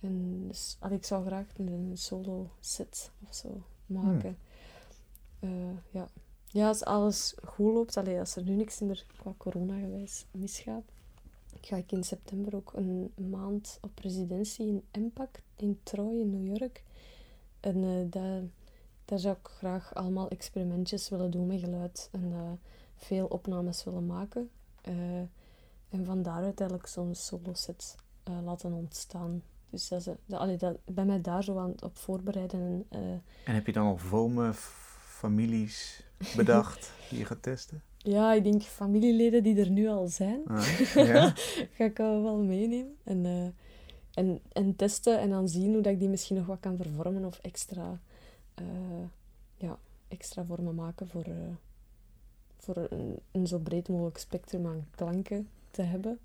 Een, 0.00 0.46
dus, 0.48 0.76
allee, 0.80 0.96
ik 0.96 1.04
zou 1.04 1.26
graag 1.26 1.46
een 1.56 1.90
solo 1.94 2.50
set 2.60 3.10
of 3.28 3.34
zo 3.34 3.62
maken. 3.86 4.38
Eh, 5.40 5.50
ja. 5.90 6.08
Ja, 6.54 6.68
als 6.68 6.84
alles 6.84 7.34
goed 7.44 7.72
loopt, 7.72 7.96
allee, 7.96 8.18
als 8.18 8.36
er 8.36 8.42
nu 8.42 8.54
niks 8.54 8.80
in 8.80 8.90
er 8.90 9.06
qua 9.16 9.34
corona 9.36 9.78
gewijs 9.78 10.26
misgaat, 10.30 10.84
ga 11.60 11.76
ik 11.76 11.92
in 11.92 12.04
september 12.04 12.56
ook 12.56 12.72
een 12.74 13.12
maand 13.30 13.78
op 13.80 13.98
residentie 13.98 14.66
in 14.66 14.82
Impact 14.90 15.42
in 15.56 15.80
Troy 15.82 16.20
in 16.20 16.30
New 16.30 16.56
York. 16.56 16.82
En 17.60 17.84
eh, 17.84 18.10
daar, 18.10 18.42
daar 19.04 19.18
zou 19.18 19.36
ik 19.36 19.48
graag 19.48 19.94
allemaal 19.94 20.28
experimentjes 20.28 21.08
willen 21.08 21.30
doen 21.30 21.46
met 21.46 21.60
geluid 21.60 22.08
en 22.12 22.32
eh, 22.32 22.52
veel 22.96 23.26
opnames 23.26 23.84
willen 23.84 24.06
maken. 24.06 24.50
Eh, 24.82 25.18
en 25.88 26.04
van 26.04 26.22
daaruit 26.22 26.60
eigenlijk 26.60 26.88
zo'n 26.88 27.14
solo-set 27.14 27.96
eh, 28.22 28.44
laten 28.44 28.72
ontstaan. 28.72 29.42
Dus 29.70 29.88
dat, 29.88 30.06
eh, 30.06 30.14
dat, 30.26 30.60
dat, 30.60 30.78
ben 30.84 31.06
mij 31.06 31.20
daar 31.20 31.44
zo 31.44 31.58
aan 31.58 31.70
het 31.70 31.82
op 31.82 31.96
voorbereiden. 31.96 32.86
En, 32.88 33.22
En 33.44 33.54
heb 33.54 33.66
je 33.66 33.72
dan 33.72 33.86
al 33.86 33.96
vomen, 33.96 34.54
families 35.04 36.03
bedacht 36.36 36.92
die 37.10 37.18
je 37.18 37.24
gaat 37.24 37.42
testen? 37.42 37.82
ja, 37.96 38.32
ik 38.32 38.44
denk 38.44 38.62
familieleden 38.62 39.42
die 39.42 39.60
er 39.60 39.70
nu 39.70 39.88
al 39.88 40.06
zijn, 40.06 40.42
Ah, 40.46 40.66
ja? 40.94 41.32
ga 41.70 41.84
ik 41.84 41.96
wel 41.96 42.36
meenemen. 42.36 42.96
En, 43.04 43.26
eh, 43.26 43.46
en, 44.24 44.40
en 44.52 44.76
testen 44.76 45.20
en 45.20 45.30
dan 45.30 45.48
zien 45.48 45.72
hoe 45.72 45.82
dat 45.82 45.92
ik 45.92 45.98
die 45.98 46.08
misschien 46.08 46.36
nog 46.36 46.46
wat 46.46 46.60
kan 46.60 46.76
vervormen 46.76 47.24
of 47.24 47.38
extra, 47.38 48.00
eh, 48.54 48.64
ja, 49.56 49.78
extra 50.08 50.44
vormen 50.44 50.74
maken 50.74 51.08
voor, 51.08 51.24
eh, 51.24 51.54
voor 52.58 52.76
een, 52.90 53.18
een 53.32 53.46
zo 53.46 53.58
breed 53.58 53.88
mogelijk 53.88 54.18
spectrum 54.18 54.66
aan 54.66 54.86
klanken 54.90 55.48
te 55.70 55.82
hebben. 55.82 56.18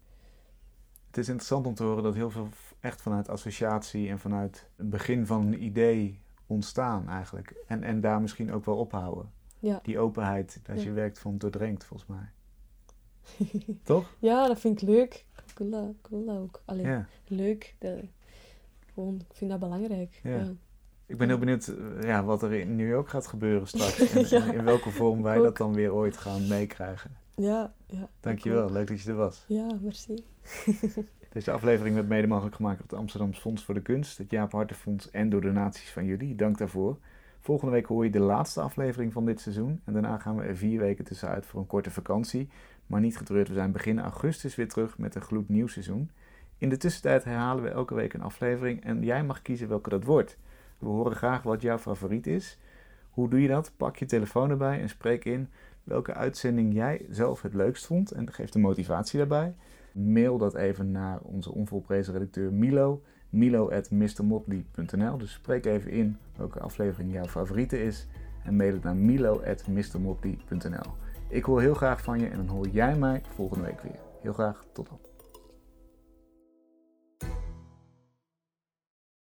Het 1.08 1.18
is 1.18 1.28
interessant 1.28 1.66
om 1.66 1.74
te 1.74 1.84
horen 1.84 2.04
dat 2.04 2.14
heel 2.16 2.30
veel 2.32 2.50
echt 2.80 3.02
vanuit 3.02 3.30
associatie 3.30 4.10
en 4.10 4.20
vanuit 4.20 4.70
het 4.76 4.90
begin 4.90 5.26
van 5.26 5.46
een 5.48 5.64
idee 5.64 6.20
ontstaan 6.48 7.10
eigenlijk. 7.10 7.64
En, 7.68 7.84
en 7.84 8.02
daar 8.02 8.22
misschien 8.22 8.54
ook 8.54 8.66
wel 8.66 8.78
ophouden. 8.78 9.32
Ja. 9.60 9.80
Die 9.84 10.00
openheid 10.00 10.60
als 10.70 10.80
Ja. 10.80 10.88
je 10.88 10.92
werkt 10.94 11.20
van 11.20 11.38
doordrenkt 11.38 11.84
volgens 11.84 12.10
mij. 12.10 12.30
Toch? 13.84 14.16
Ja, 14.20 14.48
dat 14.48 14.60
vind 14.60 14.82
ik 14.82 14.88
leuk. 14.88 15.26
Wil 15.58 15.70
dat 16.26 16.38
ook. 16.38 16.62
Allee, 16.66 16.86
Ja. 16.86 17.08
leuk. 17.28 17.76
Dat, 17.80 18.00
gewoon, 18.94 19.16
ik 19.30 19.36
vind 19.36 19.52
dat 19.52 19.60
belangrijk. 19.60 20.22
Ik 21.06 21.18
ben 21.18 21.28
heel 21.28 21.38
benieuwd 21.38 21.68
eh, 21.68 22.04
ja, 22.04 22.24
wat 22.24 22.44
er 22.44 22.54
in 22.54 22.76
New 22.76 22.88
York 22.90 23.10
gaat 23.10 23.28
gebeuren 23.28 23.68
straks. 23.68 23.98
En, 24.32 24.54
in 24.54 24.64
welke 24.64 24.90
vorm 24.92 25.22
wij 25.22 25.38
ook. 25.38 25.44
dat 25.44 25.58
dan 25.58 25.74
weer 25.74 25.94
ooit 25.94 26.18
gaan 26.18 26.48
meekrijgen. 26.48 27.12
Ja, 27.36 27.74
ja. 27.86 28.10
Dankjewel, 28.20 28.64
ook. 28.64 28.70
leuk 28.72 28.88
dat 28.88 29.02
je 29.02 29.10
er 29.10 29.16
was. 29.16 29.46
Ja, 29.48 29.68
merci. 29.82 30.26
Deze 31.34 31.52
aflevering 31.52 31.96
werd 31.96 32.08
mede 32.08 32.28
mogelijk 32.28 32.56
gemaakt 32.56 32.78
door 32.78 32.88
het 32.90 32.98
Amsterdamse 33.00 33.42
Fonds 33.42 33.64
voor 33.64 33.74
de 33.74 33.82
Kunst, 33.82 34.18
het 34.18 34.32
Jaap 34.32 34.52
Hartenfonds 34.52 35.12
en 35.12 35.30
door 35.30 35.42
donaties 35.42 35.90
van 35.90 36.06
jullie. 36.06 36.36
Dank 36.36 36.58
daarvoor. 36.58 36.98
Volgende 37.40 37.74
week 37.74 37.86
hoor 37.86 38.04
je 38.04 38.12
de 38.12 38.20
laatste 38.20 38.62
aflevering 38.62 39.14
van 39.14 39.26
dit 39.26 39.40
seizoen. 39.40 39.82
En 39.86 39.94
daarna 39.94 40.18
gaan 40.18 40.36
we 40.36 40.44
er 40.44 40.58
vier 40.58 40.80
weken 40.80 41.06
tussenuit 41.06 41.46
voor 41.46 41.60
een 41.60 41.68
korte 41.68 41.92
vakantie. 41.92 42.50
Maar 42.88 43.02
niet 43.02 43.18
getreurd, 43.18 43.48
we 43.48 43.54
zijn 43.54 43.72
begin 43.72 44.00
augustus 44.00 44.56
weer 44.56 44.68
terug 44.68 44.98
met 44.98 45.16
een 45.16 45.22
gloednieuw 45.22 45.68
seizoen. 45.68 46.12
In 46.58 46.70
de 46.70 46.78
tussentijd 46.78 47.24
herhalen 47.24 47.64
we 47.64 47.70
elke 47.70 47.96
week 47.96 48.14
een 48.14 48.22
aflevering 48.22 48.84
en 48.84 49.04
jij 49.04 49.24
mag 49.24 49.42
kiezen 49.42 49.68
welke 49.68 49.90
dat 49.90 50.04
wordt. 50.04 50.38
We 50.78 50.88
horen 50.88 51.16
graag 51.16 51.44
wat 51.44 51.62
jouw 51.62 51.78
favoriet 51.78 52.28
is. 52.28 52.58
Hoe 53.10 53.30
doe 53.30 53.42
je 53.42 53.48
dat? 53.48 53.72
Pak 53.78 53.96
je 53.96 54.06
telefoon 54.06 54.50
erbij 54.50 54.82
en 54.82 54.90
spreek 54.90 55.26
in 55.26 55.50
welke 55.84 56.14
uitzending 56.14 56.74
jij 56.74 57.06
zelf 57.10 57.42
het 57.42 57.54
leukst 57.54 57.86
vond 57.86 58.12
en 58.12 58.32
geef 58.32 58.50
de 58.50 58.60
motivatie 58.60 59.18
daarbij. 59.18 59.56
Mail 59.92 60.38
dat 60.38 60.56
even 60.56 60.92
naar 60.92 61.20
onze 61.22 61.54
onvolprezen 61.54 62.14
redacteur 62.14 62.54
Milo, 62.54 63.02
milo.mrmotley.nl. 63.30 65.18
Dus 65.18 65.32
spreek 65.32 65.66
even 65.66 65.92
in 65.92 66.18
welke 66.36 66.60
aflevering 66.60 67.14
jouw 67.14 67.26
favoriete 67.26 67.84
is 67.84 68.08
en 68.44 68.56
mail 68.56 68.74
het 68.74 68.84
naar 68.84 68.96
milo.mrmotley.nl. 68.96 70.94
Ik 71.28 71.44
hoor 71.44 71.62
heel 71.62 71.74
graag 71.74 72.02
van 72.02 72.20
je 72.20 72.28
en 72.28 72.38
dan 72.38 72.48
hoor 72.48 72.68
jij 72.68 72.96
mij 72.96 73.22
volgende 73.34 73.64
week 73.64 73.82
weer. 73.82 74.00
Heel 74.22 74.34
graag, 74.34 74.66
tot 74.74 74.88
dan. 74.88 75.09